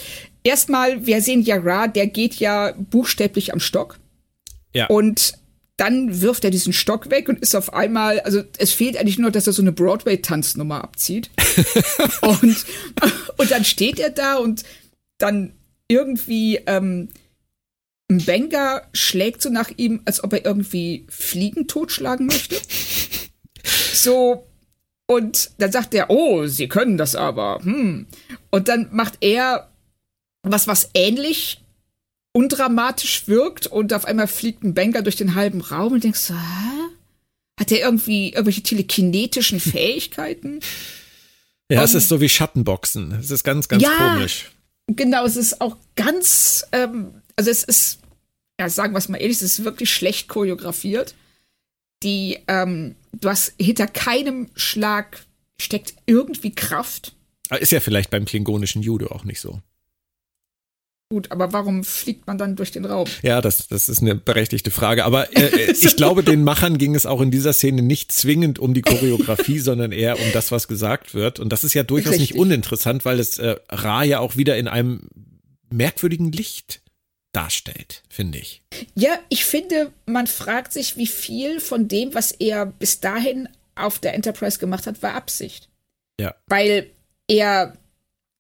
[0.44, 3.98] erstmal, wir sehen ja Ra, der geht ja buchstäblich am Stock
[4.72, 4.86] Ja.
[4.86, 5.34] und
[5.76, 9.32] dann wirft er diesen Stock weg und ist auf einmal, also es fehlt eigentlich nur,
[9.32, 11.30] dass er so eine Broadway-Tanznummer abzieht.
[12.20, 12.64] und,
[13.36, 14.62] und dann steht er da und
[15.18, 15.52] dann
[15.88, 17.08] irgendwie ähm,
[18.08, 22.56] ein Benga schlägt so nach ihm, als ob er irgendwie Fliegen totschlagen möchte.
[23.92, 24.46] So,
[25.06, 27.60] und dann sagt er, oh, sie können das aber.
[27.62, 28.06] Hm.
[28.50, 29.70] Und dann macht er
[30.52, 31.60] was, was ähnlich
[32.32, 36.34] undramatisch wirkt und auf einmal fliegt ein Banker durch den halben Raum und denkst so,
[36.34, 36.38] hä?
[37.60, 40.60] Hat er irgendwie irgendwelche telekinetischen Fähigkeiten?
[41.70, 43.12] Ja, es Um, ist so wie Schattenboxen.
[43.12, 43.90] Es ist ganz, ganz Ja.
[43.96, 44.50] komisch.
[44.88, 48.00] Genau, es ist auch ganz, ähm, also es ist,
[48.60, 51.14] ja, sagen wir es mal ehrlich, es ist wirklich schlecht choreografiert.
[52.02, 55.24] Die, ähm, du hast hinter keinem Schlag
[55.60, 57.14] steckt irgendwie Kraft.
[57.48, 59.62] Aber Ist ja vielleicht beim klingonischen Judo auch nicht so.
[61.10, 63.06] Gut, aber warum fliegt man dann durch den Raum?
[63.22, 65.04] Ja, das, das ist eine berechtigte Frage.
[65.04, 68.74] Aber äh, ich glaube, den Machern ging es auch in dieser Szene nicht zwingend um
[68.74, 71.40] die Choreografie, sondern eher um das, was gesagt wird.
[71.40, 72.40] Und das ist ja durchaus nicht Richtig.
[72.40, 75.08] uninteressant, weil es äh, Ra ja auch wieder in einem
[75.70, 76.80] merkwürdigen Licht
[77.32, 78.62] darstellt, finde ich.
[78.94, 83.98] Ja, ich finde, man fragt sich, wie viel von dem, was er bis dahin auf
[83.98, 85.68] der Enterprise gemacht hat, war Absicht.
[86.18, 86.34] Ja.
[86.46, 86.90] Weil
[87.28, 87.76] er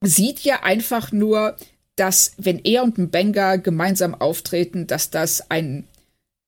[0.00, 1.56] sieht ja einfach nur,
[1.96, 5.86] dass wenn er und ein Benga gemeinsam auftreten, dass das ein,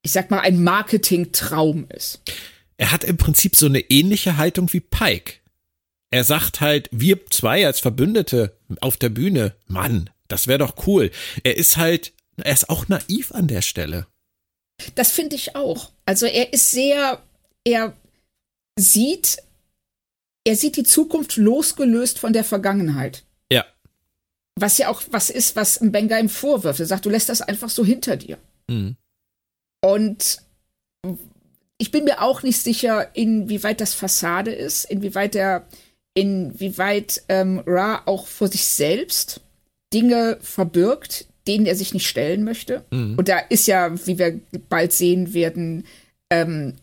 [0.03, 2.21] ich sag mal, ein Marketing-Traum ist.
[2.77, 5.35] Er hat im Prinzip so eine ähnliche Haltung wie Pike.
[6.11, 11.11] Er sagt halt, wir zwei als Verbündete auf der Bühne, Mann, das wäre doch cool.
[11.43, 14.07] Er ist halt, er ist auch naiv an der Stelle.
[14.95, 15.91] Das finde ich auch.
[16.05, 17.23] Also er ist sehr,
[17.65, 17.97] er
[18.79, 19.39] sieht,
[20.45, 23.26] er sieht die Zukunft losgelöst von der Vergangenheit.
[24.59, 26.81] Was ja auch was ist, was ein Benga ihm vorwirft.
[26.81, 28.39] Er sagt, du lässt das einfach so hinter dir.
[28.69, 28.97] Mhm.
[29.83, 30.39] Und
[31.79, 35.67] ich bin mir auch nicht sicher, inwieweit das Fassade ist, inwieweit er,
[36.15, 39.43] inwieweit ähm, Ra auch vor sich selbst
[39.93, 42.85] Dinge verbirgt, denen er sich nicht stellen möchte.
[43.17, 45.87] Und da ist ja, wie wir bald sehen werden,
[46.31, 46.75] ähm,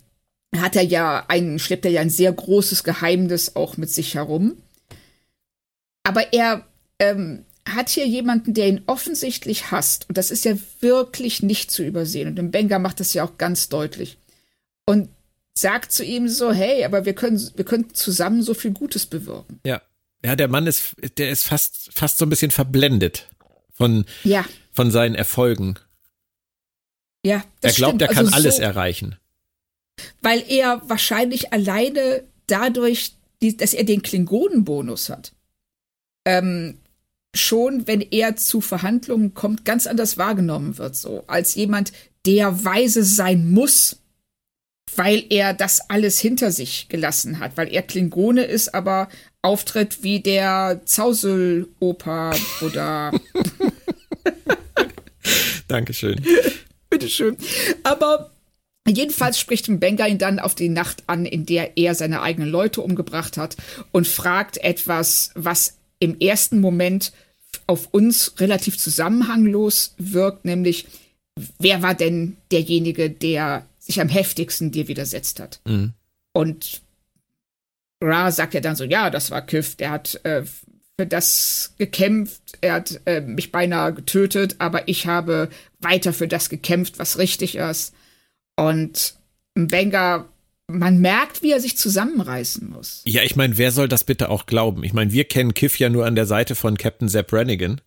[0.56, 4.58] hat er ja ein, schleppt er ja ein sehr großes Geheimnis auch mit sich herum.
[6.04, 6.66] Aber er
[7.00, 10.08] ähm, hat hier jemanden, der ihn offensichtlich hasst.
[10.10, 12.38] Und das ist ja wirklich nicht zu übersehen.
[12.38, 14.18] Und Benga macht das ja auch ganz deutlich.
[14.86, 15.10] Und
[15.58, 19.60] sagt zu ihm so, hey, aber wir können, wir können zusammen so viel Gutes bewirken.
[19.66, 19.82] Ja.
[20.26, 23.28] Ja, der Mann ist, der ist fast, fast so ein bisschen verblendet
[23.74, 25.76] von, Ja, von seinen Erfolgen.
[27.26, 27.44] ja.
[27.62, 28.02] Das er glaubt, stimmt.
[28.04, 29.18] er kann Also alles so, erreichen.
[30.22, 35.34] Weil er wahrscheinlich alleine dadurch, dass er den Klingonenbonus hat,
[36.26, 36.78] ähm,
[37.34, 41.92] schon, wenn er zu Verhandlungen kommt, ganz anders wahrgenommen wird, so als jemand,
[42.26, 43.98] der weise sein muss,
[44.96, 49.10] weil er das alles hinter sich gelassen hat, weil er Klingone ist, aber
[49.42, 53.12] auftritt wie der Zausel-Opa oder.
[55.68, 56.22] Dankeschön.
[56.90, 57.38] Bitteschön.
[57.84, 58.30] Aber
[58.86, 62.82] Jedenfalls spricht Mbenga ihn dann auf die Nacht an, in der er seine eigenen Leute
[62.82, 63.56] umgebracht hat
[63.94, 67.14] und fragt etwas, was im ersten Moment
[67.68, 70.88] auf uns relativ zusammenhanglos wirkt, nämlich
[71.60, 75.60] wer war denn derjenige, der sich am heftigsten dir widersetzt hat?
[75.66, 75.94] Mhm.
[76.34, 76.82] Und
[78.02, 80.44] Ra sagt ja dann so, ja, das war Kiff, der hat äh,
[80.98, 85.50] für das gekämpft, er hat äh, mich beinahe getötet, aber ich habe
[85.80, 87.94] weiter für das gekämpft, was richtig ist.
[88.56, 89.16] Und
[89.56, 90.30] Mbenga
[90.68, 93.02] man merkt, wie er sich zusammenreißen muss.
[93.06, 94.84] Ja, ich meine, wer soll das bitte auch glauben?
[94.84, 97.82] Ich meine, wir kennen Kiff ja nur an der Seite von Captain Zeb Brannigan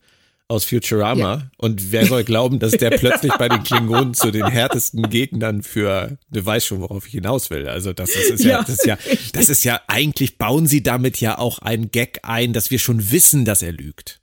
[0.48, 1.34] aus Futurama.
[1.34, 1.50] Ja.
[1.56, 6.18] Und wer soll glauben, dass der plötzlich bei den Klingonen zu den härtesten Gegnern für,
[6.30, 7.68] du weißt schon, worauf ich hinaus will.
[7.68, 8.98] Also das ist, ist ja, ja, das ist ja,
[9.32, 13.10] das ist ja, eigentlich bauen sie damit ja auch einen Gag ein, dass wir schon
[13.10, 14.20] wissen, dass er lügt.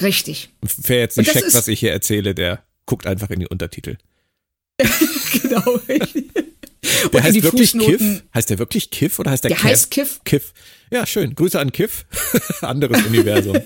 [0.00, 0.50] Richtig.
[0.62, 3.96] Wer jetzt nicht checkt, was ich hier erzähle, der guckt einfach in die Untertitel.
[5.42, 5.80] genau.
[7.12, 7.98] Der heißt wirklich Fußnoten.
[7.98, 8.22] Kiff?
[8.34, 9.68] Heißt der wirklich Kiff oder heißt der, der Kev?
[9.68, 10.20] heißt Kiff.
[10.24, 10.52] Kiff.
[10.90, 11.34] Ja, schön.
[11.34, 12.06] Grüße an Kiff.
[12.60, 13.58] Anderes Universum.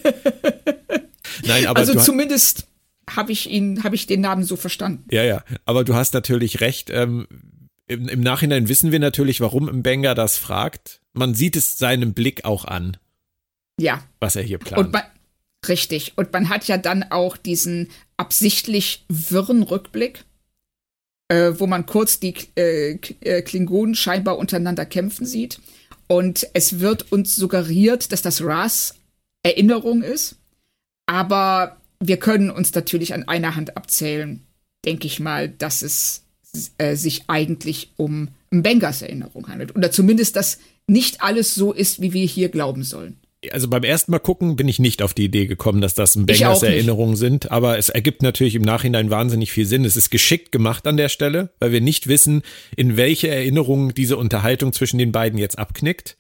[1.45, 2.67] Nein, aber also zumindest
[3.09, 5.05] habe ich ihn, habe ich den Namen so verstanden.
[5.11, 5.45] Ja, ja.
[5.65, 6.91] Aber du hast natürlich recht.
[6.91, 7.27] Ähm,
[7.87, 11.01] im, Im Nachhinein wissen wir natürlich, warum Mbenga das fragt.
[11.13, 12.97] Man sieht es seinem Blick auch an.
[13.79, 14.03] Ja.
[14.21, 14.87] Was er hier plant.
[14.87, 15.03] Und man,
[15.69, 16.13] richtig.
[16.17, 20.25] Und man hat ja dann auch diesen absichtlich wirren Rückblick
[21.33, 25.61] äh, wo man kurz die äh, äh, Klingonen scheinbar untereinander kämpfen sieht.
[26.07, 28.97] Und es wird uns suggeriert, dass das Ras
[29.43, 30.37] Erinnerung ist.
[31.07, 34.43] Aber wir können uns natürlich an einer Hand abzählen,
[34.85, 36.25] denke ich mal, dass es
[36.77, 39.75] äh, sich eigentlich um Mbengas Erinnerung handelt.
[39.75, 44.13] Oder zumindest, dass nicht alles so ist, wie wir hier glauben sollen also beim ersten
[44.13, 47.51] Mal gucken bin ich nicht auf die Idee gekommen, dass das ein Bangers Erinnerungen sind,
[47.51, 49.85] aber es ergibt natürlich im Nachhinein wahnsinnig viel Sinn.
[49.85, 52.43] Es ist geschickt gemacht an der Stelle, weil wir nicht wissen,
[52.77, 56.17] in welche Erinnerungen diese Unterhaltung zwischen den beiden jetzt abknickt.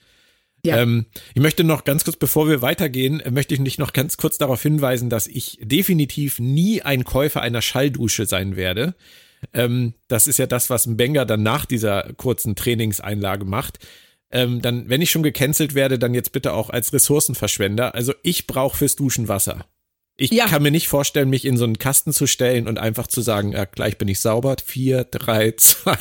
[0.64, 0.78] Ja.
[0.78, 4.38] Ähm, ich möchte noch ganz kurz, bevor wir weitergehen, möchte ich dich noch ganz kurz
[4.38, 8.94] darauf hinweisen, dass ich definitiv nie ein Käufer einer Schalldusche sein werde.
[9.52, 13.80] Ähm, das ist ja das, was ein Banger dann nach dieser kurzen Trainingseinlage macht
[14.32, 17.94] ähm, dann, wenn ich schon gecancelt werde, dann jetzt bitte auch als Ressourcenverschwender.
[17.94, 19.66] Also ich brauche fürs Duschen Wasser.
[20.16, 20.46] Ich ja.
[20.46, 23.52] kann mir nicht vorstellen, mich in so einen Kasten zu stellen und einfach zu sagen,
[23.52, 24.56] ja, gleich bin ich sauber.
[24.64, 25.96] Vier, drei, zwei,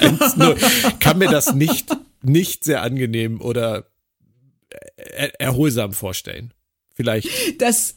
[0.00, 0.56] eins, null.
[1.00, 1.90] kann mir das nicht,
[2.22, 3.86] nicht sehr angenehm oder
[4.96, 6.52] er erholsam vorstellen.
[6.94, 7.28] Vielleicht.
[7.60, 7.96] Das,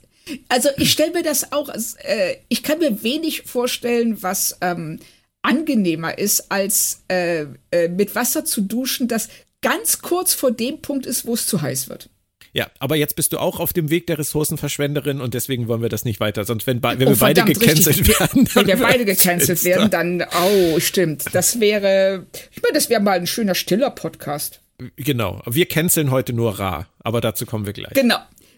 [0.49, 4.99] also ich stelle mir das auch, äh, ich kann mir wenig vorstellen, was ähm,
[5.41, 9.29] angenehmer ist, als äh, äh, mit Wasser zu duschen, das
[9.63, 12.09] ganz kurz vor dem Punkt ist, wo es zu heiß wird.
[12.55, 15.89] Ja, aber jetzt bist du auch auf dem Weg der Ressourcenverschwenderin und deswegen wollen wir
[15.89, 16.45] das nicht weiter.
[16.45, 18.19] Sonst, wenn, wenn oh, wir beide gecancelt richtig.
[18.19, 18.47] werden.
[18.53, 21.25] Wenn wir beide gecancelt werden, dann, oh, stimmt.
[21.33, 24.61] Das wäre, ich meine, das wäre mal ein schöner, stiller Podcast.
[24.97, 25.41] Genau.
[25.47, 27.93] Wir canceln heute nur Ra, aber dazu kommen wir gleich.
[27.93, 28.17] Genau.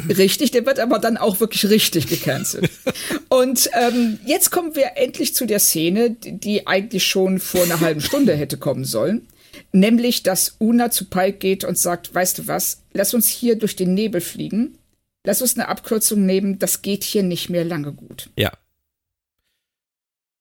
[0.10, 2.70] Richtig, der wird aber dann auch wirklich richtig gecancelt.
[3.30, 8.02] Und ähm, jetzt kommen wir endlich zu der Szene, die eigentlich schon vor einer halben
[8.02, 9.26] Stunde hätte kommen sollen.
[9.72, 13.76] Nämlich, dass Una zu Pike geht und sagt, weißt du was, lass uns hier durch
[13.76, 14.78] den Nebel fliegen.
[15.26, 18.30] Lass uns eine Abkürzung nehmen, das geht hier nicht mehr lange gut.
[18.38, 18.52] Ja.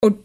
[0.00, 0.18] Und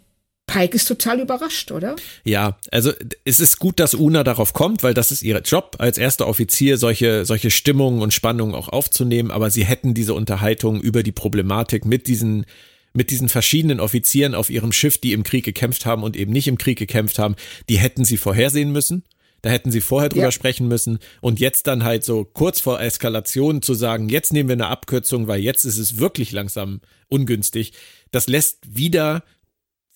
[0.47, 1.95] Pike ist total überrascht, oder?
[2.25, 2.91] Ja, also
[3.23, 6.77] es ist gut, dass Una darauf kommt, weil das ist ihr Job als erster Offizier,
[6.77, 11.85] solche, solche Stimmungen und Spannungen auch aufzunehmen, aber sie hätten diese Unterhaltung über die Problematik
[11.85, 12.45] mit diesen
[12.93, 16.47] mit diesen verschiedenen Offizieren auf ihrem Schiff, die im Krieg gekämpft haben und eben nicht
[16.47, 17.35] im Krieg gekämpft haben,
[17.69, 19.03] die hätten sie vorhersehen müssen.
[19.41, 20.31] Da hätten sie vorher drüber ja.
[20.31, 24.53] sprechen müssen und jetzt dann halt so kurz vor Eskalation zu sagen, jetzt nehmen wir
[24.53, 27.71] eine Abkürzung, weil jetzt ist es wirklich langsam ungünstig.
[28.11, 29.23] Das lässt wieder,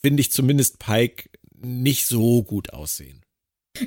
[0.01, 1.29] finde ich zumindest Pike,
[1.61, 3.22] nicht so gut aussehen.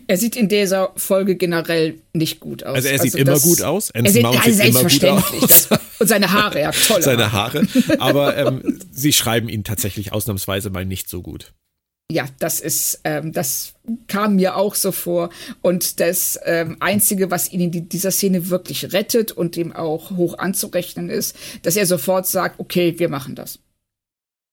[0.09, 2.75] Er sieht in dieser Folge generell nicht gut aus.
[2.75, 3.91] Also er sieht also immer gut aus.
[3.91, 5.69] er sieht, Mount sieht immer gut aus.
[5.69, 7.03] Das, und seine Haare, ja, toll.
[7.03, 7.67] Seine Haare.
[7.99, 11.53] Aber ähm, sie schreiben ihn tatsächlich ausnahmsweise mal nicht so gut.
[12.11, 13.75] Ja, das ist, ähm, das
[14.09, 15.31] kam mir auch so vor.
[15.63, 20.39] Und das ähm, Einzige, was ihn in dieser Szene wirklich rettet und ihm auch hoch
[20.39, 23.61] anzurechnen ist, dass er sofort sagt, okay, wir machen das.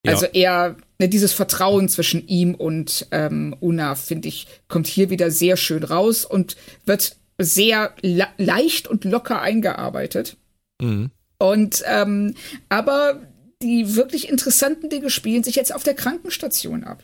[0.05, 5.31] Also er, ne, dieses Vertrauen zwischen ihm und ähm, Una, finde ich, kommt hier wieder
[5.31, 10.37] sehr schön raus und wird sehr leicht und locker eingearbeitet.
[10.81, 11.11] Mhm.
[11.37, 12.35] Und ähm,
[12.69, 13.21] aber
[13.61, 17.03] die wirklich interessanten Dinge spielen sich jetzt auf der Krankenstation ab.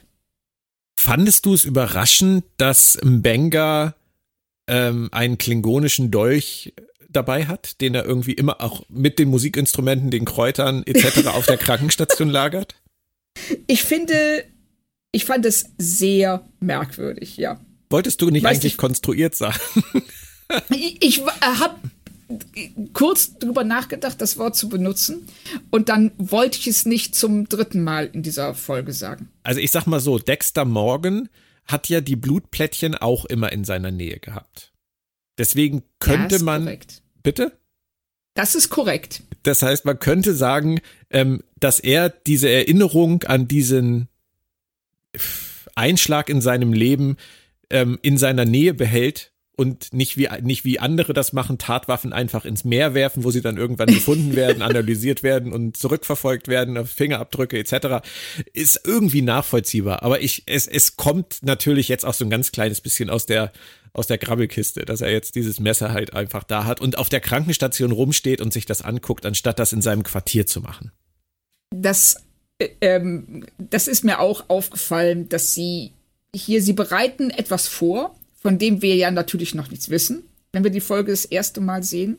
[0.99, 3.95] Fandest du es überraschend, dass Mbenga
[4.67, 6.73] ähm, einen klingonischen Dolch
[7.09, 11.27] dabei hat, den er irgendwie immer auch mit den Musikinstrumenten, den Kräutern etc.
[11.33, 12.75] auf der Krankenstation lagert?
[13.67, 14.43] Ich finde,
[15.11, 17.59] ich fand es sehr merkwürdig, ja.
[17.89, 19.59] Wolltest du nicht weißt eigentlich ich, konstruiert sagen?
[20.69, 21.75] ich, ich äh, habe
[22.93, 25.27] kurz drüber nachgedacht, das Wort zu benutzen.
[25.71, 29.29] Und dann wollte ich es nicht zum dritten Mal in dieser Folge sagen.
[29.43, 31.29] Also ich sag mal so, Dexter Morgan
[31.65, 34.71] hat ja die Blutplättchen auch immer in seiner Nähe gehabt.
[35.37, 36.63] Deswegen könnte man.
[36.63, 37.01] Korrekt.
[37.23, 37.58] Bitte?
[38.33, 39.23] Das ist korrekt.
[39.43, 40.79] Das heißt, man könnte sagen,
[41.09, 44.07] ähm, dass er diese Erinnerung an diesen
[45.75, 47.17] Einschlag in seinem Leben
[47.69, 52.45] ähm, in seiner Nähe behält und nicht wie, nicht wie andere das machen, Tatwaffen einfach
[52.45, 57.57] ins Meer werfen, wo sie dann irgendwann gefunden werden, analysiert werden und zurückverfolgt werden, Fingerabdrücke
[57.59, 58.07] etc.
[58.53, 60.03] Ist irgendwie nachvollziehbar.
[60.03, 63.51] Aber ich, es, es kommt natürlich jetzt auch so ein ganz kleines bisschen aus der,
[63.93, 67.19] aus der Grabbelkiste, dass er jetzt dieses Messer halt einfach da hat und auf der
[67.19, 70.91] Krankenstation rumsteht und sich das anguckt, anstatt das in seinem Quartier zu machen.
[71.75, 72.23] Das,
[72.59, 75.91] äh, ähm, das ist mir auch aufgefallen, dass sie
[76.35, 80.71] hier, sie bereiten etwas vor, von dem wir ja natürlich noch nichts wissen, wenn wir
[80.71, 82.17] die Folge das erste Mal sehen.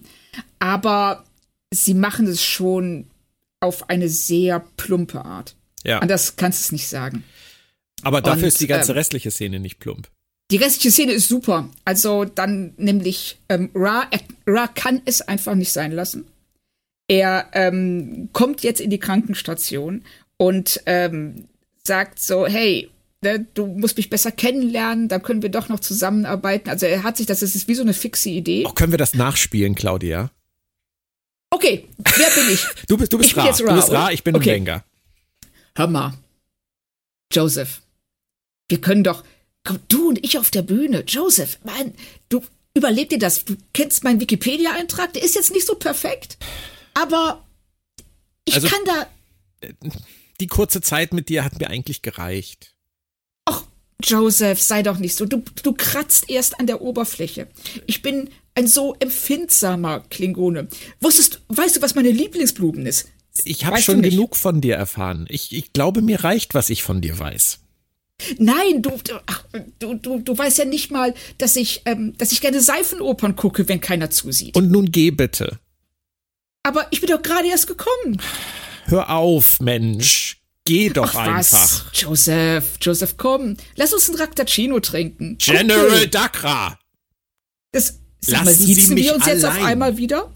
[0.59, 1.25] Aber
[1.73, 3.07] sie machen es schon
[3.61, 5.55] auf eine sehr plumpe Art.
[5.85, 6.01] Ja.
[6.01, 7.25] Anders kannst du es nicht sagen.
[8.03, 10.09] Aber dafür Und, ist die ganze ähm, restliche Szene nicht plump.
[10.51, 11.69] Die restliche Szene ist super.
[11.85, 16.27] Also dann nämlich ähm, Ra, er, Ra kann es einfach nicht sein lassen.
[17.09, 20.05] Er ähm, kommt jetzt in die Krankenstation
[20.37, 21.49] und ähm,
[21.83, 22.91] sagt so, hey,
[23.23, 26.69] ne, du musst mich besser kennenlernen, dann können wir doch noch zusammenarbeiten.
[26.69, 28.67] Also er hat sich, das ist wie so eine fixe Idee.
[28.67, 30.31] Auch können wir das nachspielen, Claudia?
[31.51, 32.65] Okay, wer bin ich?
[32.89, 33.45] du bist, du bist ich Ra.
[33.45, 33.53] Ra.
[33.53, 34.53] Du bist Ra, ich bin okay.
[34.55, 34.85] Benga.
[35.77, 36.15] Hör mal,
[37.33, 37.81] Joseph,
[38.69, 39.25] wir können doch,
[39.89, 41.05] du und ich auf der Bühne.
[41.07, 41.95] Joseph, Mann,
[42.29, 42.43] du
[42.75, 43.45] überleg dir das.
[43.45, 46.39] Du kennst meinen Wikipedia-Eintrag, der ist jetzt nicht so perfekt,
[46.95, 47.45] aber
[48.45, 49.07] ich also, kann da.
[50.41, 52.75] Die kurze Zeit mit dir hat mir eigentlich gereicht.
[54.03, 55.27] Joseph, sei doch nicht so.
[55.27, 57.49] Du, du kratzt erst an der Oberfläche.
[57.87, 60.69] Ich bin ein so empfindsamer Klingone.
[61.01, 63.09] Wusstest, weißt du, was meine Lieblingsblumen ist?
[63.45, 65.27] Ich habe schon genug von dir erfahren.
[65.29, 67.61] Ich, ich glaube, mir reicht, was ich von dir weiß.
[68.39, 68.93] Nein, du,
[69.27, 69.45] ach,
[69.79, 73.69] du, du, du weißt ja nicht mal, dass ich, ähm, dass ich gerne Seifenopern gucke,
[73.69, 74.57] wenn keiner zusieht.
[74.57, 75.59] Und nun geh bitte.
[76.63, 78.21] Aber ich bin doch gerade erst gekommen.
[78.87, 80.41] Hör auf, Mensch.
[80.65, 81.63] Geh doch Ach, einfach.
[81.63, 81.85] Was?
[81.93, 83.57] Joseph, Joseph, komm.
[83.77, 85.39] Lass uns ein Raktacino trinken.
[85.39, 86.07] General okay.
[86.09, 86.79] Dakra.
[87.73, 89.37] Das, sag mal, siezen wir uns allein.
[89.37, 90.31] jetzt auf einmal wieder?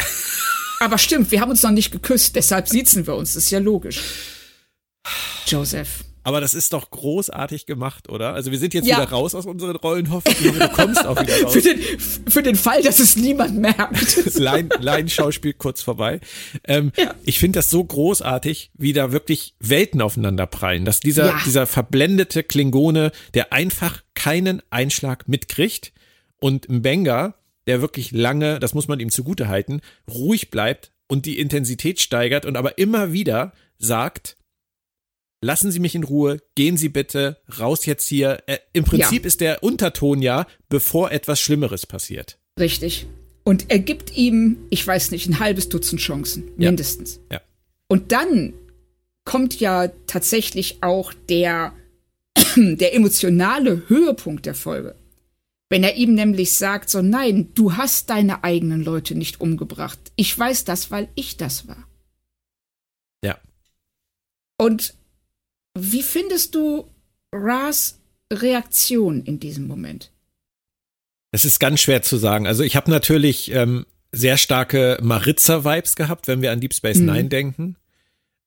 [0.81, 3.35] Aber stimmt, wir haben uns noch nicht geküsst, deshalb siezen wir uns.
[3.35, 4.01] Das ist ja logisch.
[5.47, 6.05] Joseph.
[6.25, 8.33] Aber das ist doch großartig gemacht, oder?
[8.33, 8.97] Also wir sind jetzt ja.
[8.97, 10.53] wieder raus aus unseren Rollen, hoffentlich.
[10.53, 11.53] Du kommst auch wieder raus.
[11.53, 13.85] für, den, für den Fall, dass es niemand merkt.
[14.25, 16.21] Das Laienschauspiel kurz vorbei.
[16.65, 17.15] Ähm, ja.
[17.25, 20.87] Ich finde das so großartig, wie da wirklich Welten aufeinander prallen.
[20.87, 21.41] Dass dieser, ja.
[21.45, 25.93] dieser verblendete Klingone, der einfach keinen Einschlag mitkriegt
[26.41, 27.35] und Mbenga,
[27.67, 32.47] der wirklich lange, das muss man ihm zugute halten, ruhig bleibt und die Intensität steigert
[32.47, 34.37] und aber immer wieder sagt,
[35.45, 38.43] lassen Sie mich in Ruhe, gehen Sie bitte raus jetzt hier.
[38.47, 39.27] Äh, Im Prinzip ja.
[39.27, 42.39] ist der Unterton ja, bevor etwas Schlimmeres passiert.
[42.59, 43.07] Richtig.
[43.45, 47.21] Und er gibt ihm, ich weiß nicht, ein halbes Dutzend Chancen, mindestens.
[47.31, 47.37] Ja.
[47.37, 47.41] ja.
[47.89, 48.55] Und dann
[49.25, 51.75] kommt ja tatsächlich auch der,
[52.57, 54.97] der emotionale Höhepunkt der Folge.
[55.69, 59.99] Wenn er ihm nämlich sagt, so nein, du hast deine eigenen Leute nicht umgebracht.
[60.17, 61.89] Ich weiß das, weil ich das war.
[63.23, 63.39] Ja.
[64.57, 64.95] Und
[65.77, 66.89] wie findest du
[67.33, 68.01] Ras
[68.33, 70.11] Reaktion in diesem Moment?
[71.33, 72.47] Das ist ganz schwer zu sagen.
[72.47, 77.07] Also ich habe natürlich ähm, sehr starke Maritza-Vibes gehabt, wenn wir an Deep Space mhm.
[77.07, 77.77] Nine denken.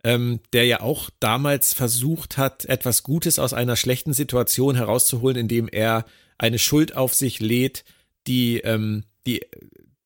[0.03, 5.67] Ähm, der ja auch damals versucht hat, etwas Gutes aus einer schlechten Situation herauszuholen, indem
[5.67, 6.05] er
[6.37, 7.83] eine Schuld auf sich lädt,
[8.27, 9.41] die, ähm, die,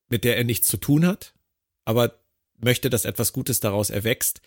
[0.10, 1.34] mit der er nichts zu tun hat,
[1.85, 2.15] aber
[2.57, 4.41] möchte, dass etwas Gutes daraus erwächst.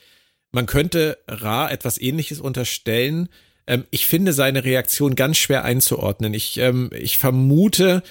[0.55, 3.29] Man könnte Ra etwas ähnliches unterstellen.
[3.67, 6.33] Ähm, ich finde seine Reaktion ganz schwer einzuordnen.
[6.33, 8.05] Ich, ähm, ich vermute,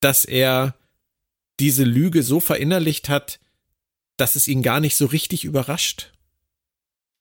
[0.00, 0.74] dass er
[1.58, 3.40] diese Lüge so verinnerlicht hat,
[4.18, 6.12] dass es ihn gar nicht so richtig überrascht.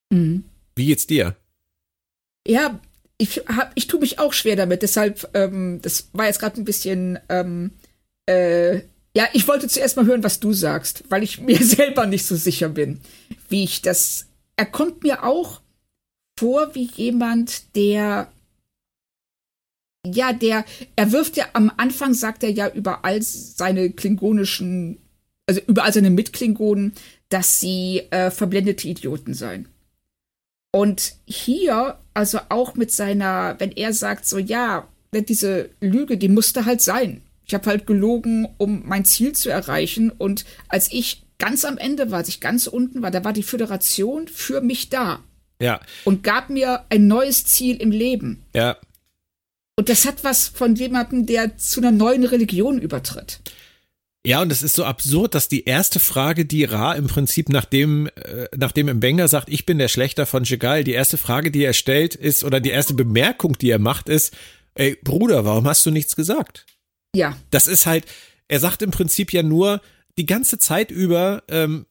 [0.10, 0.44] Mhm.
[0.76, 1.38] Wie geht's dir?
[2.46, 2.78] Ja,
[3.18, 4.82] ich hab, ich tue mich auch schwer damit.
[4.82, 7.72] Deshalb, ähm, das war jetzt gerade ein bisschen, ähm,
[8.26, 8.82] äh,
[9.16, 12.36] ja, ich wollte zuerst mal hören, was du sagst, weil ich mir selber nicht so
[12.36, 13.00] sicher bin,
[13.48, 14.28] wie ich das.
[14.56, 15.62] Er kommt mir auch
[16.38, 18.32] vor wie jemand, der
[20.06, 20.66] ja, der,
[20.96, 24.98] er wirft ja am Anfang, sagt er ja überall seine klingonischen,
[25.46, 26.94] also überall seine Mitklingonen,
[27.28, 29.68] dass sie äh, verblendete Idioten seien.
[30.72, 36.66] Und hier, also auch mit seiner, wenn er sagt, so ja, diese Lüge, die musste
[36.66, 37.22] halt sein.
[37.50, 40.12] Ich habe halt gelogen, um mein Ziel zu erreichen.
[40.12, 43.42] Und als ich ganz am Ende war, als ich ganz unten war, da war die
[43.42, 45.24] Föderation für mich da.
[45.60, 45.82] Ja.
[46.04, 48.46] Und gab mir ein neues Ziel im Leben.
[48.54, 48.78] Ja.
[49.76, 53.40] Und das hat was von jemandem, der zu einer neuen Religion übertritt.
[54.24, 58.08] Ja, und es ist so absurd, dass die erste Frage, die Ra im Prinzip nachdem,
[58.16, 61.74] äh, nachdem Mbenga sagt, ich bin der Schlechter von Jegal, die erste Frage, die er
[61.74, 64.36] stellt, ist, oder die erste Bemerkung, die er macht, ist,
[64.76, 66.68] ey, Bruder, warum hast du nichts gesagt?
[67.16, 67.38] Ja.
[67.52, 68.06] Das ist halt,
[68.48, 69.82] er sagt im Prinzip ja nur,
[70.18, 71.86] die ganze Zeit über, ähm,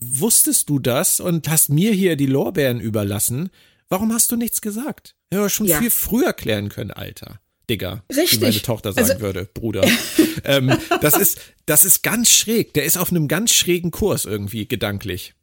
[0.00, 3.50] wusstest du das und hast mir hier die Lorbeeren überlassen?
[3.88, 5.16] Warum hast du nichts gesagt?
[5.32, 5.80] Ja, schon ja.
[5.80, 7.40] viel früher klären können, Alter.
[7.68, 8.40] Digga, Richtig.
[8.40, 9.88] wie meine Tochter sagen also, würde, Bruder.
[10.44, 12.74] ähm, das ist, das ist ganz schräg.
[12.74, 15.34] Der ist auf einem ganz schrägen Kurs irgendwie gedanklich.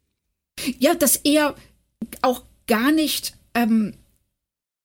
[0.78, 1.56] Ja, dass er
[2.20, 3.94] auch gar nicht, ähm,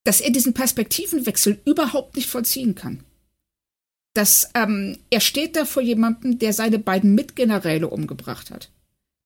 [0.03, 3.03] dass er diesen Perspektivenwechsel überhaupt nicht vollziehen kann.
[4.18, 8.72] Dass ähm, er steht da vor jemandem, der seine beiden Mitgeneräle umgebracht hat,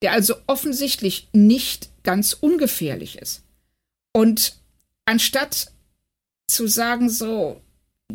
[0.01, 3.41] der also offensichtlich nicht ganz ungefährlich ist.
[4.11, 4.57] Und
[5.05, 5.71] anstatt
[6.47, 7.61] zu sagen so,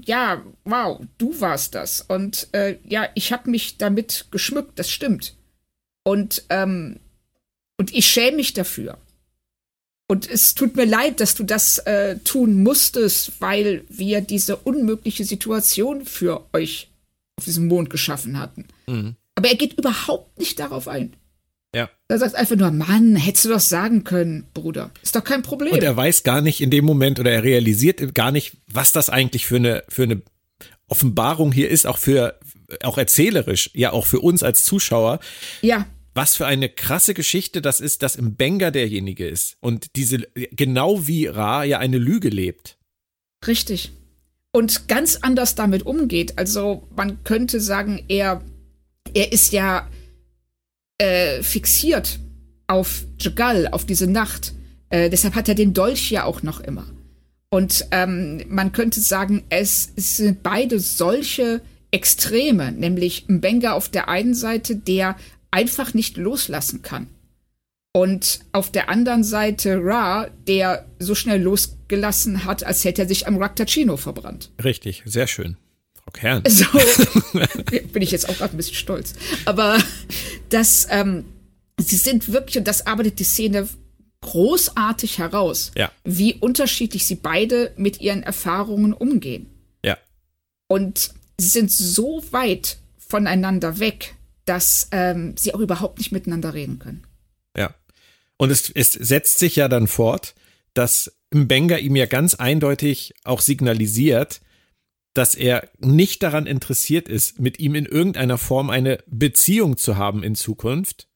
[0.05, 2.03] ja, wow, du warst das.
[2.03, 5.35] Und äh, ja, ich habe mich damit geschmückt, das stimmt.
[6.05, 7.01] Und, ähm,
[7.79, 8.99] und ich schäme mich dafür.
[10.09, 15.25] Und es tut mir leid, dass du das äh, tun musstest, weil wir diese unmögliche
[15.25, 16.89] Situation für euch
[17.37, 18.67] auf diesem Mond geschaffen hatten.
[18.87, 19.17] Mhm.
[19.35, 21.15] Aber er geht überhaupt nicht darauf ein.
[21.75, 21.91] Ja.
[22.09, 24.91] Er sagt einfach nur, Mann, hättest du das sagen können, Bruder.
[25.03, 25.73] Ist doch kein Problem.
[25.73, 29.11] Und er weiß gar nicht in dem Moment oder er realisiert gar nicht, was das
[29.11, 30.23] eigentlich für eine, für eine
[30.89, 32.39] Offenbarung hier ist, auch für,
[32.83, 35.21] auch erzählerisch, ja, auch für uns als Zuschauer.
[35.61, 35.87] Ja.
[36.17, 41.07] Was für eine krasse Geschichte das ist, dass im Benga derjenige ist und diese, genau
[41.07, 42.79] wie Ra ja eine Lüge lebt.
[43.47, 43.93] Richtig.
[44.51, 46.39] Und ganz anders damit umgeht.
[46.39, 48.41] Also man könnte sagen, er,
[49.13, 49.91] er ist ja
[50.97, 52.19] äh, fixiert
[52.67, 54.55] auf Jagal, auf diese Nacht.
[54.89, 56.87] Äh, deshalb hat er den Dolch ja auch noch immer.
[57.51, 61.61] Und ähm, man könnte sagen, es, es sind beide solche
[61.91, 65.17] Extreme, nämlich Mbenga auf der einen Seite, der
[65.51, 67.09] einfach nicht loslassen kann.
[67.93, 73.27] Und auf der anderen Seite Ra, der so schnell losgelassen hat, als hätte er sich
[73.27, 74.51] am Raktachino verbrannt.
[74.63, 75.57] Richtig, sehr schön.
[75.95, 76.43] Frau Kern.
[76.49, 76.67] So
[77.93, 79.15] bin ich jetzt auch gerade ein bisschen stolz.
[79.47, 79.79] Aber
[80.51, 81.25] das, ähm,
[81.81, 83.67] sie sind wirklich, und das arbeitet die Szene
[84.21, 85.91] großartig heraus, ja.
[86.05, 89.47] wie unterschiedlich sie beide mit ihren Erfahrungen umgehen.
[89.83, 89.97] Ja.
[90.69, 94.16] Und sie sind so weit voneinander weg,
[94.47, 97.07] dass ähm, sie auch überhaupt nicht miteinander reden können.
[97.57, 97.75] Ja.
[98.39, 100.35] Und es, es setzt sich ja dann fort,
[100.75, 104.41] dass Mbenga ihm ja ganz eindeutig auch signalisiert,
[105.15, 110.23] dass er nicht daran interessiert ist, mit ihm in irgendeiner Form eine Beziehung zu haben
[110.23, 111.09] in Zukunft.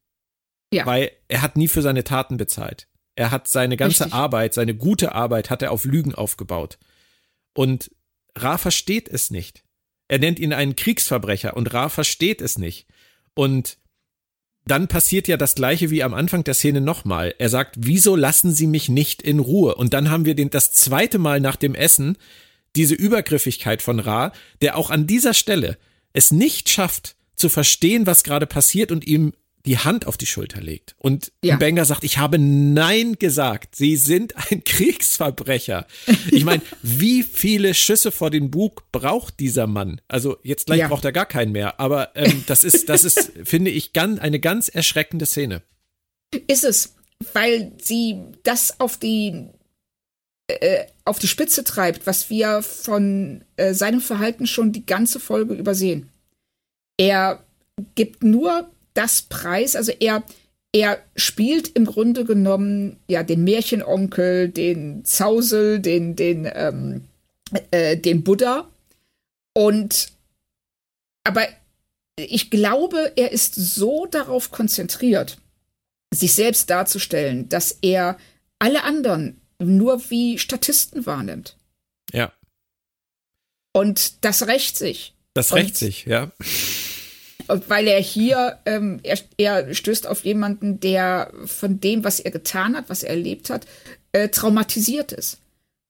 [0.73, 0.87] Ja.
[0.87, 2.89] Weil er hat nie für seine Taten bezahlt.
[3.17, 4.15] Er hat seine ganze Richtig.
[4.15, 6.79] Arbeit, seine gute Arbeit hat er auf Lügen aufgebaut.
[7.53, 7.91] Und
[8.37, 9.65] Ra versteht es nicht.
[10.09, 12.87] Er nennt ihn einen Kriegsverbrecher und Ra versteht es nicht.
[13.41, 13.79] Und
[14.67, 17.35] dann passiert ja das gleiche wie am Anfang der Szene nochmal.
[17.39, 19.77] Er sagt, wieso lassen Sie mich nicht in Ruhe?
[19.77, 22.19] Und dann haben wir den das zweite Mal nach dem Essen
[22.77, 25.79] diese Übergriffigkeit von Ra, der auch an dieser Stelle
[26.13, 29.33] es nicht schafft zu verstehen, was gerade passiert und ihm
[29.67, 30.95] die Hand auf die Schulter legt.
[30.99, 31.57] Und Ja.
[31.57, 33.77] Banger sagt, ich habe Nein gesagt.
[33.77, 35.87] Sie sind ein Kriegsverbrecher.
[36.31, 40.01] Ich meine, wie viele Schüsse vor den Bug braucht dieser Mann?
[40.09, 40.89] Also jetzt gleich Ja.
[40.89, 41.79] braucht er gar keinen mehr.
[41.79, 45.63] Aber ähm, das ist, das ist, finde ich, ganz, eine ganz erschreckende Szene.
[46.47, 46.95] Ist es,
[47.35, 49.47] weil sie das auf die
[50.49, 55.55] äh, auf die Spitze treibt, was wir von äh, seinem Verhalten schon die ganze Folge
[55.55, 56.09] übersehen.
[56.97, 57.45] Er
[57.95, 58.71] gibt nur
[59.01, 60.23] das Preis, also er
[60.73, 67.09] er spielt im Grunde genommen ja den Märchenonkel, den Zausel, den den ähm,
[67.71, 68.69] äh, den Buddha
[69.55, 70.13] und
[71.25, 71.47] aber
[72.17, 75.39] ich glaube, er ist so darauf konzentriert,
[76.13, 78.19] sich selbst darzustellen, dass er
[78.59, 81.57] alle anderen nur wie Statisten wahrnimmt.
[82.13, 82.33] Ja.
[83.73, 85.15] Und das rächt sich.
[85.33, 86.31] Das rächt sich, ja.
[87.69, 92.77] Weil er hier, ähm, er, er stößt auf jemanden, der von dem, was er getan
[92.77, 93.67] hat, was er erlebt hat,
[94.13, 95.39] äh, traumatisiert ist.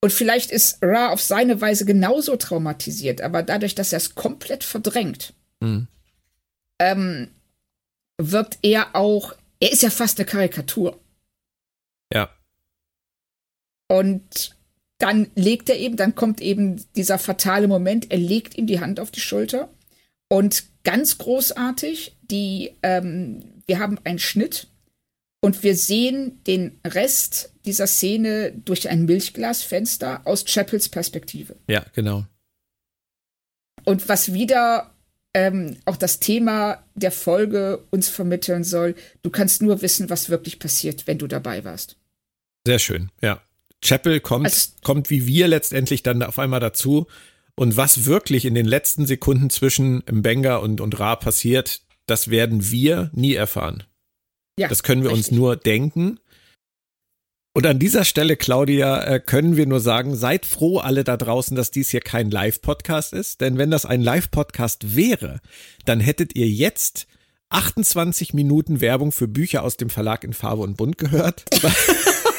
[0.03, 4.63] Und vielleicht ist Ra auf seine Weise genauso traumatisiert, aber dadurch, dass er es komplett
[4.63, 5.87] verdrängt, mhm.
[6.79, 7.29] ähm,
[8.17, 10.99] wirkt er auch, er ist ja fast eine Karikatur.
[12.11, 12.29] Ja.
[13.87, 14.55] Und
[14.97, 18.99] dann legt er eben, dann kommt eben dieser fatale Moment, er legt ihm die Hand
[18.99, 19.69] auf die Schulter
[20.31, 24.67] und ganz großartig, die, ähm, wir haben einen Schnitt
[25.41, 31.57] und wir sehen den Rest dieser Szene durch ein Milchglasfenster aus Chapels Perspektive.
[31.67, 32.25] Ja, genau.
[33.83, 34.95] Und was wieder
[35.33, 40.59] ähm, auch das Thema der Folge uns vermitteln soll, du kannst nur wissen, was wirklich
[40.59, 41.97] passiert, wenn du dabei warst.
[42.65, 43.41] Sehr schön, ja.
[43.83, 47.07] Chapel kommt, also, kommt wie wir letztendlich dann auf einmal dazu.
[47.55, 52.71] Und was wirklich in den letzten Sekunden zwischen Mbenga und, und Ra passiert, das werden
[52.71, 53.83] wir nie erfahren.
[54.57, 55.31] Ja, das können wir richtig.
[55.31, 56.19] uns nur denken.
[57.53, 61.55] Und an dieser Stelle, Claudia, äh, können wir nur sagen, seid froh alle da draußen,
[61.55, 63.41] dass dies hier kein Live-Podcast ist.
[63.41, 65.41] Denn wenn das ein Live-Podcast wäre,
[65.85, 67.07] dann hättet ihr jetzt
[67.49, 71.43] 28 Minuten Werbung für Bücher aus dem Verlag in Farbe und Bunt gehört.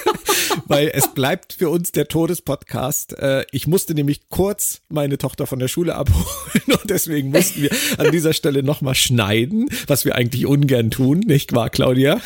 [0.67, 3.19] weil es bleibt für uns der Todespodcast.
[3.19, 7.71] Äh, ich musste nämlich kurz meine Tochter von der Schule abholen und deswegen mussten wir
[7.99, 12.21] an dieser Stelle nochmal schneiden, was wir eigentlich ungern tun, nicht wahr, Claudia?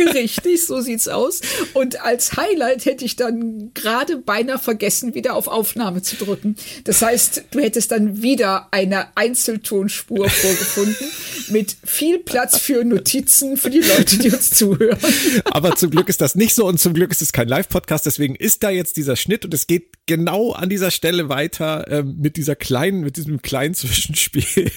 [0.14, 1.40] Richtig, so sieht's aus.
[1.74, 6.56] Und als Highlight hätte ich dann gerade beinahe vergessen, wieder auf Aufnahme zu drücken.
[6.84, 11.06] Das heißt, du hättest dann wieder eine Einzeltonspur vorgefunden
[11.48, 14.98] mit viel Platz für Notizen für die Leute, die uns zuhören.
[15.44, 18.06] Aber zum Glück ist das nicht so und zum Glück ist es kein Live-Podcast.
[18.06, 22.16] Deswegen ist da jetzt dieser Schnitt und es geht genau an dieser Stelle weiter ähm,
[22.18, 24.70] mit dieser kleinen, mit diesem kleinen Zwischenspiel.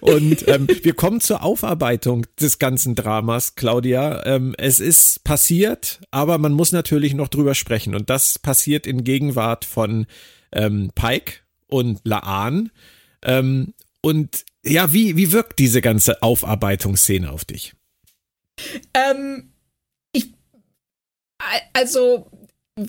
[0.00, 4.24] Und ähm, wir kommen zur Aufarbeitung des ganzen Dramas, Claudia.
[4.26, 7.94] Ähm, es ist passiert, aber man muss natürlich noch drüber sprechen.
[7.94, 10.06] Und das passiert in Gegenwart von
[10.52, 12.70] ähm, Pike und Laan.
[13.22, 17.74] Ähm, und ja, wie, wie wirkt diese ganze Aufarbeitungsszene auf dich?
[18.94, 19.52] Ähm,
[20.12, 20.32] ich,
[21.72, 22.30] also,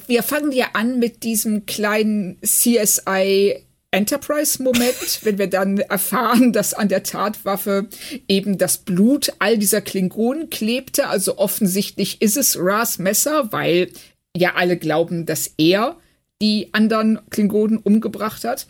[0.07, 3.64] wir fangen ja an mit diesem kleinen CSI
[3.95, 7.87] Enterprise-Moment, wenn wir dann erfahren, dass an der Tatwaffe
[8.27, 11.07] eben das Blut all dieser Klingonen klebte.
[11.07, 13.89] Also offensichtlich ist es Ras Messer, weil
[14.35, 15.97] ja alle glauben, dass er
[16.41, 18.67] die anderen Klingonen umgebracht hat.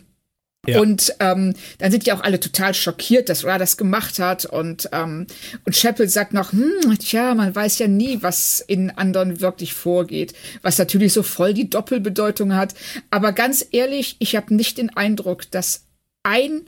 [0.66, 0.80] Ja.
[0.80, 4.44] Und ähm, dann sind ja auch alle total schockiert, dass Ra das gemacht hat.
[4.44, 5.26] Und, ähm,
[5.64, 10.34] und Chapel sagt noch, hm, tja, man weiß ja nie, was in anderen wirklich vorgeht.
[10.62, 12.74] Was natürlich so voll die Doppelbedeutung hat.
[13.10, 15.84] Aber ganz ehrlich, ich habe nicht den Eindruck, dass
[16.22, 16.62] ein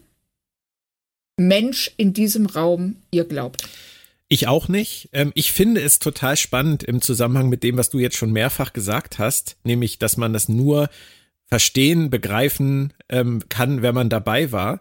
[1.37, 3.63] Mensch in diesem Raum ihr glaubt.
[4.29, 5.09] Ich auch nicht.
[5.13, 8.75] Ähm, ich finde es total spannend im Zusammenhang mit dem, was du jetzt schon mehrfach
[8.75, 10.91] gesagt hast, nämlich, dass man das nur
[11.49, 14.81] verstehen, begreifen ähm, kann, wenn man dabei war.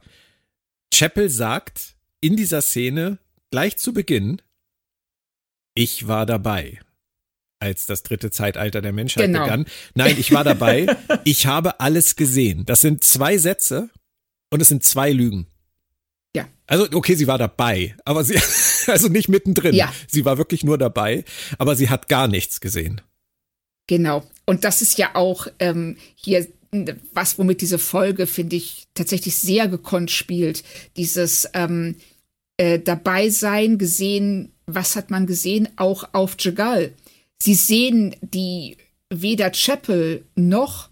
[0.93, 3.17] Chapel sagt in dieser Szene
[3.51, 4.41] gleich zu Beginn,
[5.73, 6.79] ich war dabei,
[7.59, 9.43] als das dritte Zeitalter der Menschheit genau.
[9.43, 9.65] begann.
[9.95, 10.87] Nein, ich war dabei.
[11.23, 12.65] ich habe alles gesehen.
[12.65, 13.89] Das sind zwei Sätze
[14.49, 15.47] und es sind zwei Lügen.
[16.35, 16.47] Ja.
[16.65, 18.39] Also, okay, sie war dabei, aber sie,
[18.91, 19.73] also nicht mittendrin.
[19.73, 19.93] Ja.
[20.07, 21.23] Sie war wirklich nur dabei,
[21.57, 23.01] aber sie hat gar nichts gesehen.
[23.87, 24.27] Genau.
[24.45, 26.47] Und das ist ja auch ähm, hier
[27.13, 30.63] was, womit diese Folge, finde ich, tatsächlich sehr gekonnt spielt.
[30.95, 31.95] Dieses ähm,
[32.57, 33.29] äh, dabei
[33.77, 36.93] gesehen, was hat man gesehen, auch auf Jagal.
[37.41, 38.77] Sie sehen die
[39.09, 40.89] weder Chapel noch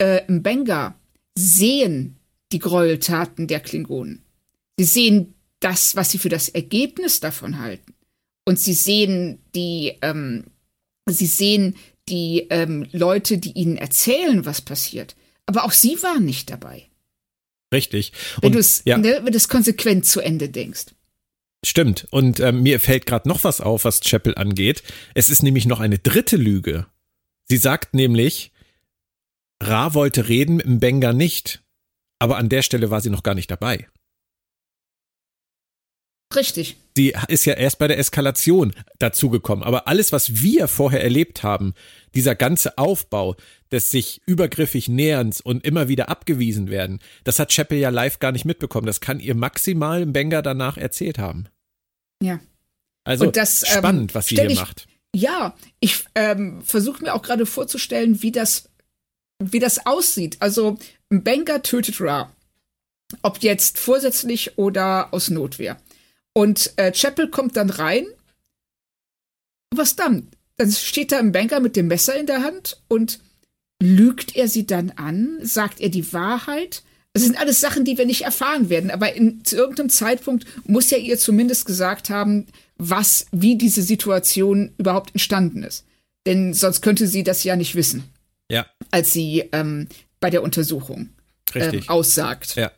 [0.00, 0.94] äh, Mbenga
[1.36, 2.16] sehen
[2.52, 4.22] die Gräueltaten der Klingonen.
[4.78, 7.94] Sie sehen das, was sie für das Ergebnis davon halten.
[8.46, 10.44] Und sie sehen die, ähm,
[11.06, 11.76] sie sehen
[12.10, 15.16] die ähm, Leute, die ihnen erzählen, was passiert.
[15.46, 16.86] Aber auch sie waren nicht dabei.
[17.72, 18.12] Richtig.
[18.40, 18.98] wenn du es ja.
[18.98, 20.86] ne, konsequent zu Ende denkst.
[21.64, 22.08] Stimmt.
[22.10, 24.82] Und ähm, mir fällt gerade noch was auf, was Chapel angeht.
[25.14, 26.86] Es ist nämlich noch eine dritte Lüge.
[27.48, 28.52] Sie sagt nämlich,
[29.62, 31.62] Ra wollte reden, im Benga nicht.
[32.18, 33.88] Aber an der Stelle war sie noch gar nicht dabei.
[36.34, 36.76] Richtig.
[37.00, 39.64] Sie ist ja erst bei der Eskalation dazugekommen.
[39.64, 41.72] Aber alles, was wir vorher erlebt haben,
[42.14, 43.36] dieser ganze Aufbau
[43.72, 48.32] des sich übergriffig Näherns und immer wieder abgewiesen werden, das hat Chapel ja live gar
[48.32, 48.86] nicht mitbekommen.
[48.86, 51.48] Das kann ihr maximal im Banger danach erzählt haben.
[52.22, 52.38] Ja.
[53.04, 54.86] Also das, ähm, spannend, was sie hier ich, macht.
[55.16, 58.68] Ja, ich ähm, versuche mir auch gerade vorzustellen, wie das,
[59.42, 60.36] wie das aussieht.
[60.40, 60.76] Also
[61.08, 62.30] Benga tötet Ra.
[63.22, 65.78] Ob jetzt vorsätzlich oder aus Notwehr.
[66.32, 68.06] Und äh, Chapel kommt dann rein.
[69.74, 70.28] Was dann?
[70.56, 73.20] Dann steht da ein Banker mit dem Messer in der Hand und
[73.82, 75.38] lügt er sie dann an?
[75.42, 76.82] Sagt er die Wahrheit?
[77.12, 78.90] Das sind alles Sachen, die wir nicht erfahren werden.
[78.90, 82.46] Aber in, zu irgendeinem Zeitpunkt muss er ihr zumindest gesagt haben,
[82.76, 85.84] was, wie diese Situation überhaupt entstanden ist.
[86.26, 88.04] Denn sonst könnte sie das ja nicht wissen.
[88.50, 88.66] Ja.
[88.90, 89.88] Als sie ähm,
[90.20, 91.10] bei der Untersuchung
[91.54, 92.54] ähm, aussagt.
[92.56, 92.70] Ja.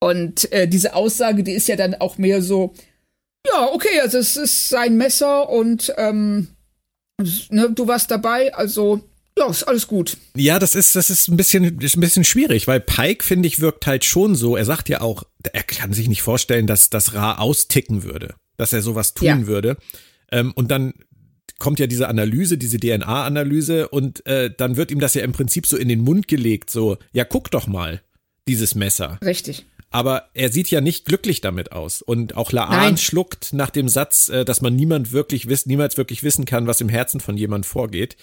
[0.00, 2.74] Und äh, diese Aussage, die ist ja dann auch mehr so,
[3.46, 6.48] ja, okay, also es ist sein Messer und ähm,
[7.50, 9.00] ne, du warst dabei, also
[9.38, 10.16] ja, ist alles gut.
[10.34, 13.60] Ja, das ist, das ist ein bisschen, ist ein bisschen schwierig, weil Pike, finde ich,
[13.60, 14.56] wirkt halt schon so.
[14.56, 15.22] Er sagt ja auch,
[15.52, 19.46] er kann sich nicht vorstellen, dass das Ra austicken würde, dass er sowas tun ja.
[19.46, 19.76] würde.
[20.32, 20.94] Ähm, und dann
[21.58, 25.66] kommt ja diese Analyse, diese DNA-Analyse und äh, dann wird ihm das ja im Prinzip
[25.66, 28.02] so in den Mund gelegt, so, ja, guck doch mal,
[28.48, 29.18] dieses Messer.
[29.24, 29.64] Richtig.
[29.90, 32.00] Aber er sieht ja nicht glücklich damit aus.
[32.00, 32.96] Und auch Laan Nein.
[32.96, 36.80] schluckt nach dem Satz, äh, dass man niemand wirklich wiss, niemals wirklich wissen kann, was
[36.80, 38.16] im Herzen von jemand vorgeht.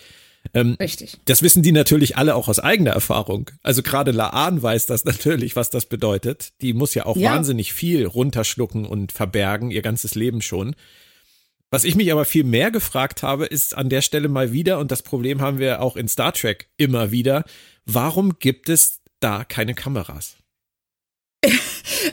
[0.53, 1.17] Ähm, Richtig.
[1.25, 3.51] Das wissen die natürlich alle auch aus eigener Erfahrung.
[3.63, 6.53] Also gerade Laan weiß das natürlich, was das bedeutet.
[6.61, 7.31] Die muss ja auch ja.
[7.31, 10.75] wahnsinnig viel runterschlucken und verbergen, ihr ganzes Leben schon.
[11.69, 14.89] Was ich mich aber viel mehr gefragt habe, ist an der Stelle mal wieder, und
[14.89, 17.43] das Problem haben wir auch in Star Trek immer wieder,
[17.85, 20.37] warum gibt es da keine Kameras?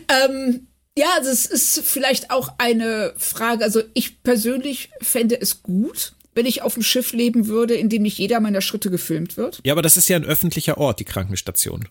[0.09, 3.65] ähm, ja, das ist vielleicht auch eine Frage.
[3.65, 8.03] Also ich persönlich fände es gut, wenn ich auf dem Schiff leben würde, in dem
[8.03, 9.61] nicht jeder meiner Schritte gefilmt wird.
[9.65, 11.89] Ja, aber das ist ja ein öffentlicher Ort, die Krankenstation.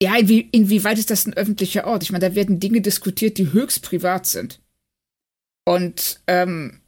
[0.00, 2.04] Ja, inwie, inwieweit ist das ein öffentlicher Ort?
[2.04, 4.60] Ich meine, da werden Dinge diskutiert, die höchst privat sind.
[5.64, 6.80] Und ähm,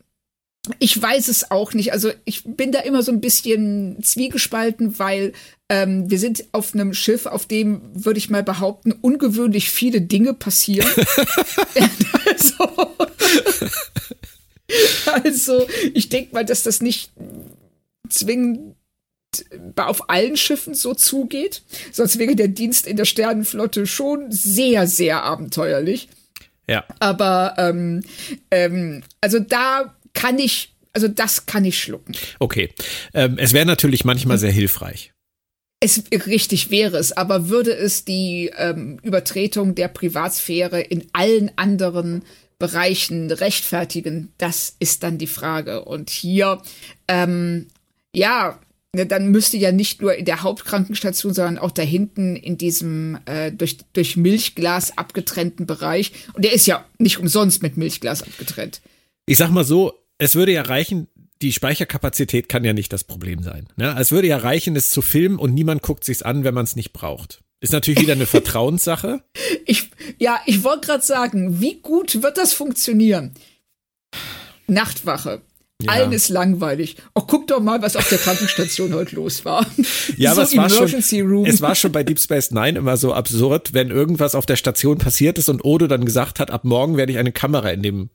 [0.79, 1.93] ich weiß es auch nicht.
[1.93, 5.33] Also ich bin da immer so ein bisschen zwiegespalten, weil
[5.71, 10.35] ähm, wir sind auf einem Schiff, auf dem, würde ich mal behaupten, ungewöhnlich viele Dinge
[10.35, 10.91] passieren.
[11.79, 12.95] also,
[15.07, 17.13] also ich denke mal, dass das nicht
[18.09, 18.75] zwingend
[19.77, 21.63] auf allen Schiffen so zugeht.
[21.93, 26.09] Sonst wäre der Dienst in der Sternenflotte schon sehr, sehr abenteuerlich.
[26.67, 26.85] Ja.
[26.99, 28.03] Aber ähm,
[28.51, 32.17] ähm, also da kann ich, also das kann ich schlucken.
[32.41, 32.75] Okay.
[33.15, 35.13] Ähm, es wäre natürlich manchmal sehr hilfreich.
[35.83, 42.23] Es richtig wäre es, aber würde es die ähm, Übertretung der Privatsphäre in allen anderen
[42.59, 44.33] Bereichen rechtfertigen?
[44.37, 45.85] Das ist dann die Frage.
[45.87, 46.61] Und hier,
[47.09, 47.69] ähm,
[48.15, 48.61] ja,
[48.95, 53.19] ne, dann müsste ja nicht nur in der Hauptkrankenstation, sondern auch da hinten in diesem
[53.25, 56.13] äh, durch, durch Milchglas abgetrennten Bereich.
[56.35, 58.83] Und der ist ja nicht umsonst mit Milchglas abgetrennt.
[59.27, 61.09] Ich sag mal so, es würde ja reichen,
[61.43, 63.69] die Speicherkapazität kann ja nicht das Problem sein.
[63.77, 63.97] Ne?
[63.99, 66.77] Es würde ja reichen, es zu filmen und niemand guckt sich's an, wenn man es
[66.77, 67.43] nicht braucht.
[67.61, 69.23] Ist natürlich wieder eine Vertrauenssache.
[69.67, 73.33] Ich, ja, ich wollte gerade sagen, wie gut wird das funktionieren?
[74.67, 75.43] Nachtwache.
[75.83, 75.93] Ja.
[75.93, 76.97] Allen ist langweilig.
[77.15, 79.67] Oh, guck doch mal, was auf der Krankenstation heute los war.
[80.19, 81.47] Ja, so aber es war, schon, Room.
[81.47, 84.99] es war schon bei Deep Space Nine immer so absurd, wenn irgendwas auf der Station
[84.99, 88.11] passiert ist und Odo dann gesagt hat, ab morgen werde ich eine Kamera in dem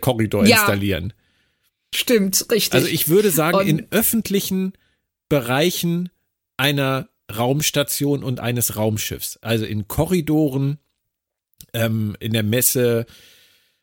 [0.00, 0.56] Korridor ja.
[0.56, 1.14] installieren.
[1.94, 2.74] Stimmt, richtig.
[2.74, 4.72] Also ich würde sagen, und in öffentlichen
[5.28, 6.10] Bereichen
[6.56, 10.78] einer Raumstation und eines Raumschiffs, also in Korridoren,
[11.72, 13.06] ähm, in der Messe,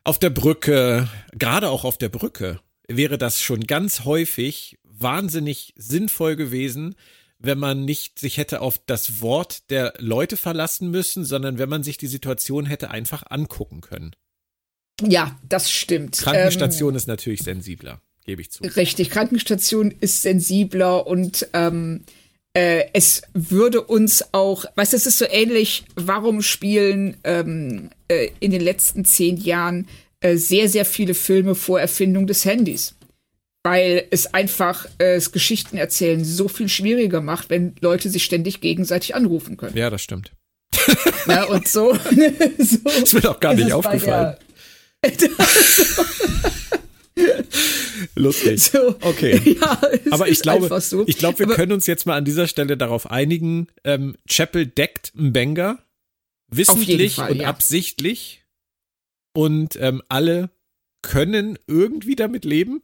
[0.04, 6.36] auf der Brücke, gerade auch auf der Brücke, wäre das schon ganz häufig wahnsinnig sinnvoll
[6.36, 6.96] gewesen,
[7.40, 11.84] wenn man nicht sich hätte auf das Wort der Leute verlassen müssen, sondern wenn man
[11.84, 14.16] sich die Situation hätte einfach angucken können.
[15.02, 16.18] Ja, das stimmt.
[16.18, 18.64] Krankenstation ähm, ist natürlich sensibler, gebe ich zu.
[18.64, 22.06] Richtig, Krankenstation ist sensibler und ähm,
[22.54, 28.30] äh, es würde uns auch, weißt du, es ist so ähnlich, warum spielen ähm, äh,
[28.40, 29.88] in den letzten zehn Jahren
[30.22, 32.96] äh, sehr, sehr viele Filme vor Erfindung des Handys?
[33.64, 38.62] Weil es einfach äh, das Geschichten erzählen so viel schwieriger macht, wenn Leute sich ständig
[38.62, 39.76] gegenseitig anrufen können.
[39.76, 40.32] Ja, das stimmt.
[41.28, 41.94] Ja, und so.
[42.58, 44.38] so das wird auch gar nicht aufgefallen.
[48.16, 48.62] Lustig.
[48.62, 49.40] So, okay.
[49.62, 49.82] Ja,
[50.12, 51.08] Aber ich glaube, so.
[51.08, 53.68] ich glaube, wir Aber können uns jetzt mal an dieser Stelle darauf einigen.
[53.84, 55.80] Ähm, Chapel deckt Mbenga
[56.50, 57.48] wissentlich Fall, und ja.
[57.48, 58.46] absichtlich
[59.34, 60.50] und ähm, alle
[61.02, 62.82] können irgendwie damit leben.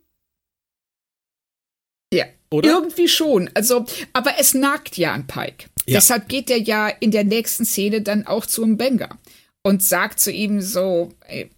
[2.13, 2.69] Ja, Oder?
[2.69, 3.49] irgendwie schon.
[3.53, 5.69] Also, aber es nagt ja an Pike.
[5.87, 5.99] Ja.
[5.99, 9.17] Deshalb geht er ja in der nächsten Szene dann auch zu Mbenga
[9.63, 11.49] und sagt zu ihm so, ey,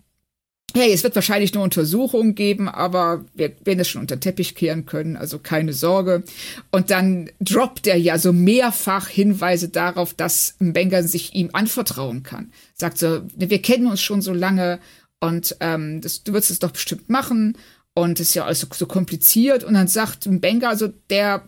[0.76, 4.56] hey, es wird wahrscheinlich nur Untersuchungen geben, aber wir werden es schon unter den Teppich
[4.56, 6.24] kehren können, also keine Sorge.
[6.72, 12.52] Und dann droppt er ja so mehrfach Hinweise darauf, dass Mbenga sich ihm anvertrauen kann.
[12.74, 14.80] Sagt so, wir kennen uns schon so lange
[15.20, 17.56] und ähm, das, du wirst es doch bestimmt machen
[17.94, 19.64] und es ist ja alles so, so kompliziert.
[19.64, 21.44] Und dann sagt Mbenga, also der,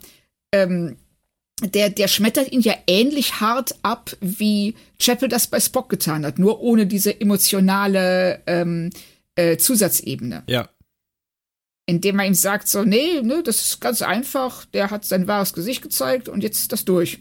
[0.52, 0.97] ähm,
[1.61, 6.38] der, der schmettert ihn ja ähnlich hart ab, wie Chapel das bei Spock getan hat,
[6.38, 8.91] nur ohne diese emotionale ähm,
[9.35, 10.43] äh, Zusatzebene.
[10.47, 10.69] Ja.
[11.87, 15.53] Indem er ihm sagt, so, nee, ne, das ist ganz einfach, der hat sein wahres
[15.53, 17.19] Gesicht gezeigt und jetzt ist das durch.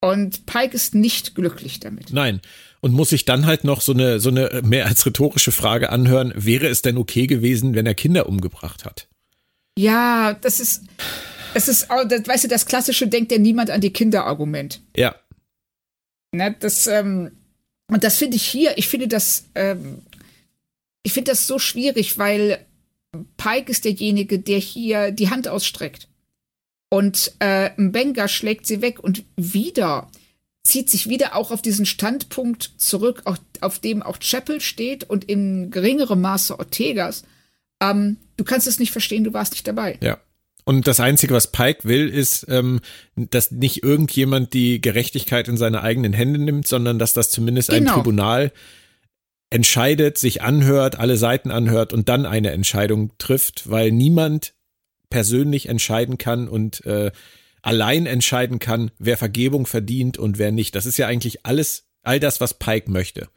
[0.00, 2.12] Und Pike ist nicht glücklich damit.
[2.12, 2.40] Nein.
[2.80, 6.32] Und muss sich dann halt noch so eine, so eine mehr als rhetorische Frage anhören,
[6.34, 9.08] wäre es denn okay gewesen, wenn er Kinder umgebracht hat?
[9.76, 10.84] Ja, das ist,
[11.52, 14.80] das ist, das, weißt du, das klassische denkt ja niemand an die Kinder-Argument.
[14.96, 15.14] Ja.
[16.32, 17.32] Ne, das, ähm,
[17.88, 20.02] und das finde ich hier, ich finde das, ähm,
[21.02, 22.64] ich finde das so schwierig, weil
[23.36, 26.08] Pike ist derjenige, der hier die Hand ausstreckt.
[26.90, 30.10] Und äh, Mbenga schlägt sie weg und wieder
[30.62, 35.24] zieht sich wieder auch auf diesen Standpunkt zurück, auf, auf dem auch Chapel steht und
[35.24, 37.24] in geringerem Maße Ortegas.
[37.80, 39.98] Ähm, du kannst es nicht verstehen, du warst nicht dabei.
[40.02, 40.18] Ja.
[40.64, 42.80] Und das Einzige, was Pike will, ist, ähm,
[43.16, 47.90] dass nicht irgendjemand die Gerechtigkeit in seine eigenen Hände nimmt, sondern dass das zumindest genau.
[47.90, 48.52] ein Tribunal
[49.50, 54.54] entscheidet, sich anhört, alle Seiten anhört und dann eine Entscheidung trifft, weil niemand
[55.10, 57.10] persönlich entscheiden kann und äh,
[57.62, 60.74] allein entscheiden kann, wer Vergebung verdient und wer nicht.
[60.76, 63.28] Das ist ja eigentlich alles, all das, was Pike möchte.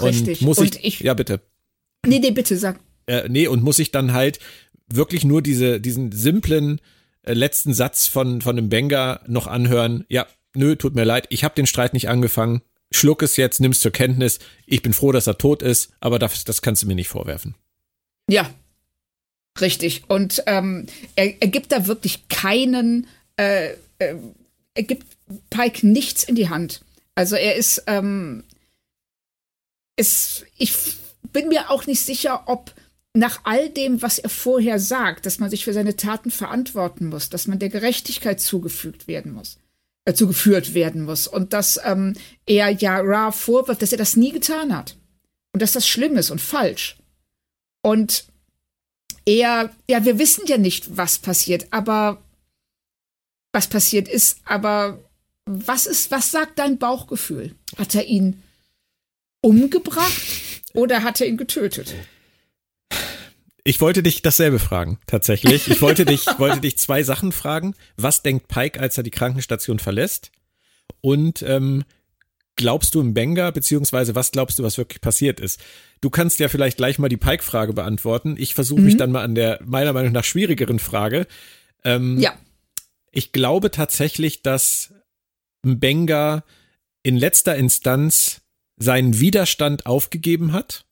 [0.00, 0.42] Und Richtig.
[0.42, 1.40] muss ich, ich, ja bitte.
[2.04, 2.80] Nee, nee, bitte sag.
[3.06, 4.40] Äh, nee, und muss ich dann halt
[4.88, 6.80] wirklich nur diese, diesen simplen
[7.22, 10.04] äh, letzten Satz von, von dem Benga noch anhören.
[10.08, 12.62] Ja, nö, tut mir leid, ich habe den Streit nicht angefangen
[12.92, 14.38] schluck es jetzt, nimm es zur Kenntnis.
[14.66, 17.54] Ich bin froh, dass er tot ist, aber das, das kannst du mir nicht vorwerfen.
[18.28, 18.50] Ja,
[19.60, 20.04] richtig.
[20.08, 20.86] Und ähm,
[21.16, 23.06] er, er gibt da wirklich keinen,
[23.36, 24.14] äh, äh,
[24.74, 25.06] er gibt
[25.50, 26.82] Pike nichts in die Hand.
[27.14, 28.44] Also er ist, ähm,
[29.96, 30.72] ist, ich
[31.32, 32.74] bin mir auch nicht sicher, ob
[33.14, 37.30] nach all dem, was er vorher sagt, dass man sich für seine Taten verantworten muss,
[37.30, 39.58] dass man der Gerechtigkeit zugefügt werden muss,
[40.08, 41.26] äh, zugeführt werden muss.
[41.26, 42.14] Und dass ähm,
[42.46, 44.96] er ja Ra vorwirft, dass er das nie getan hat.
[45.52, 46.96] Und dass das schlimm ist und falsch.
[47.82, 48.24] Und
[49.26, 52.22] er, ja, wir wissen ja nicht, was passiert, aber
[53.52, 54.98] was passiert ist, aber
[55.44, 57.54] was ist, was sagt dein Bauchgefühl?
[57.76, 58.42] Hat er ihn
[59.42, 60.22] umgebracht
[60.72, 61.94] oder hat er ihn getötet?
[63.64, 65.68] Ich wollte dich dasselbe fragen, tatsächlich.
[65.68, 67.74] Ich wollte dich, wollte dich zwei Sachen fragen.
[67.96, 70.30] Was denkt Pike, als er die Krankenstation verlässt?
[71.00, 71.84] Und ähm,
[72.56, 75.60] glaubst du im Benga, beziehungsweise was glaubst du, was wirklich passiert ist?
[76.00, 78.36] Du kannst ja vielleicht gleich mal die Pike-Frage beantworten.
[78.38, 78.86] Ich versuche mhm.
[78.86, 81.26] mich dann mal an der meiner Meinung nach schwierigeren Frage.
[81.84, 82.36] Ähm, ja.
[83.10, 84.92] Ich glaube tatsächlich, dass
[85.62, 86.44] Benga
[87.02, 88.42] in letzter Instanz
[88.76, 90.84] seinen Widerstand aufgegeben hat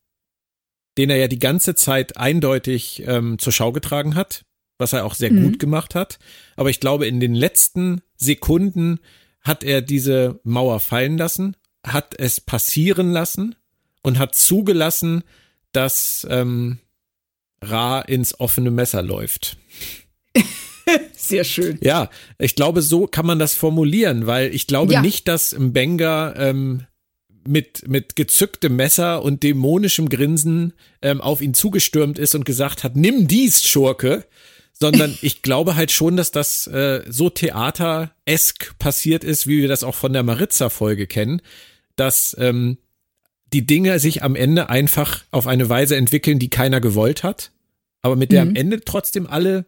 [0.96, 4.44] den er ja die ganze Zeit eindeutig ähm, zur Schau getragen hat,
[4.78, 5.42] was er auch sehr mhm.
[5.42, 6.18] gut gemacht hat.
[6.56, 9.00] Aber ich glaube, in den letzten Sekunden
[9.40, 11.56] hat er diese Mauer fallen lassen,
[11.86, 13.54] hat es passieren lassen
[14.02, 15.22] und hat zugelassen,
[15.72, 16.78] dass ähm,
[17.62, 19.56] Ra ins offene Messer läuft.
[21.12, 21.78] Sehr schön.
[21.82, 25.02] Ja, ich glaube, so kann man das formulieren, weil ich glaube ja.
[25.02, 26.86] nicht, dass Mbenga ähm,
[27.46, 32.96] mit, mit gezücktem Messer und dämonischem Grinsen ähm, auf ihn zugestürmt ist und gesagt hat,
[32.96, 34.24] nimm dies, Schurke.
[34.72, 39.84] Sondern ich glaube halt schon, dass das äh, so theateresk passiert ist, wie wir das
[39.84, 41.40] auch von der Maritza-Folge kennen,
[41.96, 42.78] dass ähm,
[43.52, 47.52] die Dinge sich am Ende einfach auf eine Weise entwickeln, die keiner gewollt hat,
[48.02, 48.50] aber mit der mhm.
[48.50, 49.66] am Ende trotzdem alle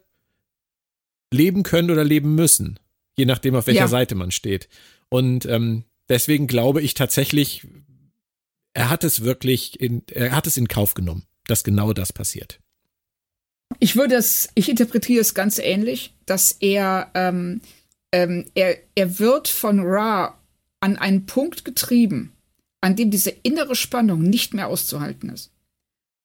[1.31, 2.79] leben können oder leben müssen,
[3.17, 3.87] je nachdem, auf welcher ja.
[3.87, 4.69] Seite man steht.
[5.09, 7.67] Und ähm, Deswegen glaube ich tatsächlich,
[8.73, 12.59] er hat es wirklich in, er hat es in Kauf genommen, dass genau das passiert.
[13.79, 17.61] Ich würde es, ich interpretiere es ganz ähnlich, dass er, ähm,
[18.11, 20.39] ähm, er, er wird von Ra
[20.79, 22.33] an einen Punkt getrieben,
[22.81, 25.51] an dem diese innere Spannung nicht mehr auszuhalten ist.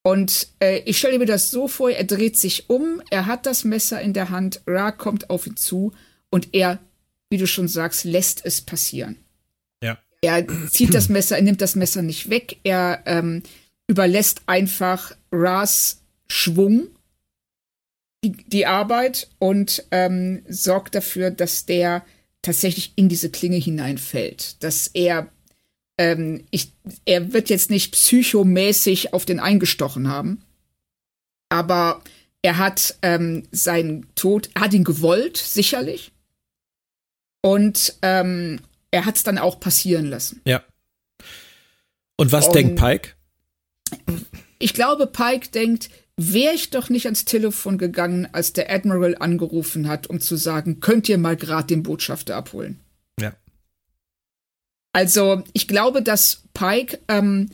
[0.02, 3.65] Und äh, ich stelle mir das so vor, er dreht sich um, er hat das
[3.65, 5.93] Messer in der Hand, Ra kommt auf ihn zu
[6.31, 6.78] und er,
[7.31, 9.24] wie du schon sagst, lässt es passieren.
[10.25, 13.43] Er zieht das Messer, er nimmt das Messer nicht weg, er ähm,
[13.87, 16.89] überlässt einfach Ras Schwung
[18.25, 22.05] die, die Arbeit und ähm, sorgt dafür, dass der
[22.41, 25.31] tatsächlich in diese Klinge hineinfällt, dass er
[25.99, 26.73] ähm, ich,
[27.05, 30.43] er wird jetzt nicht psychomäßig auf den eingestochen haben,
[31.51, 32.03] aber
[32.43, 36.13] er hat ähm, seinen Tod, er hat ihn gewollt, sicherlich.
[37.43, 38.61] Und ähm,
[38.95, 40.41] er hat es dann auch passieren lassen.
[40.47, 40.62] Ja.
[42.16, 43.11] Und was Und denkt Pike?
[44.61, 49.89] Ich glaube, Pike denkt, wäre ich doch nicht ans Telefon gegangen, als der Admiral angerufen
[49.89, 52.79] hat, um zu sagen, könnt ihr mal gerade den Botschafter abholen.
[53.21, 53.35] Ja.
[54.93, 57.51] Also, ich glaube, dass Pike ähm,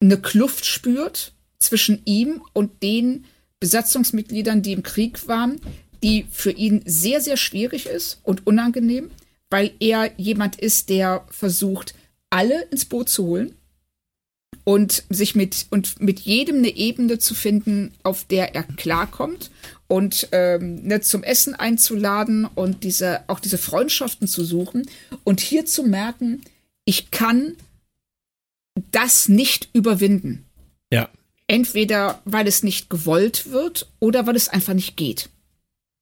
[0.00, 3.26] eine Kluft spürt zwischen ihm und den
[3.60, 5.60] Besatzungsmitgliedern, die im Krieg waren,
[6.02, 9.10] die für ihn sehr, sehr schwierig ist und unangenehm,
[9.50, 11.94] weil er jemand ist, der versucht,
[12.30, 13.54] alle ins Boot zu holen
[14.64, 19.50] und sich mit und mit jedem eine Ebene zu finden, auf der er klarkommt
[19.88, 24.88] und ähm, ne, zum Essen einzuladen und diese auch diese Freundschaften zu suchen
[25.24, 26.42] und hier zu merken,
[26.84, 27.56] ich kann
[28.92, 30.44] das nicht überwinden.
[30.92, 31.08] Ja.
[31.46, 35.28] Entweder weil es nicht gewollt wird oder weil es einfach nicht geht.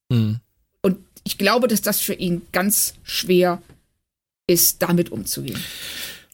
[0.09, 0.39] Mhm.
[1.23, 3.61] Ich glaube, dass das für ihn ganz schwer
[4.47, 5.61] ist, damit umzugehen.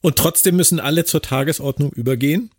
[0.02, 2.52] Und trotzdem müssen alle zur Tagesordnung übergehen?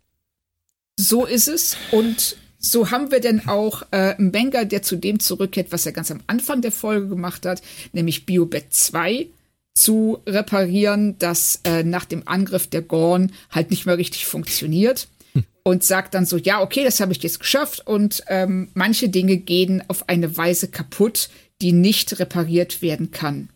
[0.99, 1.77] So ist es.
[1.91, 5.91] Und so haben wir denn auch äh, einen Banger, der zu dem zurückkehrt, was er
[5.91, 7.61] ganz am Anfang der Folge gemacht hat,
[7.93, 9.27] nämlich Biobet 2
[9.73, 15.07] zu reparieren, das äh, nach dem Angriff der Gorn halt nicht mehr richtig funktioniert.
[15.33, 15.45] Hm.
[15.63, 19.37] Und sagt dann so, ja, okay, das habe ich jetzt geschafft und ähm, manche Dinge
[19.37, 21.29] gehen auf eine Weise kaputt,
[21.61, 23.49] die nicht repariert werden kann.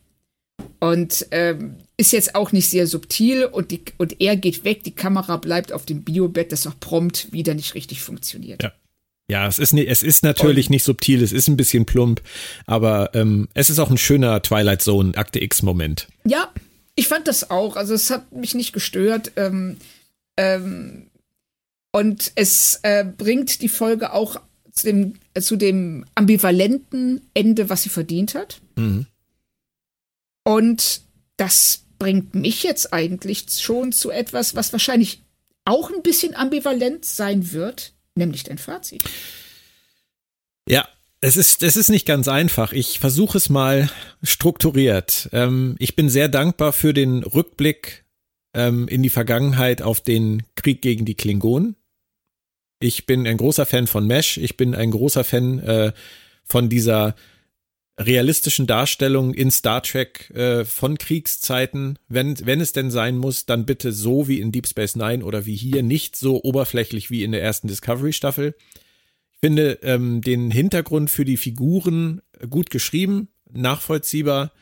[0.80, 4.96] Und ähm, ist jetzt auch nicht sehr subtil und, die, und er geht weg, die
[4.96, 8.64] Kamera bleibt auf dem Biobett, das auch prompt wieder nicht richtig funktioniert.
[8.64, 8.72] Ja.
[9.30, 12.22] Ja, es ist, es ist natürlich nicht subtil, es ist ein bisschen plump,
[12.66, 16.10] aber ähm, es ist auch ein schöner Twilight Zone Akte X-Moment.
[16.26, 16.52] Ja,
[16.96, 17.78] ich fand das auch.
[17.78, 19.32] Also es hat mich nicht gestört.
[19.38, 19.78] Ähm,
[20.36, 21.08] ähm,
[21.92, 24.38] und es äh, bringt die Folge auch
[24.72, 28.62] zu dem, zu dem ambivalenten Ende, was sie verdient hat.
[28.76, 29.06] Mhm.
[30.44, 31.02] Und
[31.38, 35.22] das bringt mich jetzt eigentlich schon zu etwas, was wahrscheinlich
[35.66, 39.04] auch ein bisschen ambivalent sein wird, nämlich dein Fazit.
[40.68, 40.88] Ja,
[41.20, 42.74] es ist, es ist nicht ganz einfach.
[42.74, 43.90] Ich versuche es mal
[44.24, 45.30] strukturiert.
[45.32, 48.06] Ähm, ich bin sehr dankbar für den Rückblick
[48.56, 51.76] ähm, in die Vergangenheit auf den Krieg gegen die Klingonen.
[52.82, 54.38] Ich bin ein großer Fan von Mesh.
[54.38, 55.94] Ich bin ein großer Fan äh,
[56.44, 57.16] von dieser
[58.00, 63.68] realistischen Darstellungen in Star Trek äh, von Kriegszeiten, wenn, wenn es denn sein muss, dann
[63.68, 67.32] bitte so wie in Deep Space Nine oder wie hier, nicht so oberflächlich wie in
[67.34, 68.56] der ersten Discovery-Staffel.
[69.32, 74.54] Ich finde ähm, den Hintergrund für die Figuren gut geschrieben, nachvollziehbar.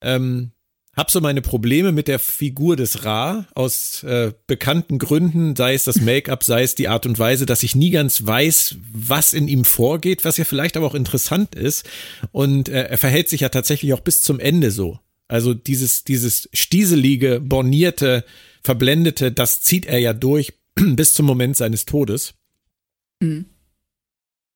[0.00, 0.52] Ähm,
[1.00, 5.84] hab so meine Probleme mit der Figur des Ra aus äh, bekannten Gründen, sei es
[5.84, 9.48] das Make-up, sei es die Art und Weise, dass ich nie ganz weiß, was in
[9.48, 11.88] ihm vorgeht, was ja vielleicht aber auch interessant ist.
[12.32, 14.98] Und äh, er verhält sich ja tatsächlich auch bis zum Ende so.
[15.26, 18.22] Also dieses, dieses stieselige, bornierte,
[18.62, 22.34] verblendete, das zieht er ja durch bis zum Moment seines Todes.
[23.20, 23.46] Mhm.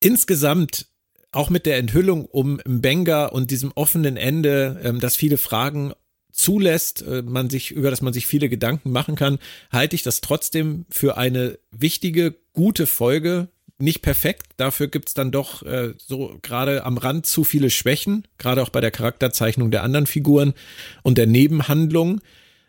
[0.00, 0.88] Insgesamt
[1.32, 5.94] auch mit der Enthüllung um Benga und diesem offenen Ende, ähm, dass viele Fragen
[6.34, 9.38] zulässt, äh, man sich, über das man sich viele Gedanken machen kann,
[9.70, 13.48] halte ich das trotzdem für eine wichtige, gute Folge.
[13.78, 18.62] Nicht perfekt, dafür gibt's dann doch äh, so gerade am Rand zu viele Schwächen, gerade
[18.62, 20.54] auch bei der Charakterzeichnung der anderen Figuren
[21.02, 22.20] und der Nebenhandlung.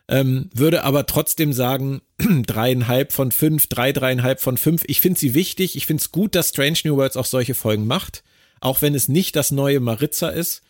[0.07, 4.83] Ähm, würde aber trotzdem sagen, dreieinhalb von fünf, drei, dreieinhalb von fünf.
[4.87, 5.75] Ich finde sie wichtig.
[5.75, 8.23] Ich finde es gut, dass Strange New Worlds auch solche Folgen macht.
[8.61, 10.61] Auch wenn es nicht das neue Maritza ist.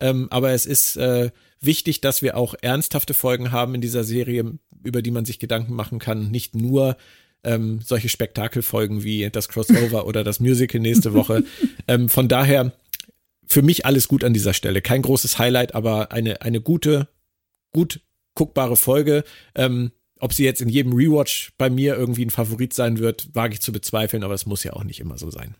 [0.00, 1.30] Ähm, aber es ist äh,
[1.60, 5.74] wichtig, dass wir auch ernsthafte Folgen haben in dieser Serie, über die man sich Gedanken
[5.74, 6.30] machen kann.
[6.30, 6.96] Nicht nur
[7.44, 11.44] ähm, solche Spektakelfolgen wie das Crossover oder das Musical nächste Woche.
[11.88, 12.72] ähm, von daher
[13.46, 14.82] für mich alles gut an dieser Stelle.
[14.82, 17.08] Kein großes Highlight, aber eine, eine gute,
[17.72, 18.00] gut
[18.34, 19.24] guckbare Folge.
[19.54, 23.54] Ähm, ob sie jetzt in jedem Rewatch bei mir irgendwie ein Favorit sein wird, wage
[23.54, 25.54] ich zu bezweifeln, aber es muss ja auch nicht immer so sein.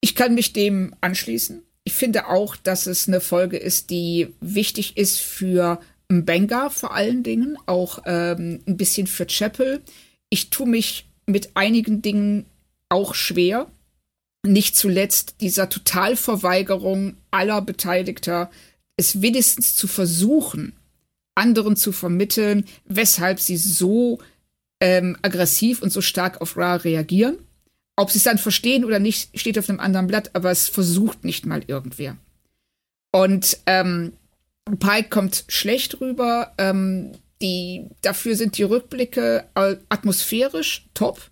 [0.00, 1.62] Ich kann mich dem anschließen.
[1.86, 7.22] Ich finde auch, dass es eine Folge ist, die wichtig ist für Mbenga vor allen
[7.22, 9.80] Dingen, auch ähm, ein bisschen für Chapel.
[10.28, 12.46] Ich tue mich mit einigen Dingen
[12.88, 13.70] auch schwer.
[14.44, 18.50] Nicht zuletzt dieser Totalverweigerung aller Beteiligter,
[18.96, 20.72] es wenigstens zu versuchen,
[21.36, 24.18] anderen zu vermitteln, weshalb sie so
[24.80, 27.38] ähm, aggressiv und so stark auf Ra reagieren.
[27.96, 31.24] Ob sie es dann verstehen oder nicht, steht auf einem anderen Blatt, aber es versucht
[31.24, 32.16] nicht mal irgendwer.
[33.10, 34.12] Und ähm,
[34.78, 36.52] Pike kommt schlecht rüber.
[36.58, 41.30] Ähm, die, dafür sind die Rückblicke äh, atmosphärisch top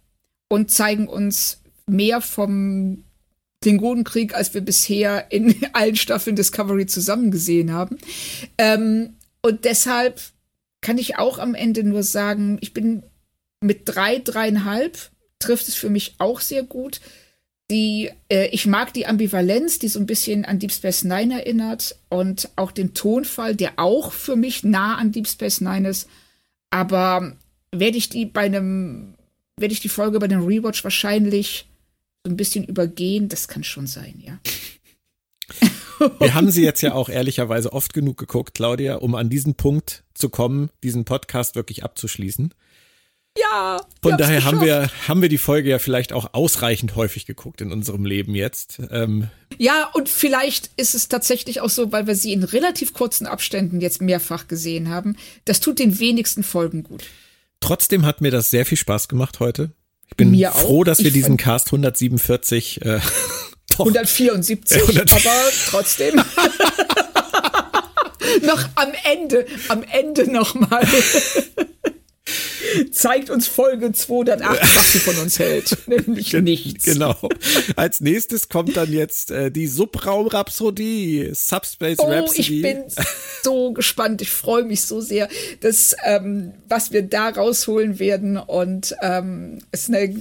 [0.49, 3.05] und zeigen uns mehr vom
[3.61, 7.99] Klingonenkrieg, als wir bisher in allen Staffeln Discovery zusammen gesehen haben.
[8.59, 10.20] Ähm, und deshalb
[10.81, 13.03] kann ich auch am Ende nur sagen, ich bin
[13.61, 15.11] mit drei, dreieinhalb
[15.45, 17.01] trifft es für mich auch sehr gut.
[17.71, 21.97] Die, äh, ich mag die Ambivalenz, die so ein bisschen an Deep Space Nine erinnert
[22.11, 26.09] und auch den Tonfall, der auch für mich nah an Deep Space Nine ist.
[26.71, 27.37] Aber
[27.73, 29.15] werde ich die bei einem,
[29.59, 31.66] werde ich die Folge bei dem Rewatch wahrscheinlich
[32.23, 33.29] so ein bisschen übergehen?
[33.29, 34.39] Das kann schon sein, ja.
[36.19, 40.05] Wir haben sie jetzt ja auch ehrlicherweise oft genug geguckt, Claudia, um an diesen Punkt
[40.12, 42.53] zu kommen, diesen Podcast wirklich abzuschließen.
[43.39, 43.85] Ja.
[44.01, 47.73] Von daher haben wir, haben wir die Folge ja vielleicht auch ausreichend häufig geguckt in
[47.73, 48.81] unserem Leben jetzt.
[48.90, 49.28] Ähm
[49.59, 53.81] ja, und vielleicht ist es tatsächlich auch so, weil wir sie in relativ kurzen Abständen
[53.81, 55.16] jetzt mehrfach gesehen haben.
[55.47, 57.05] Das tut den wenigsten Folgen gut.
[57.61, 59.73] Trotzdem hat mir das sehr viel Spaß gemacht heute.
[60.09, 60.85] Ich bin mir froh, auch.
[60.85, 63.01] dass wir ich diesen Cast 147 äh,
[63.73, 65.12] 174, 100.
[65.12, 65.31] aber
[65.70, 66.16] trotzdem.
[68.43, 70.86] noch am Ende, am Ende nochmal.
[72.91, 75.77] Zeigt uns Folge 208, was sie von uns hält.
[75.87, 76.85] Nämlich nichts.
[76.85, 77.17] Genau.
[77.77, 82.57] Als nächstes kommt dann jetzt äh, die Subraum-Rhapsodie, Subspace oh, Rhapsody.
[82.57, 82.85] Ich bin
[83.43, 84.23] so gespannt.
[84.23, 85.29] Ich freue mich so sehr,
[85.61, 88.37] dass ähm, was wir da rausholen werden.
[88.39, 90.15] Und ähm, es ist eine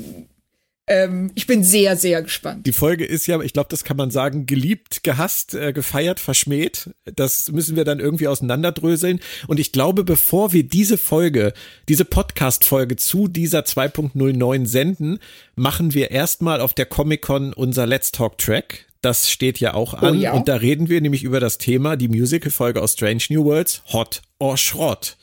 [0.85, 2.65] ähm, ich bin sehr, sehr gespannt.
[2.65, 6.89] Die Folge ist ja, ich glaube, das kann man sagen, geliebt, gehasst, äh, gefeiert, verschmäht.
[7.05, 9.21] Das müssen wir dann irgendwie auseinanderdröseln.
[9.47, 11.53] Und ich glaube, bevor wir diese Folge,
[11.87, 15.19] diese Podcast-Folge zu dieser 2.09 senden,
[15.55, 18.85] machen wir erstmal auf der Comic-Con unser Let's Talk Track.
[19.01, 20.17] Das steht ja auch an.
[20.17, 20.33] Oh ja?
[20.33, 24.21] Und da reden wir nämlich über das Thema, die Musical-Folge aus Strange New Worlds, Hot
[24.39, 25.15] or Schrott.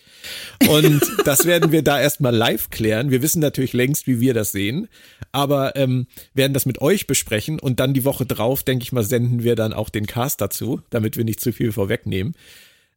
[0.68, 3.10] Und das werden wir da erstmal live klären.
[3.10, 4.88] Wir wissen natürlich längst, wie wir das sehen,
[5.32, 9.05] aber ähm, werden das mit euch besprechen und dann die Woche drauf, denke ich mal,
[9.05, 12.34] senden wir dann auch den Cast dazu, damit wir nicht zu viel vorwegnehmen.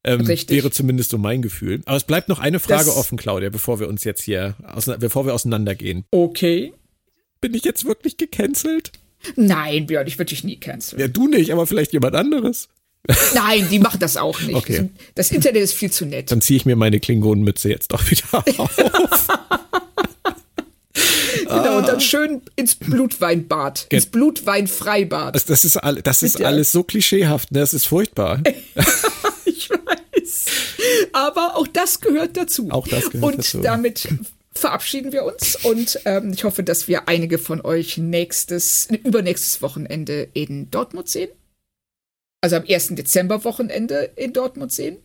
[0.03, 0.57] Ähm, Richtig.
[0.57, 1.81] Wäre zumindest so mein Gefühl.
[1.85, 4.55] Aber es bleibt noch eine Frage das offen, Claudia, bevor wir uns jetzt hier,
[4.99, 6.03] bevor wir auseinandergehen.
[6.11, 6.73] Okay.
[7.39, 8.91] Bin ich jetzt wirklich gecancelt?
[9.35, 10.99] Nein, Björn, ich würde dich nie canceln.
[10.99, 12.67] Ja, du nicht, aber vielleicht jemand anderes.
[13.33, 14.55] Nein, die machen das auch nicht.
[14.55, 14.89] Okay.
[15.15, 16.31] Das Internet ist viel zu nett.
[16.31, 18.23] Dann ziehe ich mir meine Klingonenmütze jetzt doch wieder
[18.57, 18.77] auf.
[21.33, 25.35] genau, und dann schön ins Blutweinbad, ins Blutweinfreibad.
[25.35, 27.59] Das, das ist, all, das ist alles so klischeehaft, ne?
[27.59, 28.41] das ist furchtbar.
[29.45, 30.45] ich weiß.
[31.11, 32.69] Aber auch das gehört dazu.
[32.71, 33.57] Auch das gehört und dazu.
[33.57, 34.07] Und damit
[34.53, 40.29] verabschieden wir uns und ähm, ich hoffe, dass wir einige von euch nächstes, übernächstes Wochenende
[40.33, 41.31] in Dortmund sehen
[42.43, 42.89] also am 1.
[42.95, 44.97] Dezember-Wochenende in Dortmund sehen.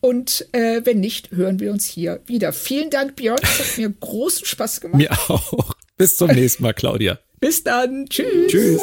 [0.00, 2.52] Und äh, wenn nicht, hören wir uns hier wieder.
[2.52, 3.38] Vielen Dank, Björn.
[3.40, 4.98] Es hat mir großen Spaß gemacht.
[4.98, 5.72] Mir auch.
[5.96, 7.20] Bis zum nächsten Mal, Claudia.
[7.38, 8.06] Bis dann.
[8.08, 8.48] Tschüss.
[8.48, 8.82] Tschüss.